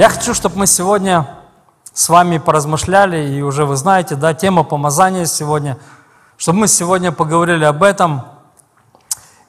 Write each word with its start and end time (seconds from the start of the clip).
Я 0.00 0.08
хочу, 0.08 0.32
чтобы 0.32 0.56
мы 0.56 0.66
сегодня 0.66 1.28
с 1.92 2.08
вами 2.08 2.38
поразмышляли, 2.38 3.34
и 3.34 3.42
уже 3.42 3.66
вы 3.66 3.76
знаете, 3.76 4.16
да, 4.16 4.32
тема 4.32 4.64
помазания 4.64 5.26
сегодня, 5.26 5.76
чтобы 6.38 6.60
мы 6.60 6.68
сегодня 6.68 7.12
поговорили 7.12 7.64
об 7.64 7.82
этом. 7.82 8.24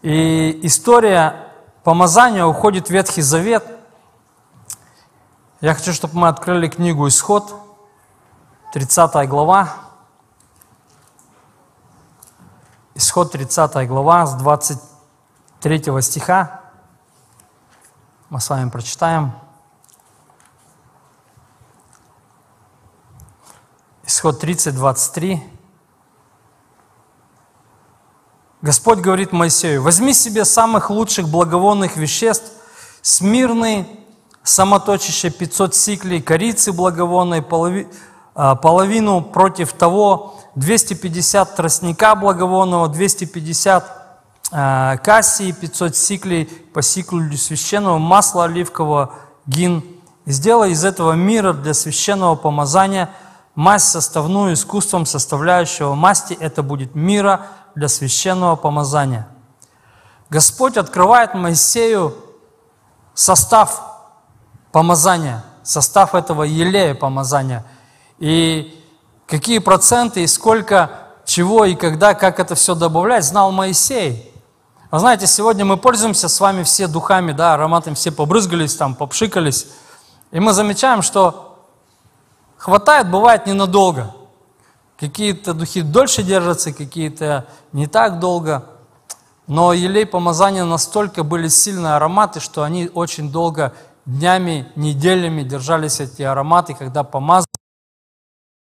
И 0.01 0.59
история 0.63 1.47
помазания 1.85 2.45
уходит 2.45 2.87
в 2.87 2.90
Ветхий 2.90 3.22
Завет. 3.22 3.65
Я 5.62 5.73
хочу, 5.73 5.94
чтобы 5.94 6.17
мы 6.17 6.27
открыли 6.27 6.68
книгу 6.68 7.08
«Исход», 7.08 7.55
30 8.73 9.29
глава. 9.29 9.69
Исход 12.94 13.31
30 13.31 13.87
глава 13.87 14.26
с 14.26 14.33
23 14.33 16.02
стиха. 16.02 16.59
Мы 18.30 18.41
с 18.41 18.49
вами 18.49 18.70
прочитаем. 18.70 19.31
Исход 24.12 24.42
30, 24.42 24.76
23. 24.76 25.42
Господь 28.62 29.00
говорит 29.00 29.32
Моисею, 29.32 29.82
возьми 29.82 30.14
себе 30.14 30.44
самых 30.44 30.90
лучших 30.90 31.30
благовонных 31.30 31.96
веществ, 31.96 32.52
смирный, 33.02 33.88
самоточище 34.44 35.30
500 35.30 35.74
сиклей, 35.76 36.22
корицы 36.22 36.74
благовонной, 36.74 37.42
полови, 37.42 37.88
а, 38.36 38.56
половину 38.56 39.22
против 39.22 39.72
того, 39.72 40.42
250 40.56 41.56
тростника 41.56 42.14
благовонного, 42.16 42.90
250 42.90 44.20
э, 44.52 44.98
кассии, 45.06 45.54
500 45.54 45.96
сиклей 45.96 46.46
по 46.73 46.82
сиклю 46.82 47.38
священного, 47.38 47.98
масла 47.98 48.44
оливкового, 48.44 49.14
гин. 49.46 49.86
И 50.26 50.32
сделай 50.34 50.72
из 50.72 50.84
этого 50.84 51.14
мира 51.14 51.53
для 51.53 51.73
священного 51.73 52.36
помазания– 52.36 53.09
Масть 53.55 53.89
составную 53.89 54.53
искусством 54.53 55.05
составляющего 55.05 55.94
масти– 55.94 56.33
это 56.39 56.63
будет 56.63 56.95
мира 56.95 57.47
для 57.75 57.89
священного 57.89 58.55
помазания. 58.55 59.27
Господь 60.30 60.77
открывает 60.77 61.33
Моисею 61.33 62.16
состав 63.13 63.81
помазания, 64.72 65.44
состав 65.63 66.16
этого 66.16 66.44
елея 66.44 66.95
помазания. 66.95 67.66
И 68.19 68.81
какие 69.27 69.59
проценты, 69.59 70.23
и 70.23 70.27
сколько 70.27 70.91
чего, 71.25 71.66
и 71.66 71.75
когда, 71.75 72.13
как 72.13 72.39
это 72.39 72.55
все 72.55 72.75
добавлять, 72.75 73.25
знал 73.25 73.52
Моисей. 73.52 74.33
Вы 74.91 74.99
знаете, 74.99 75.27
сегодня 75.27 75.66
мы 75.66 75.75
пользуемся 75.77 76.29
с 76.29 76.39
вами 76.39 76.63
все 76.63 76.88
духами, 76.88 77.33
да, 77.33 77.53
ароматами, 77.53 77.95
все 77.95 78.11
побрызгались, 78.11 78.75
там, 78.75 78.95
попшикались. 78.95 79.67
И 80.31 80.39
мы 80.39 80.53
замечаем, 80.53 81.02
что 81.02 81.50
Хватает, 82.62 83.09
бывает, 83.09 83.48
ненадолго. 83.48 84.14
Какие-то 85.00 85.56
духи 85.56 85.81
дольше 85.81 86.22
держатся, 86.22 86.72
какие-то 86.72 87.48
не 87.72 87.88
так 87.88 88.20
долго. 88.20 88.66
Но 89.48 89.73
елей 89.73 90.06
помазания 90.06 90.64
настолько 90.64 91.23
были 91.23 91.48
сильные 91.48 91.94
ароматы, 91.95 92.40
что 92.40 92.62
они 92.62 92.88
очень 92.94 93.31
долго, 93.31 93.73
днями, 94.06 94.72
неделями 94.76 95.42
держались 95.42 96.00
эти 96.02 96.22
ароматы, 96.22 96.76
когда 96.76 97.03
помазывали 97.03 97.48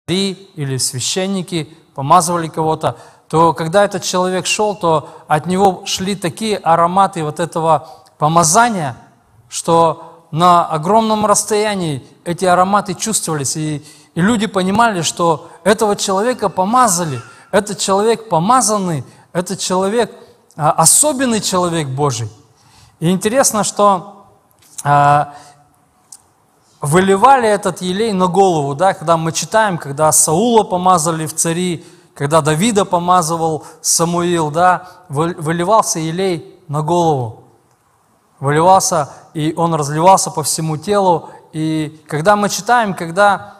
или 0.09 0.79
священники 0.79 1.69
помазывали 1.95 2.49
кого-то, 2.49 2.97
то 3.29 3.53
когда 3.53 3.85
этот 3.85 4.03
человек 4.03 4.47
шел, 4.47 4.75
то 4.75 5.11
от 5.29 5.45
него 5.45 5.83
шли 5.85 6.17
такие 6.17 6.57
ароматы 6.57 7.23
вот 7.23 7.39
этого 7.39 7.87
помазания, 8.17 8.97
что 9.51 10.10
на 10.31 10.65
огромном 10.65 11.27
расстоянии 11.27 12.07
эти 12.25 12.45
ароматы 12.45 12.95
чувствовались, 12.95 13.57
и, 13.57 13.85
и 14.15 14.21
люди 14.21 14.47
понимали, 14.47 15.03
что 15.03 15.49
этого 15.65 15.97
человека 15.97 16.49
помазали, 16.49 17.21
этот 17.51 17.79
человек 17.79 18.29
помазанный, 18.29 19.05
этот 19.33 19.59
человек 19.59 20.13
а, 20.57 20.71
особенный 20.73 21.41
человек 21.41 21.89
Божий. 21.89 22.29
И 23.01 23.11
интересно, 23.11 23.65
что 23.65 24.27
а, 24.85 25.35
выливали 26.81 27.49
этот 27.49 27.83
елей 27.83 28.13
на 28.13 28.27
голову, 28.27 28.75
да, 28.75 28.95
когда 28.95 29.17
мы 29.17 29.33
читаем, 29.33 29.79
когда 29.79 30.11
Саула 30.13 30.63
помазали 30.63 31.27
в 31.27 31.35
цари, 31.35 31.85
когда 32.15 32.41
Давида 32.41 32.85
помазывал 32.85 33.65
Самуил, 33.81 34.51
да, 34.51 34.89
выливался 35.09 35.99
елей 35.99 36.59
на 36.69 36.83
голову 36.83 37.40
выливался, 38.41 39.11
и 39.35 39.55
он 39.57 39.75
разливался 39.75 40.31
по 40.31 40.43
всему 40.43 40.77
телу. 40.77 41.29
И 41.53 42.03
когда 42.09 42.37
мы 42.37 42.49
читаем, 42.49 42.95
когда 42.95 43.55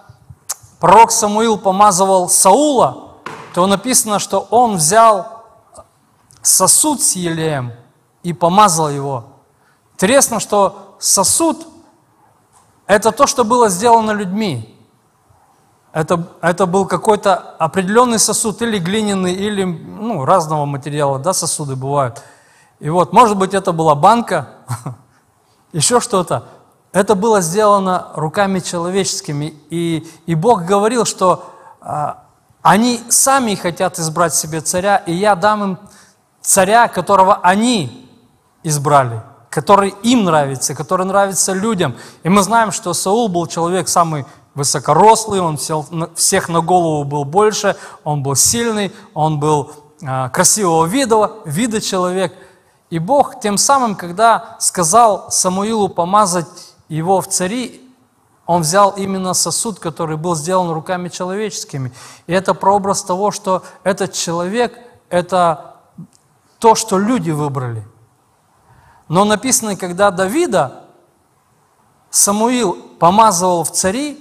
пророк 0.81 1.11
Самуил 1.11 1.59
помазывал 1.59 2.29
Саула, 2.29 3.13
то 3.55 3.67
написано, 3.67 4.19
что 4.19 4.47
он 4.51 4.77
взял 4.77 5.45
сосуд 6.43 7.03
с 7.03 7.13
елеем 7.13 7.73
и 8.23 8.33
помазал 8.33 8.89
его. 8.89 9.25
Интересно, 9.95 10.41
что 10.41 10.97
сосуд– 10.99 11.67
это 12.87 13.13
то, 13.13 13.27
что 13.27 13.45
было 13.45 13.69
сделано 13.69 14.13
людьми. 14.13 14.77
Это, 15.93 16.29
это 16.41 16.67
был 16.67 16.87
какой-то 16.87 17.35
определенный 17.59 18.21
сосуд, 18.21 18.63
или 18.63 18.79
глиняный, 18.79 19.35
или 19.35 19.65
ну, 19.65 20.25
разного 20.25 20.65
материала, 20.65 21.19
да, 21.19 21.33
сосуды 21.33 21.77
бывают– 21.77 22.23
и 22.81 22.89
вот, 22.89 23.13
может 23.13 23.37
быть, 23.37 23.53
это 23.53 23.73
была 23.73 23.95
банка, 23.95 24.49
еще 25.73 26.01
что-то. 26.01 26.49
Это 26.93 27.15
было 27.15 27.41
сделано 27.41 28.09
руками 28.15 28.59
человеческими. 28.59 29.55
И, 29.71 30.07
и 30.27 30.35
Бог 30.35 30.65
говорил, 30.65 31.05
что 31.05 31.51
а, 31.81 32.25
они 32.63 33.01
сами 33.09 33.55
хотят 33.55 33.99
избрать 33.99 34.35
себе 34.35 34.61
царя, 34.61 34.97
и 34.97 35.13
я 35.13 35.37
дам 35.37 35.63
им 35.63 35.79
царя, 36.41 36.89
которого 36.89 37.37
они 37.43 38.09
избрали, 38.65 39.23
который 39.51 39.95
им 40.03 40.25
нравится, 40.25 40.75
который 40.75 41.07
нравится 41.07 41.53
людям. 41.53 41.97
И 42.25 42.29
мы 42.29 42.43
знаем, 42.43 42.73
что 42.73 42.93
Саул 42.93 43.29
был 43.29 43.47
человек 43.47 43.89
самый 43.89 44.27
высокорослый, 44.55 45.41
он 45.41 45.59
всех 46.17 46.49
на 46.49 46.61
голову 46.61 47.05
был 47.05 47.25
больше, 47.25 47.77
он 48.03 48.25
был 48.25 48.35
сильный, 48.35 48.93
он 49.15 49.39
был 49.39 49.71
а, 50.05 50.29
красивого 50.29 50.87
вида, 50.87 51.31
вида 51.45 51.81
человек– 51.81 52.35
и 52.91 52.99
Бог 52.99 53.39
тем 53.41 53.57
самым, 53.57 53.95
когда 53.95 54.57
сказал 54.59 55.31
Самуилу 55.31 55.89
помазать 55.89 56.75
его 56.89 57.21
в 57.21 57.29
цари, 57.29 57.89
он 58.47 58.63
взял 58.63 58.91
именно 58.91 59.33
сосуд, 59.33 59.79
который 59.79 60.17
был 60.17 60.35
сделан 60.35 60.73
руками 60.73 61.09
человеческими. 61.09 61.93
И 62.27 62.33
это 62.33 62.53
прообраз 62.53 63.05
того, 63.05 63.31
что 63.31 63.63
этот 63.85 64.13
человек– 64.13 64.77
это 65.09 65.77
то, 66.59 66.75
что 66.75 66.99
люди 66.99 67.31
выбрали. 67.31 67.87
Но 69.09 69.25
написано, 69.25 69.77
когда 69.77 70.11
Давида 70.11 70.85
Самуил 72.11 72.77
помазывал 72.99 73.63
в 73.63 73.71
цари, 73.71 74.19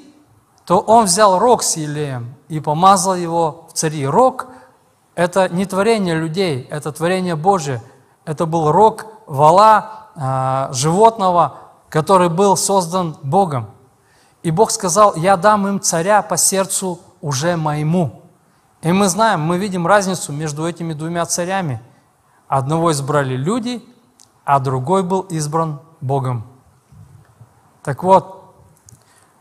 то 0.63 0.77
он 0.77 1.05
взял 1.05 1.39
рог 1.39 1.63
с 1.63 1.75
елеем 1.75 2.35
и 2.49 2.59
помазал 2.59 3.15
его 3.15 3.65
в 3.71 3.73
цари. 3.73 4.05
Рог– 4.05 4.45
это 5.15 5.49
не 5.49 5.65
творение 5.65 6.13
людей, 6.13 6.67
это 6.69 6.91
творение 6.91 7.35
Божие– 7.35 7.81
это 8.29 8.45
был 8.45 8.71
рог 8.71 9.07
вала, 9.25 10.09
а, 10.15 10.69
животного, 10.71 11.55
который 11.89 12.29
был 12.29 12.55
создан 12.55 13.17
Богом. 13.23 13.71
И 14.43 14.51
Бог 14.51 14.69
сказал, 14.69 15.15
я 15.15 15.35
дам 15.35 15.67
им 15.67 15.81
царя 15.81 16.21
по 16.21 16.37
сердцу 16.37 16.99
уже 17.21 17.57
моему. 17.57 18.21
И 18.83 18.91
мы 18.91 19.09
знаем, 19.09 19.41
мы 19.41 19.57
видим 19.57 19.87
разницу 19.87 20.31
между 20.31 20.67
этими 20.67 20.93
двумя 20.93 21.25
царями. 21.25 21.81
Одного 22.47 22.91
избрали 22.91 23.35
люди, 23.35 23.83
а 24.45 24.59
другой 24.59 25.01
был 25.01 25.21
избран 25.21 25.79
Богом. 25.99 26.45
Так 27.81 28.03
вот, 28.03 28.53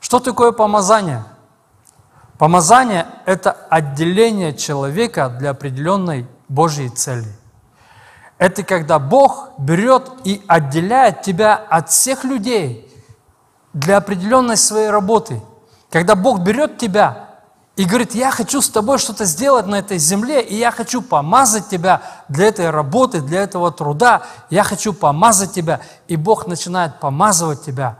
что 0.00 0.18
такое 0.18 0.52
помазание? 0.52 1.24
Помазание– 2.38 3.06
это 3.26 3.50
отделение 3.50 4.54
человека 4.54 5.28
для 5.28 5.50
определенной 5.50 6.26
Божьей 6.48 6.88
цели. 6.88 7.37
Это 8.38 8.62
когда 8.62 9.00
Бог 9.00 9.50
берет 9.58 10.10
и 10.24 10.42
отделяет 10.46 11.22
тебя 11.22 11.56
от 11.56 11.90
всех 11.90 12.22
людей 12.22 12.88
для 13.72 13.96
определенной 13.96 14.56
своей 14.56 14.90
работы. 14.90 15.42
Когда 15.90 16.14
Бог 16.14 16.40
берет 16.40 16.78
тебя 16.78 17.30
и 17.74 17.84
говорит, 17.84 18.14
я 18.14 18.30
хочу 18.30 18.62
с 18.62 18.68
тобой 18.68 18.98
что-то 18.98 19.24
сделать 19.24 19.66
на 19.66 19.76
этой 19.76 19.98
земле, 19.98 20.40
и 20.40 20.54
я 20.54 20.70
хочу 20.70 21.02
помазать 21.02 21.68
тебя 21.68 22.00
для 22.28 22.46
этой 22.46 22.70
работы, 22.70 23.20
для 23.20 23.42
этого 23.42 23.72
труда, 23.72 24.22
я 24.50 24.62
хочу 24.62 24.92
помазать 24.92 25.52
тебя, 25.52 25.80
и 26.06 26.14
Бог 26.14 26.46
начинает 26.46 27.00
помазывать 27.00 27.64
тебя. 27.64 27.98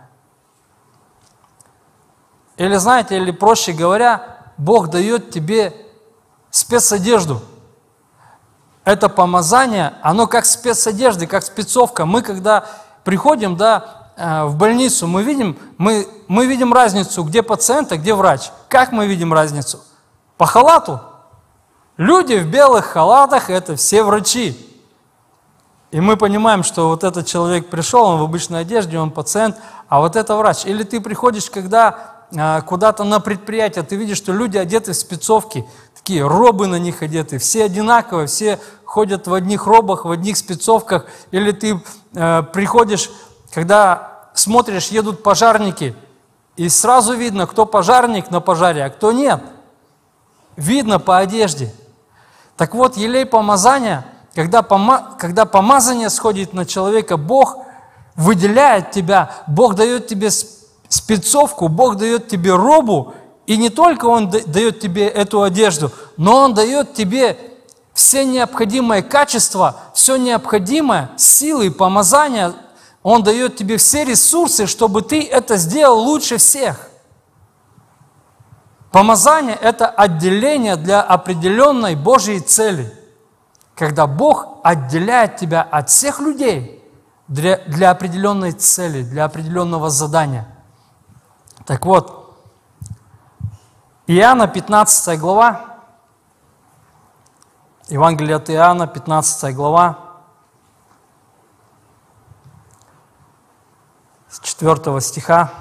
Или 2.57 2.77
знаете, 2.77 3.17
или 3.17 3.33
проще 3.33 3.73
говоря, 3.73 4.37
Бог 4.57 4.89
дает 4.89 5.31
тебе 5.31 5.75
спецодежду– 6.51 7.43
это 8.89 9.11
помазание, 9.11 9.93
оно 10.01 10.27
как 10.27 10.47
спецодежды, 10.47 11.27
как 11.27 11.45
спецовка. 11.45 12.07
Мы 12.07 12.23
когда 12.23 12.65
приходим, 13.05 13.55
да, 13.55 14.13
э, 14.17 14.45
в 14.45 14.57
больницу, 14.57 15.07
мы 15.07 15.23
видим, 15.23 15.59
мы, 15.77 16.09
мы 16.27 16.47
видим 16.47 16.73
разницу, 16.73 17.23
где 17.23 17.43
пациент, 17.43 17.93
а 17.93 17.99
где 17.99 18.15
врач. 18.15 18.51
Как 18.69 18.91
мы 18.91 19.07
видим 19.07 19.35
разницу? 19.35 19.81
По 20.39 20.47
халату. 20.47 21.03
Люди 21.99 22.39
в 22.39 22.47
белых 22.47 22.87
халатах– 22.87 23.51
это 23.51 23.77
все 23.77 24.03
врачи. 24.03 24.57
И 25.91 26.01
мы 26.01 26.17
понимаем, 26.17 26.63
что 26.63 26.89
вот 26.89 27.05
этот 27.05 27.27
человек 27.27 27.69
пришел, 27.69 28.05
он 28.05 28.19
в 28.21 28.23
обычной 28.23 28.61
одежде, 28.61 28.99
он 28.99 29.11
пациент, 29.11 29.57
а 29.89 30.01
вот 30.01 30.17
это 30.17 30.35
врач. 30.35 30.65
Или 30.65 30.83
ты 30.83 31.03
приходишь, 31.03 31.51
когда 31.51 32.25
э, 32.31 32.63
куда-то 32.63 33.05
на 33.05 33.21
предприятие, 33.21 33.85
ты 33.85 33.97
видишь, 33.97 34.17
что 34.17 34.33
люди 34.33 34.57
одеты 34.57 34.93
в 34.93 34.97
спецовки, 34.97 35.67
такие 36.09 36.27
робы 36.27 36.69
на 36.69 36.79
них 36.79 37.03
одеты, 37.03 37.37
все 37.37 37.65
одинаковые, 37.65 38.29
все 38.29 38.59
ходят 38.87 39.27
в 39.27 39.35
одних 39.35 39.67
робах, 39.67 40.07
в 40.07 40.11
одних 40.11 40.39
спецовках. 40.39 41.05
Или 41.33 41.51
ты 41.51 41.83
э, 42.15 42.43
приходишь, 42.45 43.11
когда 43.53 44.31
смотришь, 44.33 44.89
едут 44.89 45.23
пожарники, 45.23 45.95
и 46.57 46.71
сразу 46.71 47.13
видно, 47.13 47.47
кто 47.47 47.67
пожарник 47.67 48.31
на 48.31 48.41
пожаре, 48.41 48.87
а 48.87 48.89
кто 48.89 49.13
нет. 49.13 49.43
Видно 50.57 50.99
по 50.99 51.19
одежде. 51.19 51.75
Так 52.57 52.75
вот, 52.75 52.97
елей 52.97 53.27
помазания– 53.27 54.07
когда, 54.35 54.63
пома 54.63 55.15
когда 55.19 55.45
помазание 55.45 56.09
сходит 56.09 56.55
на 56.55 56.65
человека, 56.65 57.19
Бог 57.19 57.59
выделяет 58.15 58.93
тебя, 58.93 59.33
Бог 59.47 59.75
дает 59.75 60.07
тебе 60.07 60.31
спецовку, 60.89 61.69
Бог 61.69 61.97
дает 61.97 62.29
тебе 62.29 62.55
робу, 62.55 63.15
и 63.49 63.57
не 63.57 63.71
только 63.71 64.05
Он 64.05 64.29
дает 64.31 64.79
тебе 64.81 65.09
эту 65.09 65.43
одежду, 65.43 65.91
но 66.17 66.37
Он 66.37 66.55
дает 66.55 66.95
тебе 66.95 67.37
все 67.95 68.25
необходимые 68.25 69.03
качества, 69.03 69.77
все 69.95 70.17
необходимое, 70.17 71.11
силы 71.17 71.67
и 71.67 71.71
помазания, 71.71 72.53
Он 73.03 73.23
дает 73.23 73.57
тебе 73.57 73.79
все 73.79 74.05
ресурсы, 74.05 74.67
чтобы 74.67 75.03
ты 75.03 75.23
это 75.27 75.57
сделал 75.57 75.99
лучше 75.99 76.37
всех. 76.37 76.89
Помазание– 78.93 79.57
это 79.61 79.87
отделение 79.89 80.77
для 80.77 81.03
определенной 81.03 81.97
Божьей 81.97 82.41
цели– 82.41 82.93
когда 83.79 84.09
Бог 84.09 84.59
отделяет 84.65 85.37
тебя 85.37 85.63
от 85.63 85.89
всех 85.89 86.19
людей 86.19 86.83
для, 87.29 87.59
для 87.59 87.93
определенной 87.93 88.51
цели, 88.51 89.05
для 89.05 89.25
определенного 89.25 89.89
задания. 89.89 90.49
Так 91.65 91.87
вот, 91.87 92.18
Иоанна 94.11 94.49
15 94.49 95.19
глава, 95.19 95.81
Евангелие 97.89 98.37
от 98.37 98.51
Иоанна, 98.51 98.87
15 98.87 99.55
глава, 99.55 99.99
с 104.29 104.41
4 104.41 105.01
стиха. 105.01 105.53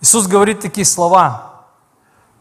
Иисус 0.00 0.26
говорит 0.26 0.60
такие 0.60 0.84
слова– 0.84 1.48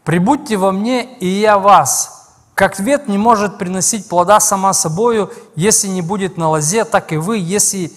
«Прибудьте 0.04 0.58
во 0.58 0.72
мне, 0.72 1.18
и 1.20 1.28
я 1.28 1.60
вас. 1.60 2.34
Как 2.56 2.80
ветвь 2.80 3.08
не 3.08 3.18
может 3.18 3.58
приносить 3.58 4.10
плода 4.10 4.40
сама 4.40 4.74
собою, 4.74 5.32
если 5.56 5.88
не 5.88 6.02
будет 6.02 6.38
на 6.38 6.50
лозе, 6.50 6.86
так 6.86 7.12
и 7.12 7.18
вы, 7.18 7.38
если 7.38 7.92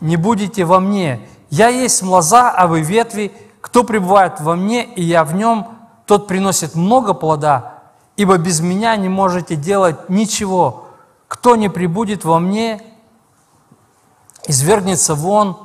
не 0.00 0.16
будете 0.16 0.64
во 0.64 0.78
мне. 0.80 1.28
Я 1.50 1.68
есть 1.68 2.02
лоза, 2.02 2.50
а 2.50 2.66
вы 2.66 2.80
ветви. 2.80 3.32
Кто 3.60 3.84
пребывает 3.84 4.40
во 4.40 4.54
мне, 4.54 4.84
и 4.84 5.02
я 5.02 5.24
в 5.24 5.34
нем, 5.34 5.78
тот 6.06 6.26
приносит 6.26 6.74
много 6.74 7.12
плода, 7.12 7.82
ибо 8.16 8.38
без 8.38 8.60
меня 8.60 8.96
не 8.96 9.08
можете 9.08 9.56
делать 9.56 10.08
ничего. 10.08 10.86
Кто 11.26 11.56
не 11.56 11.68
прибудет 11.68 12.24
во 12.24 12.38
мне, 12.38 12.80
извергнется 14.46 15.14
вон, 15.14 15.58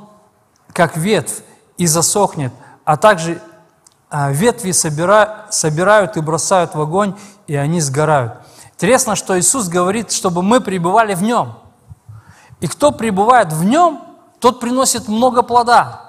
как 0.72 0.96
ветвь, 0.96 1.42
и 1.78 1.86
засохнет, 1.86 2.52
а 2.84 2.96
также 2.96 3.40
а, 4.10 4.30
ветви 4.30 4.72
собира, 4.72 5.46
собирают 5.50 6.16
и 6.16 6.20
бросают 6.20 6.74
в 6.74 6.80
огонь, 6.80 7.16
и 7.46 7.56
они 7.56 7.80
сгорают. 7.80 8.34
Интересно, 8.74 9.16
что 9.16 9.38
Иисус 9.38 9.68
говорит, 9.68 10.12
чтобы 10.12 10.42
мы 10.42 10.60
пребывали 10.60 11.14
в 11.14 11.22
Нем. 11.22 11.54
И 12.60 12.66
кто 12.66 12.92
пребывает 12.92 13.52
в 13.52 13.64
Нем, 13.64 14.02
тот 14.44 14.60
приносит 14.60 15.08
много 15.08 15.40
плода. 15.40 16.02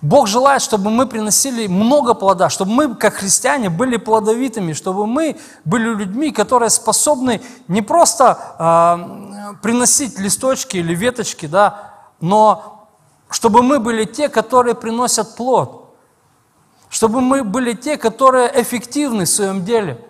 Бог 0.00 0.26
желает, 0.26 0.62
чтобы 0.62 0.88
мы 0.88 1.04
приносили 1.04 1.66
много 1.66 2.14
плода, 2.14 2.48
чтобы 2.48 2.72
мы, 2.72 2.94
как 2.94 3.16
христиане, 3.16 3.68
были 3.68 3.98
плодовитыми, 3.98 4.72
чтобы 4.72 5.06
мы 5.06 5.38
были 5.66 5.90
людьми, 5.90 6.30
которые 6.30 6.70
способны 6.70 7.42
не 7.68 7.82
просто 7.82 8.38
э, 8.58 9.56
приносить 9.60 10.18
листочки 10.18 10.78
или 10.78 10.94
веточки, 10.94 11.44
да, 11.44 11.92
но 12.22 12.88
чтобы 13.28 13.62
мы 13.62 13.78
были 13.78 14.04
те, 14.04 14.30
которые 14.30 14.74
приносят 14.74 15.36
плод 15.36 15.82
чтобы 16.88 17.20
мы 17.20 17.42
были 17.42 17.72
те, 17.72 17.96
которые 17.96 18.50
эффективны 18.62 19.24
в 19.24 19.28
своем 19.28 19.64
деле. 19.64 20.00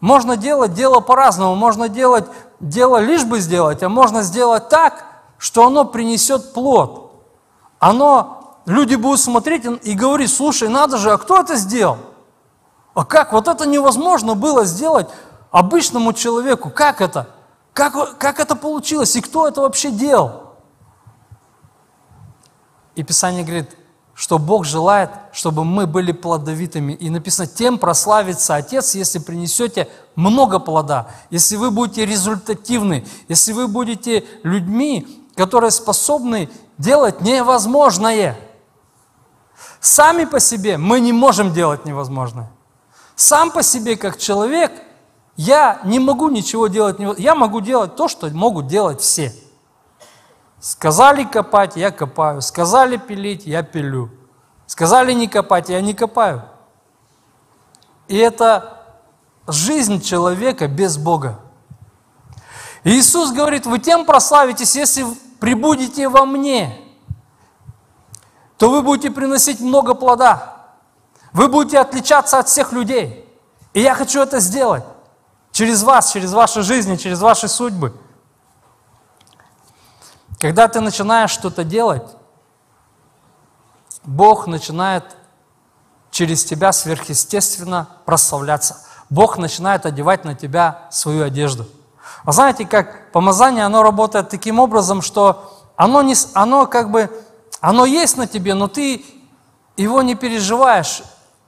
Можно 0.00 0.38
делать 0.38 0.72
дело 0.72 1.00
по-разному, 1.00 1.54
можно 1.54 1.88
делать 1.90 2.24
дело 2.60 2.96
лишь 2.96 3.24
бы 3.24 3.40
сделать, 3.40 3.82
а 3.82 3.90
можно 3.90 4.22
сделать 4.22 4.70
так, 4.70 5.04
что 5.36 5.66
оно 5.66 5.84
принесет 5.84 6.54
плод. 6.54 7.09
Оно, 7.80 8.60
люди 8.66 8.94
будут 8.94 9.20
смотреть 9.20 9.64
и 9.82 9.94
говорить, 9.94 10.32
слушай, 10.32 10.68
надо 10.68 10.98
же, 10.98 11.10
а 11.10 11.18
кто 11.18 11.40
это 11.40 11.56
сделал? 11.56 11.96
А 12.94 13.04
как? 13.04 13.32
Вот 13.32 13.48
это 13.48 13.66
невозможно 13.66 14.34
было 14.34 14.64
сделать 14.64 15.08
обычному 15.50 16.12
человеку. 16.12 16.70
Как 16.70 17.00
это? 17.00 17.30
Как, 17.72 18.18
как 18.18 18.38
это 18.38 18.54
получилось? 18.54 19.16
И 19.16 19.22
кто 19.22 19.48
это 19.48 19.62
вообще 19.62 19.90
делал? 19.90 20.54
И 22.94 23.02
Писание 23.02 23.44
говорит, 23.44 23.76
что 24.14 24.38
Бог 24.38 24.66
желает, 24.66 25.10
чтобы 25.32 25.64
мы 25.64 25.86
были 25.86 26.12
плодовитыми. 26.12 26.92
И 26.92 27.08
написано, 27.08 27.46
тем 27.46 27.78
прославится 27.78 28.56
Отец, 28.56 28.94
если 28.94 29.18
принесете 29.18 29.88
много 30.14 30.58
плода, 30.58 31.08
если 31.30 31.56
вы 31.56 31.70
будете 31.70 32.04
результативны, 32.04 33.06
если 33.28 33.52
вы 33.52 33.68
будете 33.68 34.26
людьми, 34.42 35.26
которые 35.36 35.70
способны 35.70 36.50
делать 36.80 37.20
невозможное. 37.20 38.36
Сами 39.80 40.24
по 40.24 40.40
себе 40.40 40.76
мы 40.76 41.00
не 41.00 41.12
можем 41.12 41.52
делать 41.52 41.84
невозможное. 41.84 42.50
Сам 43.14 43.50
по 43.50 43.62
себе, 43.62 43.96
как 43.96 44.18
человек, 44.18 44.72
я 45.36 45.80
не 45.84 45.98
могу 46.00 46.28
ничего 46.28 46.66
делать. 46.66 46.96
Я 47.18 47.34
могу 47.34 47.60
делать 47.60 47.94
то, 47.94 48.08
что 48.08 48.28
могут 48.30 48.66
делать 48.66 49.00
все– 49.00 49.32
Сказали 50.60 51.24
копать, 51.24 51.76
я 51.76 51.90
копаю. 51.90 52.42
Сказали 52.42 52.98
пилить, 52.98 53.46
я 53.46 53.62
пилю. 53.62 54.10
Сказали 54.66 55.14
не 55.14 55.26
копать, 55.26 55.70
я 55.70 55.80
не 55.80 55.94
копаю. 55.94 56.44
И 58.08 58.16
это 58.16 58.84
жизнь 59.48 60.02
человека 60.02 60.68
без 60.68 60.98
Бога. 60.98 61.40
Иисус 62.84 63.32
говорит, 63.32 63.64
вы 63.64 63.78
тем 63.78 64.04
прославитесь, 64.04 64.76
если 64.76 65.06
прибудете 65.40 66.08
во 66.08 66.24
мне, 66.24 66.78
то 68.58 68.70
вы 68.70 68.82
будете 68.82 69.10
приносить 69.10 69.60
много 69.60 69.94
плода. 69.94 70.56
Вы 71.32 71.48
будете 71.48 71.78
отличаться 71.78 72.38
от 72.38 72.48
всех 72.48 72.72
людей. 72.72 73.26
И 73.72 73.80
я 73.80 73.94
хочу 73.94 74.20
это 74.20 74.40
сделать 74.40 74.84
через 75.52 75.82
вас, 75.82 76.12
через 76.12 76.32
ваши 76.32 76.62
жизни, 76.62 76.96
через 76.96 77.20
ваши 77.20 77.48
судьбы. 77.48 77.94
Когда 80.38 80.68
ты 80.68 80.80
начинаешь 80.80 81.30
что-то 81.30 81.64
делать, 81.64 82.06
Бог 84.04 84.46
начинает 84.46 85.16
через 86.10 86.44
тебя 86.44 86.72
сверхъестественно 86.72 87.88
прославляться. 88.04 88.78
Бог 89.08 89.38
начинает 89.38 89.86
одевать 89.86 90.24
на 90.24 90.34
тебя 90.34 90.88
свою 90.90 91.24
одежду. 91.24 91.66
Вы 92.24 92.32
знаете, 92.32 92.66
как 92.66 93.12
помазание, 93.12 93.64
оно 93.64 93.82
работает 93.82 94.28
таким 94.28 94.58
образом, 94.58 95.02
что 95.02 95.52
оно, 95.76 96.02
не, 96.02 96.14
оно 96.34 96.66
как 96.66 96.90
бы, 96.90 97.10
оно 97.60 97.84
есть 97.84 98.16
на 98.16 98.26
тебе, 98.26 98.54
но 98.54 98.68
ты 98.68 99.04
его 99.76 100.02
не 100.02 100.14
переживаешь, 100.14 101.02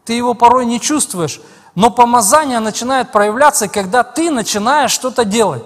ты 0.04 0.14
его 0.14 0.34
порой 0.34 0.66
не 0.66 0.80
чувствуешь. 0.80 1.40
Но 1.74 1.90
помазание 1.90 2.58
начинает 2.58 3.12
проявляться, 3.12 3.68
когда 3.68 4.02
ты 4.02 4.30
начинаешь 4.30 4.90
что-то 4.90 5.24
делать. 5.24 5.64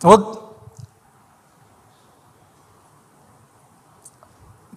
Вот 0.00 0.48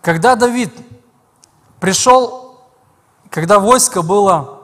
Когда 0.01 0.35
Давид 0.35 0.73
пришел, 1.79 2.59
когда 3.29 3.59
войско 3.59 4.01
было, 4.01 4.61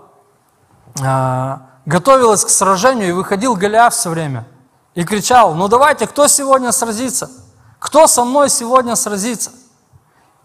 э, 0.99 1.57
готовилось 1.87 2.43
к 2.43 2.49
сражению, 2.49 3.09
и 3.09 3.11
выходил 3.13 3.55
Голиаф 3.55 3.95
все 3.95 4.09
время, 4.09 4.45
и 4.93 5.03
кричал, 5.03 5.55
ну 5.55 5.67
давайте, 5.69 6.05
кто 6.05 6.27
сегодня 6.27 6.71
сразится? 6.71 7.31
Кто 7.79 8.07
со 8.07 8.25
мной 8.25 8.49
сегодня 8.49 8.95
сразится? 8.95 9.51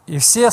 И 0.06 0.18
все, 0.18 0.50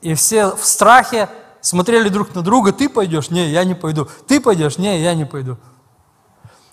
и 0.00 0.14
все 0.14 0.56
в 0.56 0.64
страхе 0.64 1.28
смотрели 1.60 2.08
друг 2.08 2.34
на 2.34 2.42
друга, 2.42 2.72
ты 2.72 2.88
пойдешь? 2.88 3.30
Не, 3.30 3.50
я 3.50 3.64
не 3.64 3.74
пойду. 3.74 4.08
Ты 4.26 4.40
пойдешь? 4.40 4.78
Не, 4.78 5.02
я 5.02 5.14
не 5.14 5.26
пойду. 5.26 5.58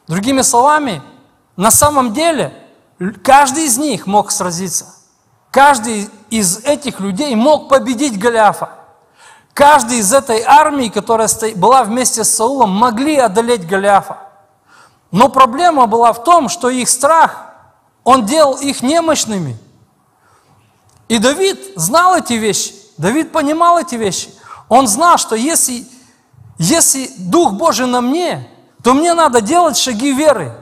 Другими 0.07 0.43
словами, 0.43 1.01
на 1.57 1.69
самом 1.69 2.13
деле 2.13 2.53
каждый 3.21 3.65
из 3.65 3.77
них 3.77 4.07
мог 4.07 4.31
сразиться. 4.31 4.85
Каждый 5.51 6.09
из 6.29 6.59
этих 6.59 7.01
людей 7.01 7.35
мог 7.35 7.67
победить 7.67 8.17
Голиафа. 8.17 8.69
Каждый 9.57 9.97
из 9.97 10.13
этой 10.13 10.43
армии, 10.43 10.87
которая 10.87 11.27
была 11.55 11.83
вместе 11.83 12.23
с 12.23 12.29
Саулом, 12.29 12.69
могли 12.69 13.17
одолеть 13.17 13.65
Голиафа. 13.65 14.19
Но 15.09 15.29
проблема 15.29 15.87
была 15.87 16.13
в 16.13 16.23
том, 16.23 16.47
что 16.47 16.69
их 16.69 16.87
страх, 16.87 17.55
он 18.03 18.27
делал 18.27 18.53
их 18.57 18.83
немощными. 18.83 19.57
И 21.07 21.17
Давид 21.17 21.59
знал 21.75 22.17
эти 22.17 22.33
вещи. 22.33 22.75
Давид 22.97 23.31
понимал 23.31 23.79
эти 23.79 23.95
вещи. 23.95 24.29
Он 24.69 24.87
знал, 24.87 25.17
что 25.17 25.35
если, 25.35 25.87
если 26.59 27.09
Дух 27.17 27.53
Божий 27.53 27.87
на 27.87 28.01
мне, 28.01 28.47
то 28.83 28.93
мне 28.93 29.15
надо 29.15 29.41
делать 29.41 29.75
шаги 29.75 30.13
веры. 30.13 30.53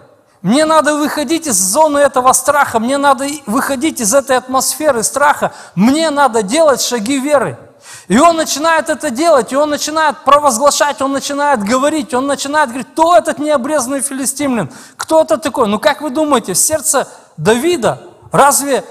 Мне 0.41 0.63
надо 0.63 0.95
выходить 0.95 1.47
из 1.47 1.57
зоны 1.57 1.97
этого 1.97 2.31
страха, 2.31 2.79
мне 2.79 2.97
надо 2.97 3.27
выходить 3.45 3.99
из 3.99 4.13
этой 4.13 4.37
атмосферы 4.37 5.03
страха, 5.03 5.51
мне 5.75 6.09
надо 6.11 6.43
делать 6.43 6.79
шаги 6.79 7.19
веры. 7.19 7.59
И 8.07 8.19
он 8.19 8.35
начинает 8.35 8.89
это 8.89 9.09
делать, 9.09 9.51
и 9.51 9.55
он 9.55 9.71
начинает 9.71 10.23
провозглашать, 10.23 11.01
он 11.01 11.11
начинает 11.11 11.63
говорить, 11.63 12.13
он 12.13 12.27
начинает 12.27 12.69
говорить, 12.69 12.91
кто 12.91 13.17
этот 13.17 13.39
необрезанный 13.39 14.01
филистимлин, 14.01 14.71
кто 14.95 15.21
это 15.21 15.37
такой? 15.37 15.67
Ну 15.67 15.79
как 15.79 16.01
вы 16.01 16.11
думаете, 16.11 16.53
в 16.53 16.57
сердце 16.57 17.07
Давида 17.37 18.03
разве 18.31 18.85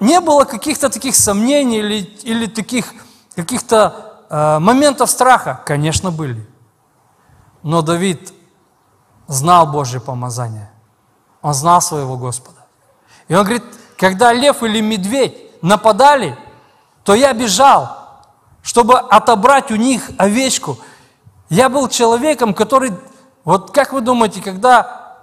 не 0.00 0.20
было 0.20 0.44
каких-то 0.44 0.88
таких 0.88 1.14
сомнений 1.14 1.78
или, 1.78 2.00
или 2.22 2.46
таких 2.46 2.86
каких-то 3.34 4.24
э, 4.30 4.58
моментов 4.60 5.10
страха? 5.10 5.60
Конечно, 5.66 6.10
были. 6.10 6.48
Но 7.62 7.82
Давид 7.82 8.32
знал 9.26 9.66
Божье 9.66 10.00
помазание. 10.00 10.70
Он 11.42 11.52
знал 11.52 11.82
своего 11.82 12.16
Господа. 12.16 12.66
И 13.28 13.34
он 13.34 13.44
говорит, 13.44 13.64
когда 13.98 14.32
лев 14.32 14.62
или 14.62 14.80
медведь 14.80 15.62
нападали, 15.62 16.38
то 17.04 17.14
я 17.14 17.32
бежал, 17.32 18.05
чтобы 18.66 18.98
отобрать 18.98 19.70
у 19.70 19.76
них 19.76 20.10
овечку. 20.18 20.76
Я 21.48 21.68
был 21.68 21.88
человеком, 21.88 22.52
который, 22.52 22.92
вот 23.44 23.70
как 23.70 23.92
вы 23.92 24.00
думаете, 24.00 24.42
когда 24.42 25.14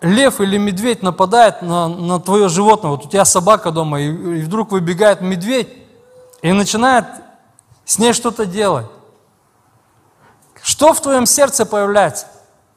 лев 0.00 0.40
или 0.40 0.58
медведь 0.58 1.00
нападает 1.00 1.62
на, 1.62 1.86
на 1.86 2.18
твое 2.18 2.48
животное, 2.48 2.90
вот 2.90 3.06
у 3.06 3.08
тебя 3.08 3.24
собака 3.24 3.70
дома, 3.70 4.00
и, 4.00 4.08
и 4.08 4.42
вдруг 4.42 4.72
выбегает 4.72 5.20
медведь 5.20 5.68
и 6.42 6.50
начинает 6.50 7.06
с 7.84 8.00
ней 8.00 8.12
что-то 8.12 8.46
делать. 8.46 8.86
Что 10.60 10.92
в 10.92 11.00
твоем 11.00 11.26
сердце 11.26 11.64
появляется? 11.64 12.26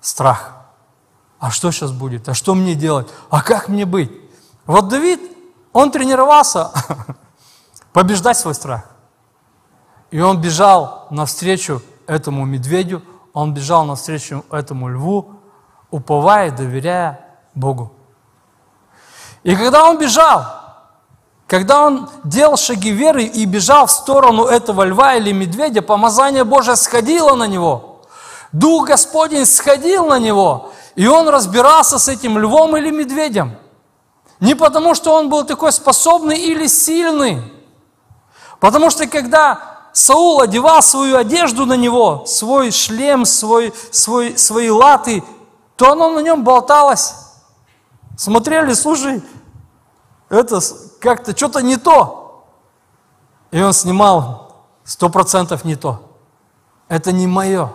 Страх. 0.01 0.53
А 1.39 1.49
что 1.49 1.71
сейчас 1.71 1.91
будет? 1.91 2.29
А 2.29 2.35
что 2.35 2.53
мне 2.53 2.75
делать? 2.75 3.07
А 3.31 3.41
как 3.41 3.69
мне 3.69 3.87
быть? 3.87 4.11
Вот 4.67 4.87
Давид, 4.87 5.19
он 5.71 5.89
тренировался 5.89 6.69
побеждать 7.91 8.37
свой 8.37 8.53
страх. 8.53 8.92
И 10.13 10.19
он 10.21 10.39
бежал 10.39 11.07
навстречу 11.09 11.81
этому 12.05 12.45
медведю, 12.45 13.01
он 13.33 13.51
бежал 13.51 13.83
навстречу 13.83 14.45
этому 14.51 14.87
льву, 14.87 15.39
уповая, 15.89 16.51
доверяя 16.51 17.19
Богу. 17.55 17.91
И 19.41 19.55
когда 19.55 19.89
он 19.89 19.97
бежал, 19.97 20.45
когда 21.47 21.83
он 21.83 22.11
делал 22.23 22.57
шаги 22.57 22.91
веры 22.91 23.23
и 23.23 23.45
бежал 23.45 23.87
в 23.87 23.91
сторону 23.91 24.45
этого 24.45 24.83
льва 24.83 25.15
или 25.15 25.31
медведя, 25.31 25.81
помазание 25.81 26.43
Божие 26.43 26.75
сходило 26.75 27.33
на 27.33 27.47
него. 27.47 28.03
Дух 28.51 28.89
Господень 28.89 29.47
сходил 29.47 30.05
на 30.05 30.19
него, 30.19 30.73
и 30.93 31.07
он 31.07 31.27
разбирался 31.27 31.97
с 31.97 32.07
этим 32.07 32.37
львом 32.37 32.77
или 32.77 32.91
медведем. 32.91 33.55
Не 34.39 34.53
потому, 34.53 34.93
что 34.93 35.15
он 35.15 35.29
был 35.29 35.43
такой 35.43 35.71
способный 35.71 36.37
или 36.37 36.67
сильный, 36.67 37.41
потому 38.59 38.91
что 38.91 39.07
когда 39.07 39.72
Саул 39.93 40.41
одевал 40.41 40.81
свою 40.81 41.17
одежду 41.17 41.67
на 41.67 41.77
него, 41.77 42.25
свой 42.25 42.71
шлем, 42.71 43.25
свой, 43.25 43.71
свой, 43.91 44.37
свои 44.37 44.69
латы, 44.69 45.23
то 45.75 45.91
оно 45.91 46.09
на 46.09 46.19
нем 46.19 46.43
болталось. 46.43 47.13
Смотрели, 48.17 48.73
слушай, 48.73 49.23
это 50.29 50.59
как-то 50.99 51.37
что-то 51.37 51.61
не 51.61 51.77
то. 51.77 52.47
И 53.51 53.61
он 53.61 53.71
снимал, 53.71 54.65
сто 54.83 55.09
процентов 55.09 55.63
не 55.63 55.75
то. 55.75 56.01
Это 56.87 57.11
не 57.11 57.27
мое. 57.27 57.71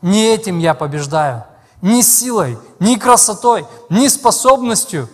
Не 0.00 0.26
этим 0.26 0.58
я 0.58 0.74
побеждаю. 0.74 1.44
Ни 1.80 2.02
силой, 2.02 2.56
ни 2.78 2.94
красотой, 2.94 3.66
ни 3.88 4.06
способностью. 4.06 5.08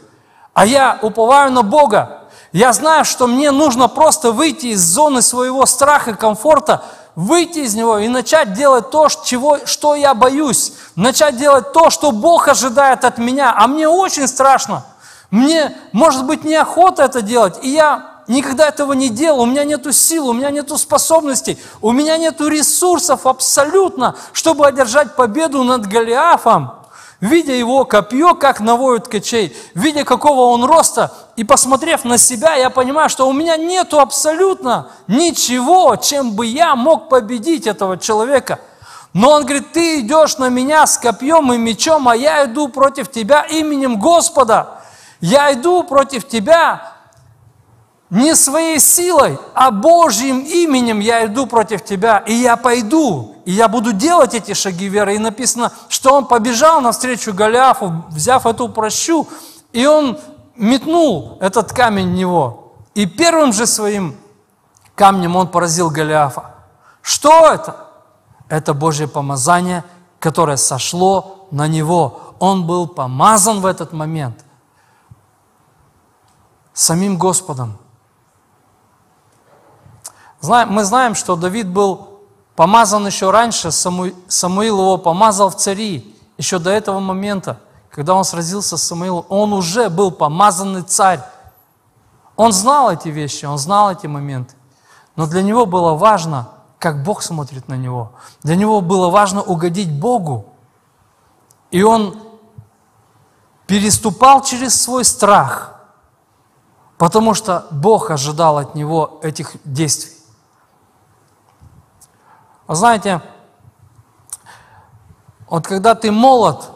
А 0.53 0.67
я 0.67 0.99
уповаю 1.01 1.53
на 1.53 1.63
Бога. 1.63 2.18
Я 2.53 2.73
знаю, 2.73 3.05
что 3.05 3.27
мне 3.27 3.51
нужно 3.51 3.89
просто 3.89 4.33
выйти 4.33 4.67
из 4.67 4.81
зоны 4.81 5.21
своего 5.21 5.67
страха, 5.67 6.15
комфорта, 6.15 6.83
выйти 7.15 7.59
из 7.59 7.75
него 7.75 7.99
и 7.99 8.09
начать 8.09 8.55
делать 8.55 8.91
то, 8.91 9.09
чего, 9.25 9.59
что 9.67 9.95
я 9.95 10.15
боюсь. 10.15 10.73
Начать 10.97 11.37
делать 11.37 11.73
то, 11.73 11.91
что 11.91 12.11
Бог 12.11 12.49
ожидает 12.49 13.05
от 13.05 13.19
меня. 13.19 13.55
А 13.55 13.67
мне 13.67 13.87
очень 13.87 14.27
страшно. 14.27 14.85
Мне, 15.31 15.77
может 15.93 16.25
быть, 16.25 16.45
неохота 16.45 17.03
это 17.03 17.21
делать. 17.21 17.59
И 17.63 17.69
я 17.69 18.23
никогда 18.29 18.69
этого 18.69 18.95
не 18.95 19.11
делал, 19.11 19.41
у 19.41 19.47
меня 19.47 19.65
нету 19.65 19.93
сил, 19.93 20.29
у 20.29 20.33
меня 20.33 20.51
нету 20.51 20.79
способностей, 20.79 21.59
у 21.83 21.93
меня 21.93 22.17
нету 22.17 22.49
ресурсов 22.49 23.27
абсолютно, 23.27 24.15
чтобы 24.33 24.67
одержать 24.67 25.17
победу 25.17 25.65
над 25.65 25.87
Голиафом 25.87 26.78
видя 27.21 27.53
его 27.53 27.85
копье, 27.85 28.35
как 28.35 28.61
навою 28.61 29.01
ткачей, 29.01 29.57
видя 29.75 30.05
какого 30.05 30.53
он 30.53 30.65
роста, 30.65 31.13
и 31.37 31.45
посмотрев 31.45 32.05
на 32.05 32.19
себя, 32.19 32.55
я 32.55 32.71
понимаю, 32.71 33.09
что 33.09 33.29
у 33.29 33.33
меня 33.33 33.57
нету 33.57 34.01
абсолютно 34.01 34.89
ничего, 35.07 35.97
чем 35.97 36.33
бы 36.33 36.47
я 36.47 36.77
мог 36.77 37.09
победить 37.09 37.67
этого 37.67 37.99
человека. 37.99 38.61
Но 39.13 39.31
он 39.31 39.45
говорит, 39.45 39.73
ты 39.73 40.01
идешь 40.01 40.39
на 40.39 40.49
меня 40.49 40.87
с 40.87 40.99
копьем 40.99 41.53
и 41.53 41.57
мечом, 41.57 42.09
а 42.09 42.17
я 42.17 42.45
иду 42.45 42.69
против 42.69 43.11
тебя 43.11 43.43
именем 43.43 43.99
Господа. 43.99 44.81
Я 45.21 45.53
иду 45.53 45.83
против 45.83 46.29
тебя 46.29 46.98
не 48.11 48.35
своей 48.35 48.81
силой, 48.81 49.39
а 49.55 49.71
Божьим 49.71 50.41
именем 50.41 51.01
я 51.01 51.27
иду 51.27 51.47
против 51.47 51.85
тебя, 51.85 52.19
и 52.19 52.33
я 52.33 52.57
пойду, 52.57 53.37
и 53.45 53.53
я 53.53 53.69
буду 53.69 53.93
делать 53.93 54.35
эти 54.35 54.55
шаги 54.55 54.89
веры. 54.89 55.15
И 55.15 55.19
написано, 55.19 55.73
что 55.89 56.15
он 56.15 56.27
побежал 56.27 56.81
навстречу 56.81 57.35
Голиафу, 57.35 58.05
взяв 58.09 58.47
эту 58.47 58.69
прощу, 58.69 59.29
и 59.73 59.87
он 59.87 60.19
метнул 60.57 61.37
этот 61.41 61.73
камень 61.73 62.11
в 62.11 62.15
него. 62.15 62.73
И 62.95 63.05
первым 63.07 63.53
же 63.53 63.67
своим 63.67 64.17
камнем 64.95 65.37
он 65.37 65.49
поразил 65.49 65.91
Голиафа. 65.91 66.55
Что 67.03 67.53
это? 67.53 67.89
Это 68.49 68.73
Божье 68.73 69.07
помазание, 69.07 69.85
которое 70.19 70.57
сошло 70.57 71.47
на 71.51 71.69
него. 71.69 72.35
Он 72.39 72.67
был 72.67 72.89
помазан 72.89 73.61
в 73.61 73.67
этот 73.67 73.93
момент 73.93 74.45
самим 76.73 77.19
Господом. 77.19 77.77
Мы 80.43 80.85
знаем, 80.85 81.15
что 81.15 81.37
Давид 81.37 81.69
был 81.69 82.21
помазан 82.55 83.07
еще 83.07 83.31
раньше, 83.31 83.71
Самуил 83.71 84.79
его 84.79 84.99
помазал 84.99 85.51
в 85.51 85.57
цари, 85.57 86.15
еще 86.37 86.59
до 86.59 86.71
этого 86.71 87.01
момента, 87.01 87.61
когда 87.91 88.15
он 88.15 88.25
сразился 88.25 88.77
с 88.77 88.83
Самуилом, 88.85 89.25
он 89.29 89.53
уже 89.53 89.91
был 89.91 90.11
помазанный 90.13 90.83
царь. 90.83 91.21
Он 92.37 92.53
знал 92.53 92.93
эти 92.93 93.09
вещи, 93.09 93.45
он 93.45 93.59
знал 93.59 93.91
эти 93.91 94.07
моменты. 94.07 94.55
Но 95.17 95.27
для 95.27 95.43
него 95.43 95.67
было 95.67 95.95
важно, 95.95 96.49
как 96.79 97.03
Бог 97.03 97.23
смотрит 97.23 97.67
на 97.67 97.75
него. 97.75 98.13
Для 98.45 98.55
него 98.55 98.81
было 98.81 99.11
важно 99.11 99.43
угодить 99.43 99.91
Богу. 99.91 100.47
И 101.73 101.83
он 101.83 102.17
переступал 103.67 104.43
через 104.43 104.81
свой 104.81 105.05
страх, 105.05 105.75
потому 106.97 107.35
что 107.35 107.67
Бог 107.73 108.13
ожидал 108.13 108.59
от 108.59 108.77
него 108.77 109.19
этих 109.23 109.57
действий. 109.65 110.18
Вы 112.69 112.75
знаете, 112.75 113.23
вот 115.49 115.67
когда 115.67 115.95
ты 115.95 116.13
молод, 116.13 116.71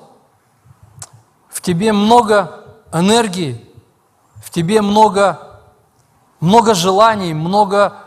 в 1.51 1.61
тебе 1.61 1.93
много 1.93 2.65
энергии, 2.95 3.63
в 4.37 4.51
тебе 4.51 4.81
много, 4.81 5.61
много 6.41 6.73
желаний, 6.73 7.35
много, 7.35 7.99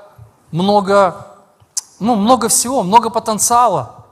много, 0.51 1.27
ну, 2.00 2.15
много 2.15 2.48
всего, 2.48 2.82
много 2.82 3.12
потенциала. 3.12 4.04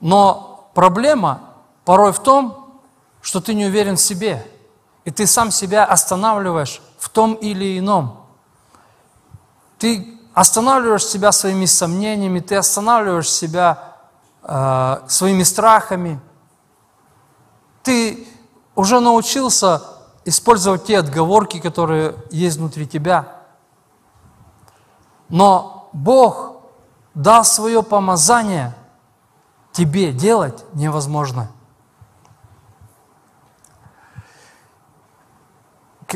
Но 0.00 0.68
проблема 0.74 1.40
порой 1.84 2.12
в 2.12 2.18
том, 2.18 2.80
что 3.20 3.40
ты 3.40 3.54
не 3.54 3.66
уверен 3.66 3.94
в 3.94 4.00
себе, 4.00 4.44
и 5.04 5.12
ты 5.12 5.28
сам 5.28 5.52
себя 5.52 5.84
останавливаешь 5.84 6.82
в 6.98 7.08
том 7.08 7.34
или 7.34 7.78
ином. 7.78 8.26
Ты 9.78 10.18
останавливаешь 10.34 11.04
себя 11.04 11.32
своими 11.32 11.66
сомнениями, 11.66 12.40
ты 12.40 12.56
останавливаешь 12.56 13.30
себя 13.30 13.96
э, 14.42 14.98
своими 15.08 15.42
страхами, 15.42 16.20
ты 17.82 18.26
уже 18.74 19.00
научился 19.00 19.82
использовать 20.24 20.84
те 20.84 20.98
отговорки, 20.98 21.60
которые 21.60 22.16
есть 22.30 22.58
внутри 22.58 22.86
тебя. 22.86 23.28
Но 25.28 25.90
Бог 25.92 26.62
дал 27.14 27.44
свое 27.44 27.82
помазание 27.82 28.74
тебе 29.72 30.12
делать 30.12 30.64
невозможно. 30.74 31.50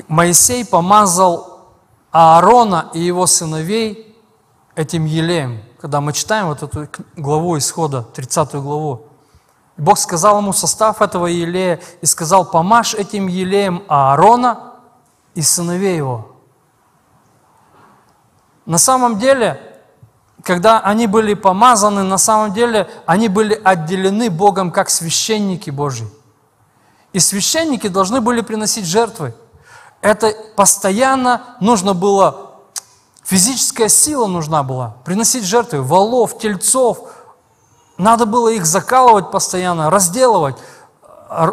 Моисей 0.09 0.65
помазал 0.65 1.56
Аарона 2.19 2.89
и 2.95 3.01
его 3.01 3.27
сыновей 3.27 4.17
этим 4.75 5.05
елеем. 5.05 5.63
Когда 5.79 6.01
мы 6.01 6.15
читаем 6.15 6.47
вот 6.47 6.63
эту 6.63 6.89
главу 7.15 7.59
исхода, 7.59 8.05
30 8.15 8.55
главу, 8.55 9.09
Бог 9.77 9.99
сказал 9.99 10.39
ему 10.39 10.55
состав 10.55 11.03
этого 11.03 11.27
елея 11.27 11.79
и 12.01 12.07
сказал, 12.07 12.51
помажь 12.51 12.95
этим 12.95 13.27
елеем 13.27 13.83
Аарона 13.87 14.73
и 15.35 15.43
сыновей 15.43 15.99
его. 15.99 16.29
На 18.65 18.79
самом 18.79 19.19
деле, 19.19 19.61
когда 20.43 20.81
они 20.81 21.07
были 21.07 21.35
помазаны, 21.35 22.03
на 22.03 22.17
самом 22.17 22.55
деле 22.55 22.89
они 23.05 23.29
были 23.29 23.61
отделены 23.63 24.31
Богом 24.31 24.71
как 24.71 24.89
священники 24.89 25.69
Божьи. 25.69 26.09
И 27.13 27.19
священники 27.19 27.89
должны 27.89 28.23
были 28.23 28.41
приносить 28.41 28.87
жертвы. 28.87 29.35
Это 30.01 30.35
постоянно 30.55 31.43
нужно 31.61 31.95
было, 31.95 32.53
физическая 33.25 33.89
сила 33.89 34.27
нужна 34.27 34.63
была, 34.63 34.97
приносить 35.05 35.45
жертвы, 35.45 35.83
волов, 35.83 36.39
тельцов. 36.39 36.99
Надо 37.99 38.27
было 38.27 38.49
их 38.49 38.67
закалывать 38.67 39.31
постоянно, 39.31 39.91
разделывать, 39.91 40.57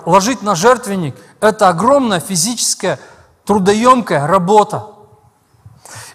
ложить 0.05 0.41
на 0.41 0.55
жертвенник. 0.55 1.15
Это 1.39 1.69
огромная 1.69 2.19
физическая, 2.19 2.99
трудоемкая 3.45 4.27
работа. 4.27 4.87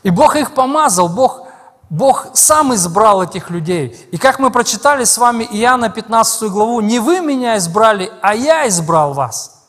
И 0.02 0.10
Бог 0.10 0.36
их 0.36 0.54
помазал, 0.54 1.08
Бог, 1.08 1.42
Бог 1.90 2.26
сам 2.34 2.74
избрал 2.74 3.22
этих 3.22 3.50
людей. 3.50 4.08
И 4.12 4.18
как 4.18 4.38
мы 4.38 4.50
прочитали 4.50 5.04
с 5.04 5.18
вами 5.18 5.44
Иоанна 5.44 5.88
15 5.88 6.50
главу, 6.50 6.80
не 6.80 6.98
вы 6.98 7.20
меня 7.20 7.56
избрали, 7.56 8.12
а 8.22 8.34
я 8.34 8.68
избрал 8.68 9.14
вас. 9.14 9.64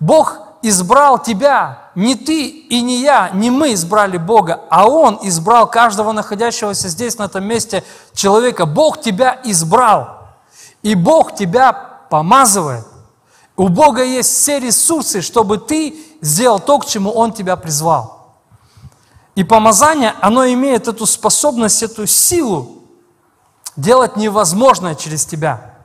Бог 0.00 0.47
избрал 0.62 1.22
тебя, 1.22 1.90
не 1.94 2.14
ты 2.14 2.46
и 2.46 2.80
не 2.82 3.00
я, 3.00 3.30
не 3.30 3.50
мы 3.50 3.74
избрали 3.74 4.16
Бога, 4.16 4.60
а 4.70 4.88
Он 4.88 5.18
избрал 5.22 5.68
каждого 5.68 6.12
находящегося 6.12 6.88
здесь, 6.88 7.18
на 7.18 7.24
этом 7.24 7.44
месте 7.44 7.84
человека. 8.14 8.66
Бог 8.66 9.00
тебя 9.00 9.40
избрал, 9.44 10.28
и 10.82 10.94
Бог 10.94 11.34
тебя 11.34 11.72
помазывает. 11.72 12.86
У 13.56 13.68
Бога 13.68 14.04
есть 14.04 14.30
все 14.30 14.60
ресурсы, 14.60 15.20
чтобы 15.20 15.58
ты 15.58 15.98
сделал 16.20 16.60
то, 16.60 16.78
к 16.78 16.86
чему 16.86 17.10
Он 17.10 17.32
тебя 17.32 17.56
призвал. 17.56 18.36
И 19.34 19.44
помазание, 19.44 20.14
оно 20.20 20.46
имеет 20.46 20.88
эту 20.88 21.06
способность, 21.06 21.82
эту 21.82 22.06
силу 22.06 22.82
делать 23.76 24.16
невозможное 24.16 24.96
через 24.96 25.24
тебя. 25.24 25.77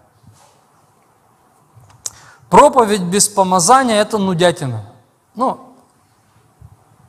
Проповедь 2.53 3.01
без 3.01 3.27
помазания– 3.27 3.95
это 4.01 4.19
нудятина. 4.19 4.85
Ну, 5.33 5.73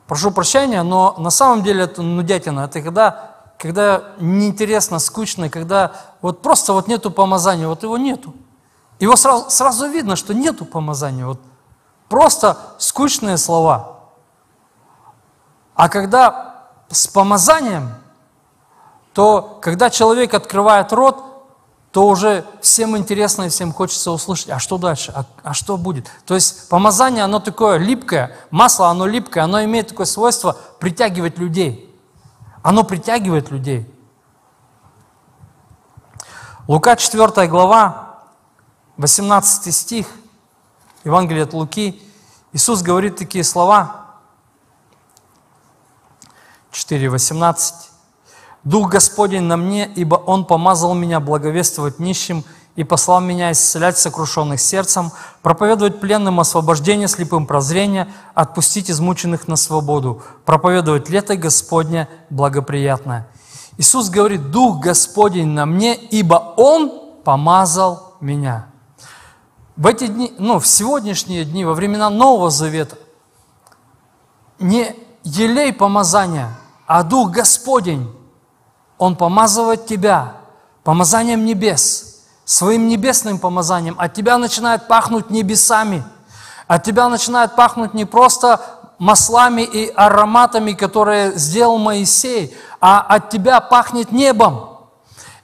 прошу 0.06 0.30
прощения, 0.30 0.82
но 0.82 1.14
на 1.18 1.28
самом 1.28 1.62
деле 1.62 1.84
это 1.84 2.00
нудятина. 2.00 2.60
Это 2.60 2.80
когда, 2.80 3.34
когда 3.58 4.04
неинтересно, 4.18 4.98
скучно, 4.98 5.50
когда 5.50 5.92
вот 6.22 6.40
просто 6.40 6.72
вот 6.72 6.88
нету 6.88 7.10
помазания, 7.10 7.68
вот 7.68 7.82
его 7.82 7.98
нету. 7.98 8.32
Его 9.00 9.16
сразу, 9.16 9.50
сразу 9.50 9.86
видно, 9.86 10.16
что 10.16 10.32
нету 10.32 10.64
помазания. 10.64 11.26
Вот 11.26 11.40
просто 12.08 12.56
скучные 12.78 13.36
слова– 13.36 13.90
а 15.74 15.88
когда 15.88 16.68
с 16.88 17.06
помазанием, 17.06 17.92
то 19.12 19.58
когда 19.60 19.90
человек 19.90 20.32
открывает 20.32 20.92
рот, 20.92 21.22
то 21.94 22.08
уже 22.08 22.44
всем 22.60 22.96
интересно 22.96 23.44
и 23.44 23.48
всем 23.50 23.72
хочется 23.72 24.10
услышать, 24.10 24.50
а 24.50 24.58
что 24.58 24.78
дальше, 24.78 25.12
а, 25.14 25.26
а 25.44 25.54
что 25.54 25.76
будет. 25.76 26.10
То 26.26 26.34
есть 26.34 26.68
помазание, 26.68 27.22
оно 27.22 27.38
такое 27.38 27.78
липкое, 27.78 28.36
масло, 28.50 28.88
оно 28.88 29.06
липкое, 29.06 29.44
оно 29.44 29.62
имеет 29.62 29.90
такое 29.90 30.04
свойство 30.04 30.58
притягивать 30.80 31.38
людей. 31.38 31.88
Оно 32.64 32.82
притягивает 32.82 33.52
людей. 33.52 33.88
Лука 36.66 36.96
4 36.96 37.46
глава, 37.46 38.24
18 38.96 39.72
стих, 39.72 40.08
Евангелие 41.04 41.44
от 41.44 41.52
Луки, 41.52 42.02
Иисус 42.52 42.82
говорит 42.82 43.16
такие 43.16 43.44
слова– 43.44 44.00
4.18. 46.72 47.93
«Дух 48.64 48.90
Господень 48.90 49.42
на 49.42 49.56
мне, 49.56 49.86
ибо 49.86 50.16
Он 50.16 50.44
помазал 50.44 50.94
меня 50.94 51.20
благовествовать 51.20 51.98
нищим 51.98 52.44
и 52.76 52.82
послал 52.82 53.20
меня 53.20 53.52
исцелять 53.52 53.98
сокрушенных 53.98 54.60
сердцем, 54.60 55.12
проповедовать 55.42 56.00
пленным 56.00 56.40
освобождение, 56.40 57.06
слепым 57.08 57.46
прозрение, 57.46 58.08
отпустить 58.34 58.90
измученных 58.90 59.48
на 59.48 59.56
свободу, 59.56 60.22
проповедовать 60.44 61.08
лето 61.08 61.36
Господне 61.36 62.08
благоприятное». 62.30 63.28
Иисус 63.76 64.08
говорит, 64.08 64.50
«Дух 64.50 64.80
Господень 64.80 65.48
на 65.48 65.66
мне, 65.66 65.94
ибо 65.94 66.54
Он 66.56 66.92
помазал 67.24 68.14
меня». 68.20 68.66
В 69.76 69.86
эти 69.86 70.06
дни, 70.06 70.32
ну, 70.38 70.60
в 70.60 70.66
сегодняшние 70.66 71.44
дни, 71.44 71.64
во 71.64 71.74
времена 71.74 72.08
Нового 72.08 72.50
Завета, 72.50 72.96
не 74.58 74.94
елей 75.24 75.72
помазания– 75.72 76.56
а 76.86 77.02
Дух 77.02 77.30
Господень, 77.30 78.10
Он 79.04 79.16
помазывает 79.16 79.84
тебя 79.84 80.36
помазанием 80.82 81.44
небес, 81.44 82.22
своим 82.46 82.88
небесным 82.88 83.38
помазанием. 83.38 83.96
От 83.98 84.14
тебя 84.14 84.38
начинает 84.38 84.88
пахнуть 84.88 85.28
небесами. 85.28 86.02
От 86.68 86.84
тебя 86.84 87.10
начинает 87.10 87.54
пахнуть 87.54 87.92
не 87.92 88.06
просто 88.06 88.62
маслами 88.98 89.60
и 89.60 89.92
ароматами, 89.94 90.72
которые 90.72 91.36
сделал 91.36 91.76
Моисей, 91.76 92.56
а 92.80 93.02
от 93.02 93.28
тебя 93.28 93.60
пахнет 93.60 94.10
небом. 94.10 94.70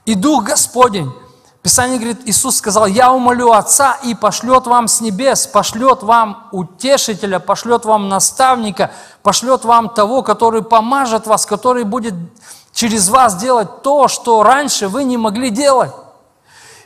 И 0.06 0.14
Дух 0.14 0.44
Господень, 0.44 1.12
Писание 1.60 1.98
говорит, 1.98 2.22
Иисус 2.24 2.56
сказал, 2.56 2.86
я 2.86 3.12
умолю 3.12 3.52
Отца 3.52 3.98
и 4.02 4.14
пошлет 4.14 4.66
вам 4.66 4.88
с 4.88 5.02
небес, 5.02 5.46
пошлет 5.46 6.02
вам 6.02 6.48
утешителя, 6.52 7.38
пошлет 7.38 7.84
вам 7.84 8.08
наставника, 8.08 8.90
пошлет 9.22 9.66
вам 9.66 9.90
того, 9.90 10.22
который 10.22 10.62
помажет 10.62 11.26
вас, 11.26 11.44
который 11.44 11.84
будет 11.84 12.14
через 12.80 13.10
вас 13.10 13.36
делать 13.36 13.82
то, 13.82 14.08
что 14.08 14.42
раньше 14.42 14.88
вы 14.88 15.04
не 15.04 15.18
могли 15.18 15.50
делать. 15.50 15.92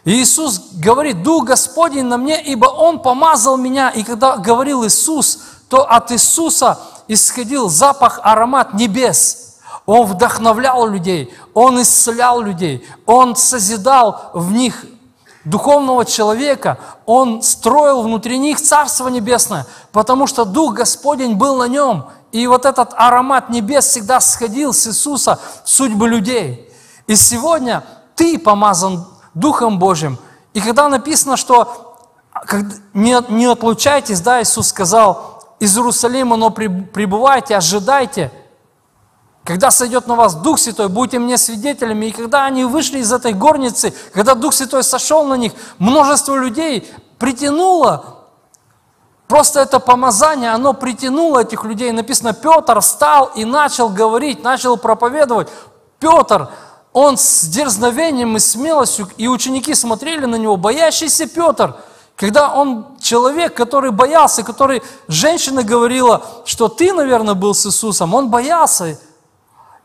И 0.04 0.10
Иисус 0.10 0.58
говорит, 0.72 1.22
Дух 1.22 1.44
Господень 1.44 2.06
на 2.06 2.16
мне, 2.16 2.42
ибо 2.42 2.66
Он 2.66 2.98
помазал 2.98 3.56
меня. 3.56 3.90
И 3.90 4.02
когда 4.02 4.36
говорил 4.36 4.84
Иисус, 4.84 5.38
то 5.68 5.88
от 5.88 6.10
Иисуса 6.10 6.80
исходил 7.06 7.68
запах, 7.68 8.18
аромат 8.24 8.74
небес– 8.74 9.40
он 9.86 10.06
вдохновлял 10.06 10.86
людей, 10.86 11.34
Он 11.52 11.80
исцелял 11.82 12.40
людей, 12.40 12.86
Он 13.04 13.36
созидал 13.36 14.30
в 14.32 14.50
них 14.50 14.86
духовного 15.44 16.06
человека, 16.06 16.78
Он 17.04 17.42
строил 17.42 18.00
внутри 18.00 18.38
них 18.38 18.58
Царство 18.58 19.08
Небесное, 19.08 19.66
потому 19.92 20.26
что 20.26 20.46
Дух 20.46 20.72
Господень 20.72 21.34
был 21.34 21.56
на 21.56 21.68
нем. 21.68 22.06
И 22.34 22.48
вот 22.48 22.64
этот 22.64 22.92
аромат 22.96 23.48
небес 23.48 23.86
всегда 23.86 24.18
сходил 24.18 24.72
с 24.72 24.88
Иисуса 24.88 25.38
в 25.64 25.70
судьбы 25.70 26.08
людей. 26.08 26.68
И 27.06 27.14
сегодня 27.14 27.84
ты 28.16 28.40
помазан 28.40 29.06
Духом 29.34 29.78
Божьим. 29.78 30.18
И 30.52 30.60
когда 30.60 30.88
написано, 30.88 31.36
что 31.36 31.96
не, 32.92 33.44
отлучайтесь, 33.44 34.20
да, 34.20 34.42
Иисус 34.42 34.66
сказал, 34.66 35.44
из 35.60 35.76
Иерусалима, 35.78 36.34
но 36.34 36.50
пребывайте, 36.50 37.56
ожидайте– 37.56 38.32
когда 39.44 39.70
сойдет 39.70 40.06
на 40.06 40.14
вас 40.14 40.34
Дух 40.34 40.58
Святой, 40.58 40.88
будете 40.88 41.18
мне 41.18 41.36
свидетелями. 41.36 42.06
И 42.06 42.12
когда 42.12 42.46
они 42.46 42.64
вышли 42.64 43.00
из 43.00 43.12
этой 43.12 43.34
горницы, 43.34 43.92
когда 44.14 44.34
Дух 44.34 44.54
Святой 44.54 44.82
сошел 44.82 45.26
на 45.26 45.34
них, 45.34 45.52
множество 45.78 46.34
людей 46.34 46.90
притянуло, 47.18 48.23
просто 49.28 49.60
это 49.60 49.80
помазание, 49.80 50.50
оно 50.50 50.74
притянуло 50.74 51.40
этих 51.40 51.64
людей. 51.64 51.92
Написано, 51.92 52.32
Петр 52.32 52.80
встал 52.80 53.30
и 53.34 53.44
начал 53.44 53.88
говорить, 53.88 54.42
начал 54.42 54.76
проповедовать. 54.76 55.48
Петр, 55.98 56.48
он 56.92 57.16
с 57.16 57.44
дерзновением 57.44 58.36
и 58.36 58.40
смелостью, 58.40 59.08
и 59.16 59.28
ученики 59.28 59.74
смотрели 59.74 60.26
на 60.26 60.36
него, 60.36 60.56
боящийся 60.56 61.26
Петр– 61.26 61.74
когда 62.16 62.54
он 62.54 62.96
человек, 63.00 63.54
который 63.54 63.90
боялся, 63.90 64.44
который 64.44 64.82
женщина 65.08 65.64
говорила, 65.64 66.24
что 66.44 66.68
ты, 66.68 66.92
наверное, 66.92 67.34
был 67.34 67.54
с 67.54 67.66
Иисусом, 67.66 68.14
он 68.14 68.30
боялся. 68.30 68.98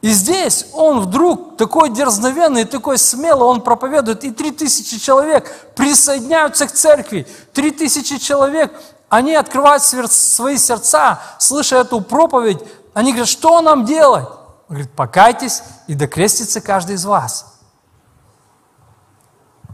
И 0.02 0.10
здесь 0.12 0.68
он 0.74 1.02
вдруг 1.02 1.58
такой 1.58 1.90
дерзновенный, 1.90 2.66
такой 2.66 2.98
смелый, 2.98 3.48
он 3.48 3.62
проповедует, 3.62 4.24
и 4.24 4.32
три 4.32 4.52
тысячи 4.52 5.00
человек 5.00 5.52
присоединяются 5.76 6.68
к 6.68 6.72
церкви. 6.72 7.28
Три 7.52 7.72
тысячи 7.72 8.18
человек 8.18 8.72
Они 9.10 9.34
открывают 9.34 9.82
свои 9.82 10.58
сердца, 10.58 11.20
слыша 11.40 11.78
эту 11.78 12.00
проповедь, 12.02 12.64
они 12.94 13.12
говорят, 13.12 13.30
что 13.30 13.60
нам 13.62 13.86
делать? 13.86 14.28
Он 14.28 14.76
говорит, 14.76 14.92
покайтесь 14.92 15.64
и 15.88 15.96
докрестится 15.96 16.62
каждый 16.62 16.96
из 16.96 17.06
вас. 17.06 17.60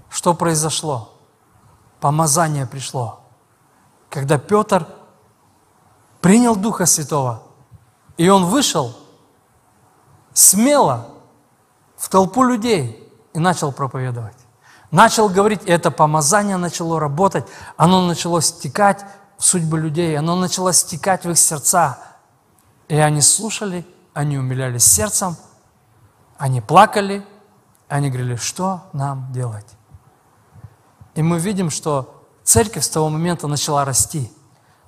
Что 0.10 0.34
произошло? 0.34 1.14
Помазание 2.00 2.66
пришло. 2.66 3.20
Когда 4.10 4.38
Петр 4.38 4.88
принял 6.22 6.56
Духа 6.56 6.86
Святого, 6.86 7.44
и 8.16 8.30
он 8.30 8.46
вышел 8.46 8.96
смело 10.34 11.08
в 11.98 12.08
толпу 12.08 12.44
людей 12.44 13.12
и 13.34 13.40
начал 13.40 13.74
проповедовать. 13.74 14.38
Начал 14.92 15.28
говорить, 15.28 15.62
и 15.66 15.72
это 15.72 15.92
помазание 15.92 16.56
начало 16.56 17.00
работать, 17.00 17.46
оно 17.76 18.06
начало 18.06 18.42
стекать 18.42 19.06
в 19.38 19.44
судьбы 19.46 19.80
людей, 19.80 20.18
оно 20.18 20.36
начало 20.36 20.74
стекать 20.74 21.26
в 21.26 21.32
их 21.32 21.38
сердца. 21.38 22.00
И 22.88 22.96
они 22.96 23.22
слушали, 23.22 23.86
они 24.14 24.38
умилялись 24.38 24.86
сердцем, 24.86 25.36
они 26.38 26.62
плакали, 26.62 27.26
они 27.88 28.10
говорили, 28.10 28.36
что 28.36 28.82
нам 28.94 29.32
делать? 29.32 29.68
И 31.16 31.22
мы 31.22 31.40
видим, 31.40 31.70
что 31.70 32.26
церковь 32.44 32.84
с 32.84 32.90
того 32.90 33.10
момента 33.10 33.48
начала 33.48 33.86
расти. 33.86 34.32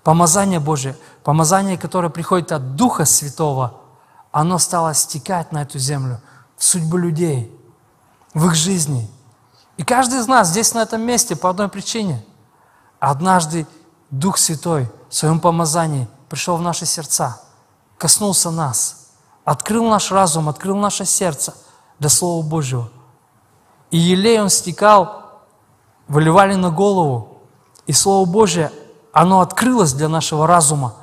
Помазание 0.04 0.60
Божие, 0.60 0.96
помазание, 1.24 1.78
которое 1.78 2.10
приходит 2.10 2.52
от 2.52 2.76
Духа 2.76 3.06
Святого, 3.06 3.82
оно 4.32 4.58
стало 4.58 4.94
стекать 4.94 5.52
на 5.52 5.64
эту 5.64 5.80
землю, 5.80 6.22
в 6.56 6.64
судьбу 6.64 6.98
людей, 6.98 7.52
в 8.34 8.48
их 8.48 8.56
жизни. 8.56 9.10
И 9.78 9.84
каждый 9.84 10.20
из 10.20 10.28
нас 10.28 10.50
здесь, 10.50 10.74
на 10.74 10.80
этом 10.80 11.02
месте, 11.02 11.36
по 11.36 11.50
одной 11.50 11.70
причине. 11.70 12.24
Однажды 13.00 13.68
Дух 14.10 14.38
Святой 14.38 14.90
в 15.10 15.16
своем 15.16 15.40
помазании 15.40 16.08
пришел 16.30 16.58
в 16.58 16.62
наши 16.62 16.86
сердца, 16.86 17.42
коснулся 17.98 18.52
нас, 18.52 19.10
открыл 19.44 19.90
наш 19.90 20.12
разум, 20.12 20.50
открыл 20.50 20.78
наше 20.78 21.06
сердце 21.06 21.54
для 22.00 22.10
Слова 22.10 22.46
Божьего. 22.46 22.90
И 23.92 23.98
елей 23.98 24.42
он 24.42 24.50
стекал 24.50 25.28
выливали 26.08 26.56
на 26.56 26.70
голову, 26.70 27.40
и 27.86 27.94
Слово 27.94 28.26
Божье, 28.26 28.72
оно 29.14 29.42
открылось 29.42 29.94
для 29.94 30.10
нашего 30.10 30.48
разума. 30.48 30.94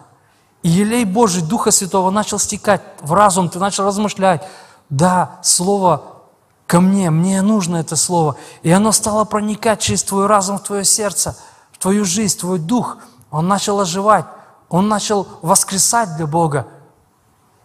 И 0.63 0.69
елей 0.69 1.05
Божий, 1.05 1.43
Духа 1.43 1.71
Святого 1.71 2.11
начал 2.11 2.39
стекать 2.39 2.83
в 3.01 3.13
разум, 3.13 3.49
ты 3.49 3.59
начал 3.59 3.85
размышлять, 3.85 4.47
да, 4.89 5.39
Слово 5.43 6.03
ко 6.67 6.81
мне, 6.81 7.11
мне 7.11 7.43
нужно 7.43 7.77
это 7.77 7.97
Слово. 7.97 8.37
И 8.63 8.71
оно 8.71 8.93
стало 8.93 9.25
проникать 9.25 9.81
через 9.81 10.03
твой 10.03 10.27
разум 10.27 10.59
в 10.59 10.63
твое 10.63 10.85
сердце, 10.85 11.37
твою 11.85 12.07
жизнь, 12.07 12.39
твой 12.39 12.59
дух. 12.59 12.97
Он 13.31 13.47
начал 13.47 13.79
оживать, 13.79 14.25
он 14.71 14.89
начал 14.89 15.29
воскресать 15.43 16.17
для 16.17 16.27
Бога. 16.27 16.67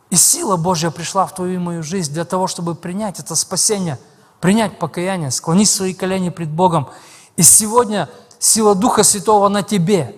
И 0.10 0.18
сила 0.18 0.58
Божья 0.58 0.90
пришла 0.92 1.26
в 1.26 1.34
твою 1.34 1.54
и 1.54 1.58
мою 1.58 1.84
жизнь 1.84 2.12
для 2.12 2.26
того, 2.26 2.48
чтобы 2.48 2.76
принять 2.76 3.22
это 3.22 3.34
спасение, 3.34 3.98
принять 4.42 4.78
покаяние, 4.78 5.32
склонить 5.32 5.70
свои 5.70 5.94
колени 5.94 6.32
пред 6.32 6.50
Богом 6.50 6.90
и 7.38 7.44
сегодня 7.44 8.10
сила 8.40 8.76
Духа 8.76 9.04
Святого 9.04 9.48
на 9.48 9.64
тебе, 9.64 10.14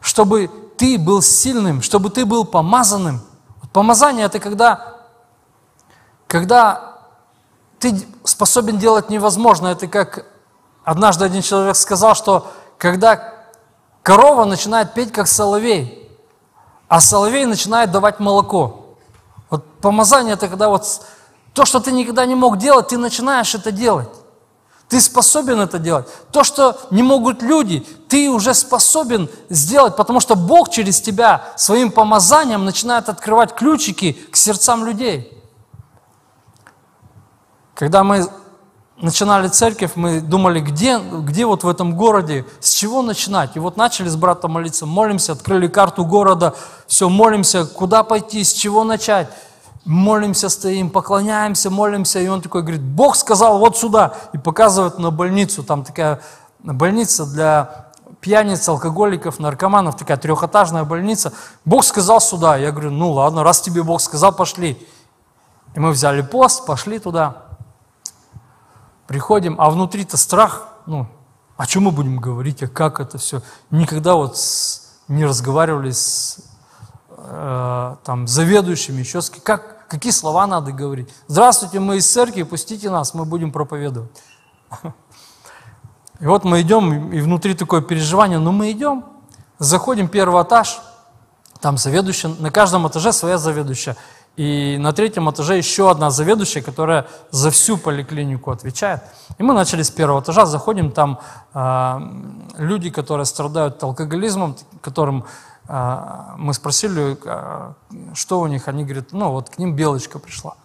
чтобы 0.00 0.50
ты 0.78 0.98
был 0.98 1.20
сильным, 1.20 1.82
чтобы 1.82 2.08
ты 2.08 2.24
был 2.24 2.46
помазанным. 2.46 3.20
Помазание– 3.74 4.24
это 4.26 4.38
когда, 4.38 4.96
когда 6.26 6.98
ты 7.78 8.02
способен 8.24 8.78
делать 8.78 9.10
невозможное. 9.10 9.72
Это 9.72 9.86
как 9.86 10.29
однажды 10.90 11.24
один 11.24 11.40
человек 11.40 11.76
сказал, 11.76 12.16
что 12.16 12.50
когда 12.76 13.32
корова 14.02 14.44
начинает 14.44 14.92
петь 14.92 15.12
как 15.12 15.28
соловей, 15.28 16.10
а 16.88 17.00
соловей 17.00 17.46
начинает 17.46 17.92
давать 17.92 18.18
молоко. 18.18 18.96
Вот 19.50 19.64
помазание– 19.80 20.32
это 20.34 20.48
когда 20.48 20.68
вот 20.68 20.84
то, 21.52 21.64
что 21.64 21.78
ты 21.78 21.92
никогда 21.92 22.26
не 22.26 22.34
мог 22.34 22.58
делать, 22.58 22.88
ты 22.88 22.98
начинаешь 22.98 23.54
это 23.54 23.70
делать. 23.70 24.08
Ты 24.88 25.00
способен 25.00 25.60
это 25.60 25.78
делать. 25.78 26.08
То, 26.32 26.42
что 26.42 26.76
не 26.90 27.04
могут 27.04 27.40
люди, 27.40 27.86
ты 28.08 28.28
уже 28.28 28.52
способен 28.52 29.30
сделать, 29.48 29.94
потому 29.94 30.18
что 30.18 30.34
Бог 30.34 30.70
через 30.70 31.00
тебя 31.00 31.44
своим 31.56 31.92
помазанием 31.92 32.64
начинает 32.64 33.08
открывать 33.08 33.54
ключики 33.54 34.14
к 34.32 34.34
сердцам 34.34 34.84
людей. 34.84 35.40
Когда 37.76 38.02
мы 38.02 38.28
начинали 39.00 39.48
церковь, 39.48 39.92
мы 39.94 40.20
думали, 40.20 40.60
где, 40.60 40.98
где 40.98 41.46
вот 41.46 41.64
в 41.64 41.68
этом 41.68 41.96
городе, 41.96 42.44
с 42.60 42.72
чего 42.72 43.02
начинать. 43.02 43.56
И 43.56 43.58
вот 43.58 43.76
начали 43.76 44.08
с 44.08 44.16
братом 44.16 44.52
молиться, 44.52 44.86
молимся, 44.86 45.32
открыли 45.32 45.68
карту 45.68 46.04
города, 46.04 46.54
все, 46.86 47.08
молимся, 47.08 47.64
куда 47.64 48.02
пойти, 48.02 48.44
с 48.44 48.52
чего 48.52 48.84
начать 48.84 49.28
молимся, 49.84 50.48
стоим, 50.48 50.90
поклоняемся, 50.90 51.70
молимся, 51.70 52.20
и 52.20 52.28
он 52.28 52.42
такой 52.42 52.62
говорит, 52.62 52.82
Бог 52.82 53.16
сказал 53.16 53.58
вот 53.58 53.76
сюда, 53.76 54.14
и 54.32 54.38
показывает 54.38 54.98
на 54.98 55.10
больницу, 55.10 55.62
там 55.62 55.84
такая 55.84 56.20
больница 56.62 57.26
для 57.26 57.90
пьяниц, 58.20 58.68
алкоголиков, 58.68 59.38
наркоманов, 59.38 59.96
такая 59.96 60.16
трехэтажная 60.16 60.84
больница. 60.84 61.32
Бог 61.64 61.84
сказал 61.84 62.20
сюда. 62.20 62.56
Я 62.56 62.70
говорю, 62.70 62.90
ну 62.90 63.12
ладно, 63.12 63.42
раз 63.42 63.62
тебе 63.62 63.82
Бог 63.82 64.00
сказал, 64.00 64.32
пошли. 64.32 64.86
И 65.74 65.80
мы 65.80 65.90
взяли 65.90 66.20
пост, 66.20 66.66
пошли 66.66 66.98
туда. 66.98 67.49
Приходим, 69.10 69.56
а 69.58 69.70
внутри-то 69.70 70.16
страх, 70.16 70.68
ну, 70.86 71.08
о 71.56 71.66
чем 71.66 71.82
мы 71.82 71.90
будем 71.90 72.18
говорить, 72.18 72.62
а 72.62 72.68
как 72.68 73.00
это 73.00 73.18
все. 73.18 73.42
Никогда 73.72 74.14
вот 74.14 74.38
с, 74.38 75.00
не 75.08 75.24
разговаривали 75.26 75.90
с 75.90 76.38
э, 77.08 77.96
там, 78.04 78.28
заведующими, 78.28 79.00
еще 79.00 79.20
с, 79.20 79.28
как, 79.28 79.88
какие 79.88 80.12
слова 80.12 80.46
надо 80.46 80.70
говорить. 80.70 81.12
Здравствуйте, 81.26 81.80
мы 81.80 81.96
из 81.96 82.08
церкви, 82.08 82.44
пустите 82.44 82.88
нас, 82.88 83.12
мы 83.12 83.24
будем 83.24 83.50
проповедовать. 83.50 84.12
И 86.20 86.26
вот 86.26 86.44
мы 86.44 86.60
идем, 86.60 87.12
и 87.12 87.20
внутри 87.20 87.54
такое 87.54 87.80
переживание, 87.80 88.38
но 88.38 88.52
мы 88.52 88.70
идем, 88.70 89.06
заходим 89.58 90.06
первый 90.06 90.40
этаж, 90.44 90.78
там 91.60 91.78
заведующая, 91.78 92.30
на 92.38 92.52
каждом 92.52 92.86
этаже 92.86 93.12
своя 93.12 93.38
заведующая. 93.38 93.96
И 94.36 94.78
на 94.78 94.92
третьем 94.92 95.30
этаже 95.30 95.58
еще 95.58 95.90
одна 95.90 96.10
заведующая, 96.10 96.62
которая 96.62 97.06
за 97.30 97.50
всю 97.50 97.76
поликлинику 97.76 98.50
отвечает. 98.50 99.02
И 99.38 99.42
мы 99.42 99.54
начали 99.54 99.82
с 99.82 99.90
первого 99.90 100.20
этажа, 100.20 100.46
заходим, 100.46 100.92
там 100.92 101.18
э, 101.52 102.00
люди, 102.56 102.90
которые 102.90 103.26
страдают 103.26 103.82
алкоголизмом, 103.82 104.56
которым 104.80 105.24
а, 105.72 106.34
мы 106.36 106.52
спросили, 106.52 107.16
а, 107.24 107.74
что 108.12 108.40
у 108.40 108.48
них, 108.48 108.66
они 108.66 108.82
говорят, 108.82 109.12
ну 109.12 109.30
вот 109.30 109.50
к 109.50 109.58
ним 109.58 109.76
белочка 109.76 110.18
пришла. 110.18 110.56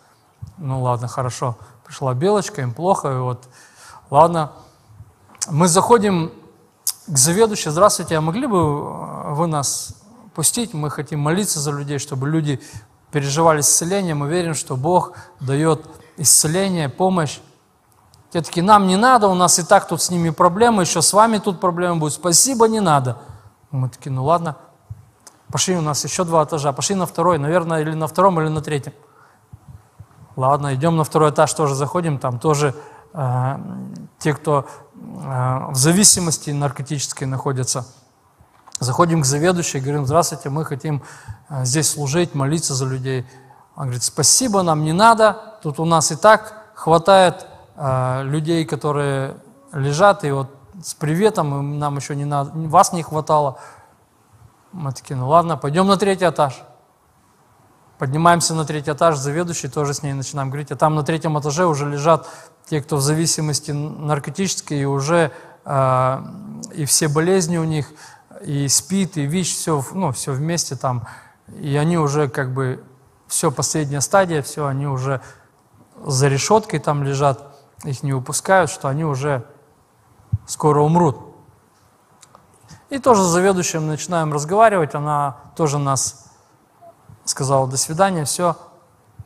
Ну 0.57 0.81
ладно, 0.81 1.07
хорошо, 1.07 1.57
пришла 1.85 2.15
белочка, 2.15 2.63
им 2.63 2.73
плохо, 2.73 3.11
и 3.11 3.17
вот, 3.19 3.47
ладно. 4.09 4.51
Мы 5.47 5.67
заходим 5.67 6.31
к 7.05 7.17
заведующей, 7.17 7.69
здравствуйте, 7.69 8.17
а 8.17 8.21
могли 8.21 8.47
бы 8.47 9.35
вы 9.35 9.45
нас 9.45 9.95
пустить? 10.33 10.73
Мы 10.73 10.89
хотим 10.89 11.19
молиться 11.19 11.59
за 11.59 11.69
людей, 11.69 11.99
чтобы 11.99 12.27
люди 12.27 12.59
переживали 13.15 13.61
исцеление, 13.61 14.13
мы 14.13 14.27
верим, 14.27 14.53
что 14.53 14.75
Бог 14.75 15.13
дает 15.39 15.85
исцеление, 16.17 16.89
помощь. 16.89 17.39
Те 18.33 18.41
такие, 18.41 18.61
нам 18.61 18.87
не 18.87 18.97
надо, 18.97 19.29
у 19.29 19.33
нас 19.35 19.57
и 19.57 19.63
так 19.63 19.87
тут 19.87 20.01
с 20.01 20.09
ними 20.09 20.31
проблемы, 20.31 20.83
еще 20.83 21.01
с 21.01 21.13
вами 21.13 21.37
тут 21.37 21.61
проблемы 21.61 21.95
будут, 21.95 22.13
спасибо, 22.13 22.67
не 22.67 22.81
надо. 22.81 23.17
Мы 23.71 23.87
такие, 23.87 24.11
ну 24.11 24.25
ладно, 24.25 24.57
Пошли, 25.49 25.77
у 25.77 25.81
нас 25.81 26.03
еще 26.03 26.25
два 26.25 26.43
этажа. 26.43 26.73
Пошли 26.73 26.95
на 26.95 27.05
второй, 27.05 27.37
наверное, 27.37 27.79
или 27.79 27.93
на 27.93 28.07
втором, 28.07 28.41
или 28.41 28.49
на 28.49 28.59
третьем. 28.61 28.91
Ладно, 30.35 30.75
идем 30.75 30.97
на 30.97 31.05
второй 31.05 31.29
этаж, 31.29 31.53
тоже 31.53 31.75
заходим, 31.75 32.17
там 32.17 32.39
тоже 32.39 32.75
э, 33.13 33.57
те, 34.19 34.33
кто 34.33 34.65
э, 34.95 34.97
в 35.69 35.75
зависимости 35.75 36.49
наркотической 36.49 37.27
находятся. 37.27 37.87
Заходим 38.79 39.21
к 39.21 39.25
заведующей, 39.25 39.79
говорим, 39.79 40.05
здравствуйте, 40.05 40.49
мы 40.49 40.65
хотим 40.65 41.01
э, 41.47 41.63
здесь 41.63 41.89
служить, 41.89 42.35
молиться 42.35 42.73
за 42.73 42.85
людей. 42.85 43.25
Он 43.75 43.83
говорит, 43.83 44.03
спасибо, 44.03 44.63
нам 44.63 44.83
не 44.83 44.91
надо, 44.91 45.57
тут 45.63 45.79
у 45.79 45.85
нас 45.85 46.11
и 46.11 46.17
так 46.17 46.71
хватает 46.75 47.45
э, 47.77 48.23
людей, 48.23 48.65
которые 48.65 49.37
лежат, 49.71 50.25
и 50.25 50.31
вот 50.31 50.49
с 50.83 50.93
приветом, 50.93 51.79
нам 51.79 51.95
еще 51.95 52.17
не 52.17 52.25
надо, 52.25 52.51
вас 52.53 52.91
не 52.91 53.01
хватало. 53.01 53.59
Мы 54.73 54.91
такие, 54.91 55.15
ну 55.15 55.29
ладно, 55.29 55.55
пойдем 55.55 55.87
на 55.87 55.95
третий 55.95 56.27
этаж. 56.27 56.61
Поднимаемся 57.97 58.53
на 58.55 58.65
третий 58.65 58.91
этаж, 58.91 59.15
заведующий 59.15 59.69
тоже 59.69 59.93
с 59.93 60.03
ней 60.03 60.11
начинаем 60.11 60.49
говорить, 60.49 60.71
а 60.71 60.75
там 60.75 60.95
на 60.95 61.03
третьем 61.03 61.39
этаже 61.39 61.65
уже 61.65 61.89
лежат 61.89 62.27
те, 62.69 62.81
кто 62.81 62.97
в 62.97 63.01
зависимости 63.01 63.71
наркотической, 63.71 64.81
и 64.81 64.85
уже 64.85 65.31
э, 65.63 66.17
и 66.73 66.83
все 66.83 67.07
болезни 67.07 67.57
у 67.57 67.63
них, 67.63 67.89
и 68.41 68.67
спит, 68.67 69.17
и 69.17 69.25
ВИЧ, 69.25 69.55
все, 69.55 69.83
ну, 69.93 70.11
все 70.11 70.31
вместе 70.31 70.75
там. 70.75 71.07
И 71.47 71.75
они 71.75 71.97
уже 71.97 72.27
как 72.27 72.53
бы, 72.53 72.83
все, 73.27 73.51
последняя 73.51 74.01
стадия, 74.01 74.41
все, 74.41 74.65
они 74.65 74.87
уже 74.87 75.21
за 76.03 76.27
решеткой 76.27 76.79
там 76.79 77.03
лежат, 77.03 77.55
их 77.83 78.03
не 78.03 78.13
выпускают, 78.13 78.69
что 78.69 78.87
они 78.87 79.05
уже 79.05 79.45
скоро 80.47 80.81
умрут. 80.81 81.17
И 82.89 82.99
тоже 82.99 83.23
с 83.23 83.27
заведующим 83.27 83.87
начинаем 83.87 84.31
разговаривать, 84.33 84.95
она 84.95 85.37
тоже 85.55 85.79
нас 85.79 86.25
сказала 87.23 87.67
«до 87.67 87.77
свидания», 87.77 88.25
все. 88.25 88.55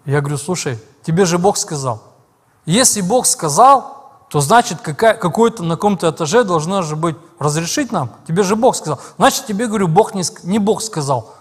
Я 0.05 0.21
говорю, 0.21 0.37
слушай, 0.37 0.79
тебе 1.03 1.25
же 1.25 1.37
Бог 1.37 1.57
сказал. 1.57 2.01
Если 2.65 3.01
Бог 3.01 3.25
сказал, 3.25 3.98
то 4.29 4.41
значит 4.41 4.79
какой-то 4.81 5.63
на 5.63 5.75
каком-то 5.75 6.09
этаже 6.11 6.43
должно 6.43 6.83
же 6.83 6.95
быть 6.95 7.17
разрешить 7.39 7.91
нам. 7.91 8.11
Тебе 8.27 8.43
же 8.43 8.55
Бог 8.55 8.75
сказал. 8.75 8.99
Значит, 9.17 9.47
тебе, 9.47 9.65
говорю, 9.65 9.87
Бог 9.87 10.13
не, 10.13 10.23
не 10.43 10.59
Бог 10.59 10.83
сказал. 10.83 11.33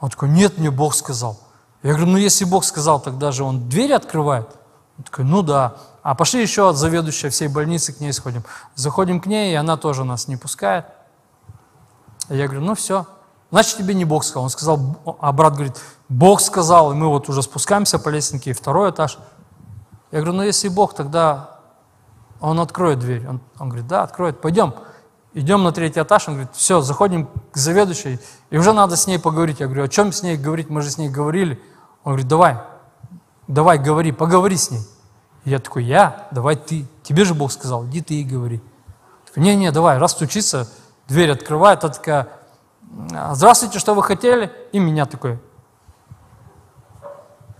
Он 0.00 0.10
такой, 0.10 0.28
нет, 0.28 0.58
мне 0.58 0.72
Бог 0.72 0.94
сказал. 0.94 1.38
Я 1.84 1.90
говорю, 1.92 2.08
ну 2.08 2.18
если 2.18 2.44
Бог 2.44 2.64
сказал, 2.64 3.00
тогда 3.00 3.30
же 3.30 3.44
Он 3.44 3.68
двери 3.68 3.92
открывает. 3.92 4.48
Он 4.98 5.04
такой, 5.04 5.24
ну 5.24 5.42
да. 5.42 5.74
А 6.02 6.16
пошли 6.16 6.42
еще 6.42 6.68
от 6.68 6.76
заведующей 6.76 7.28
всей 7.28 7.46
больницы 7.46 7.92
к 7.92 8.00
ней 8.00 8.12
сходим. 8.12 8.44
Заходим 8.74 9.20
к 9.20 9.26
ней, 9.26 9.52
и 9.52 9.54
она 9.54 9.76
тоже 9.76 10.02
нас 10.02 10.26
не 10.26 10.36
пускает. 10.36 10.86
Я 12.28 12.46
говорю, 12.46 12.62
ну 12.62 12.74
все, 12.74 13.06
значит 13.52 13.76
тебе 13.76 13.94
не 13.94 14.04
Бог 14.04 14.24
сказал. 14.24 14.44
Он 14.44 14.50
сказал, 14.50 14.96
а 15.20 15.30
брат 15.32 15.54
говорит, 15.54 15.76
Бог 16.08 16.40
сказал, 16.40 16.90
и 16.90 16.94
мы 16.96 17.06
вот 17.08 17.28
уже 17.28 17.42
спускаемся 17.42 18.00
по 18.00 18.08
лестнике, 18.08 18.52
второй 18.52 18.90
этаж. 18.90 19.18
Я 20.10 20.18
говорю, 20.18 20.38
ну 20.38 20.42
если 20.42 20.68
Бог, 20.68 20.94
тогда 20.94 21.59
Он 22.40 22.58
откроет 22.60 22.98
дверь. 22.98 23.26
Он, 23.28 23.40
он 23.58 23.68
говорит, 23.68 23.86
да, 23.86 24.02
откроет, 24.02 24.40
пойдем. 24.40 24.74
Идем 25.32 25.62
на 25.62 25.70
третий 25.70 26.00
этаж, 26.02 26.26
он 26.26 26.34
говорит, 26.34 26.54
все, 26.54 26.80
заходим 26.80 27.28
к 27.52 27.56
заведующей, 27.56 28.18
и 28.50 28.58
уже 28.58 28.72
надо 28.72 28.96
с 28.96 29.06
ней 29.06 29.18
поговорить. 29.18 29.60
Я 29.60 29.66
говорю, 29.66 29.84
о 29.84 29.88
чем 29.88 30.12
с 30.12 30.24
ней 30.24 30.36
говорить, 30.36 30.70
мы 30.70 30.82
же 30.82 30.90
с 30.90 30.98
ней 30.98 31.08
говорили. 31.08 31.62
Он 32.02 32.12
говорит, 32.12 32.26
давай, 32.26 32.56
давай, 33.46 33.78
говори, 33.78 34.10
поговори 34.10 34.56
с 34.56 34.72
ней. 34.72 34.80
Я 35.44 35.60
такой, 35.60 35.84
я? 35.84 36.26
Давай 36.32 36.56
ты. 36.56 36.84
Тебе 37.04 37.24
же 37.24 37.34
Бог 37.34 37.52
сказал, 37.52 37.86
иди 37.86 38.00
ты 38.00 38.14
и 38.14 38.24
говори. 38.24 38.60
Не-не, 39.36 39.70
давай, 39.70 39.98
раз 39.98 40.12
стучится, 40.12 40.68
дверь 41.06 41.30
открывает, 41.30 41.84
а 41.84 41.90
такая, 41.90 42.28
здравствуйте, 43.32 43.78
что 43.78 43.94
вы 43.94 44.02
хотели? 44.02 44.52
И 44.72 44.80
меня 44.80 45.06
такой. 45.06 45.38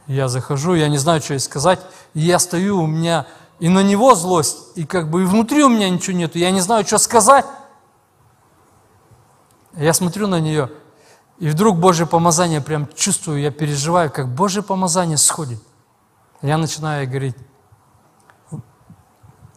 Я 0.08 0.26
захожу, 0.26 0.74
я 0.74 0.88
не 0.88 0.98
знаю, 0.98 1.20
что 1.20 1.34
ей 1.34 1.38
сказать. 1.38 1.78
И 2.14 2.20
я 2.20 2.40
стою, 2.40 2.82
у 2.82 2.86
меня 2.88 3.26
и 3.60 3.68
на 3.68 3.82
него 3.82 4.14
злость, 4.14 4.58
и 4.74 4.84
как 4.84 5.10
бы 5.10 5.22
и 5.22 5.26
внутри 5.26 5.62
у 5.62 5.68
меня 5.68 5.88
ничего 5.88 6.16
нету. 6.16 6.38
Я 6.38 6.50
не 6.50 6.60
знаю, 6.60 6.84
что 6.84 6.98
сказать. 6.98 7.46
Я 9.74 9.92
смотрю 9.92 10.26
на 10.26 10.40
нее, 10.40 10.70
и 11.38 11.48
вдруг 11.48 11.78
Божье 11.78 12.06
помазание 12.06 12.60
прям 12.60 12.88
чувствую, 12.94 13.40
я 13.40 13.50
переживаю, 13.50 14.10
как 14.10 14.28
Божье 14.28 14.62
помазание 14.62 15.16
сходит. 15.16 15.62
Я 16.42 16.58
начинаю 16.58 17.06
говорить, 17.06 17.36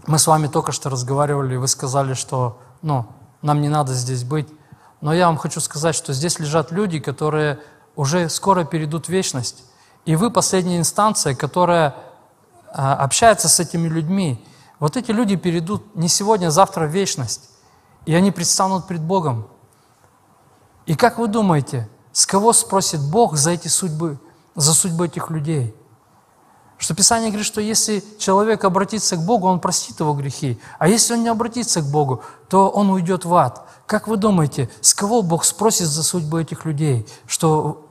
мы 0.05 0.19
с 0.19 0.27
вами 0.27 0.47
только 0.47 0.71
что 0.71 0.89
разговаривали, 0.89 1.55
и 1.55 1.57
вы 1.57 1.67
сказали, 1.67 2.13
что 2.13 2.59
ну, 2.81 3.05
нам 3.41 3.61
не 3.61 3.69
надо 3.69 3.93
здесь 3.93 4.23
быть. 4.23 4.47
Но 5.01 5.13
я 5.13 5.27
вам 5.27 5.37
хочу 5.37 5.59
сказать, 5.59 5.95
что 5.95 6.13
здесь 6.13 6.39
лежат 6.39 6.71
люди, 6.71 6.99
которые 6.99 7.59
уже 7.95 8.29
скоро 8.29 8.65
перейдут 8.65 9.05
в 9.05 9.09
вечность. 9.09 9.63
И 10.05 10.15
вы 10.15 10.29
последняя 10.29 10.77
инстанция, 10.77 11.35
которая 11.35 11.95
общается 12.73 13.47
с 13.47 13.59
этими 13.59 13.87
людьми. 13.87 14.43
Вот 14.79 14.97
эти 14.97 15.11
люди 15.11 15.35
перейдут 15.35 15.95
не 15.95 16.07
сегодня, 16.07 16.47
а 16.47 16.51
завтра 16.51 16.87
в 16.87 16.91
вечность. 16.91 17.49
И 18.05 18.13
они 18.13 18.31
предстанут 18.31 18.87
пред 18.87 19.01
Богом. 19.01 19.47
И 20.85 20.95
как 20.95 21.17
вы 21.17 21.27
думаете, 21.27 21.89
с 22.11 22.25
кого 22.25 22.51
спросит 22.51 23.01
Бог 23.01 23.35
за 23.35 23.51
эти 23.51 23.67
судьбы, 23.67 24.19
за 24.55 24.73
судьбы 24.73 25.05
этих 25.05 25.29
людей? 25.29 25.75
Что 26.77 26.95
Писание 26.95 27.29
говорит, 27.29 27.45
что 27.45 27.61
если 27.61 28.03
человек 28.17 28.65
обратится 28.65 29.15
к 29.15 29.21
Богу, 29.21 29.47
он 29.47 29.61
простит 29.61 30.01
его 30.01 30.13
грехи. 30.13 30.59
А 30.79 30.89
если 30.89 31.13
он 31.13 31.23
не 31.23 31.29
обратится 31.29 31.81
к 31.81 31.85
Богу, 31.85 32.21
то 32.49 32.69
он 32.69 32.89
уйдет 32.89 33.23
в 33.23 33.33
ад. 33.35 33.65
Как 33.85 34.07
вы 34.09 34.17
думаете, 34.17 34.69
с 34.81 34.93
кого 34.93 35.21
Бог 35.21 35.45
спросит 35.45 35.87
за 35.87 36.03
судьбу 36.03 36.37
этих 36.37 36.65
людей? 36.65 37.07
Что 37.25 37.87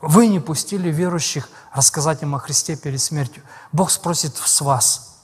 вы 0.00 0.26
не 0.28 0.40
пустили 0.40 0.90
верующих 0.90 1.48
рассказать 1.72 2.22
им 2.22 2.34
о 2.34 2.38
Христе 2.38 2.76
перед 2.76 3.00
смертью. 3.00 3.42
Бог 3.72 3.90
спросит 3.90 4.36
с 4.36 4.60
вас. 4.60 5.18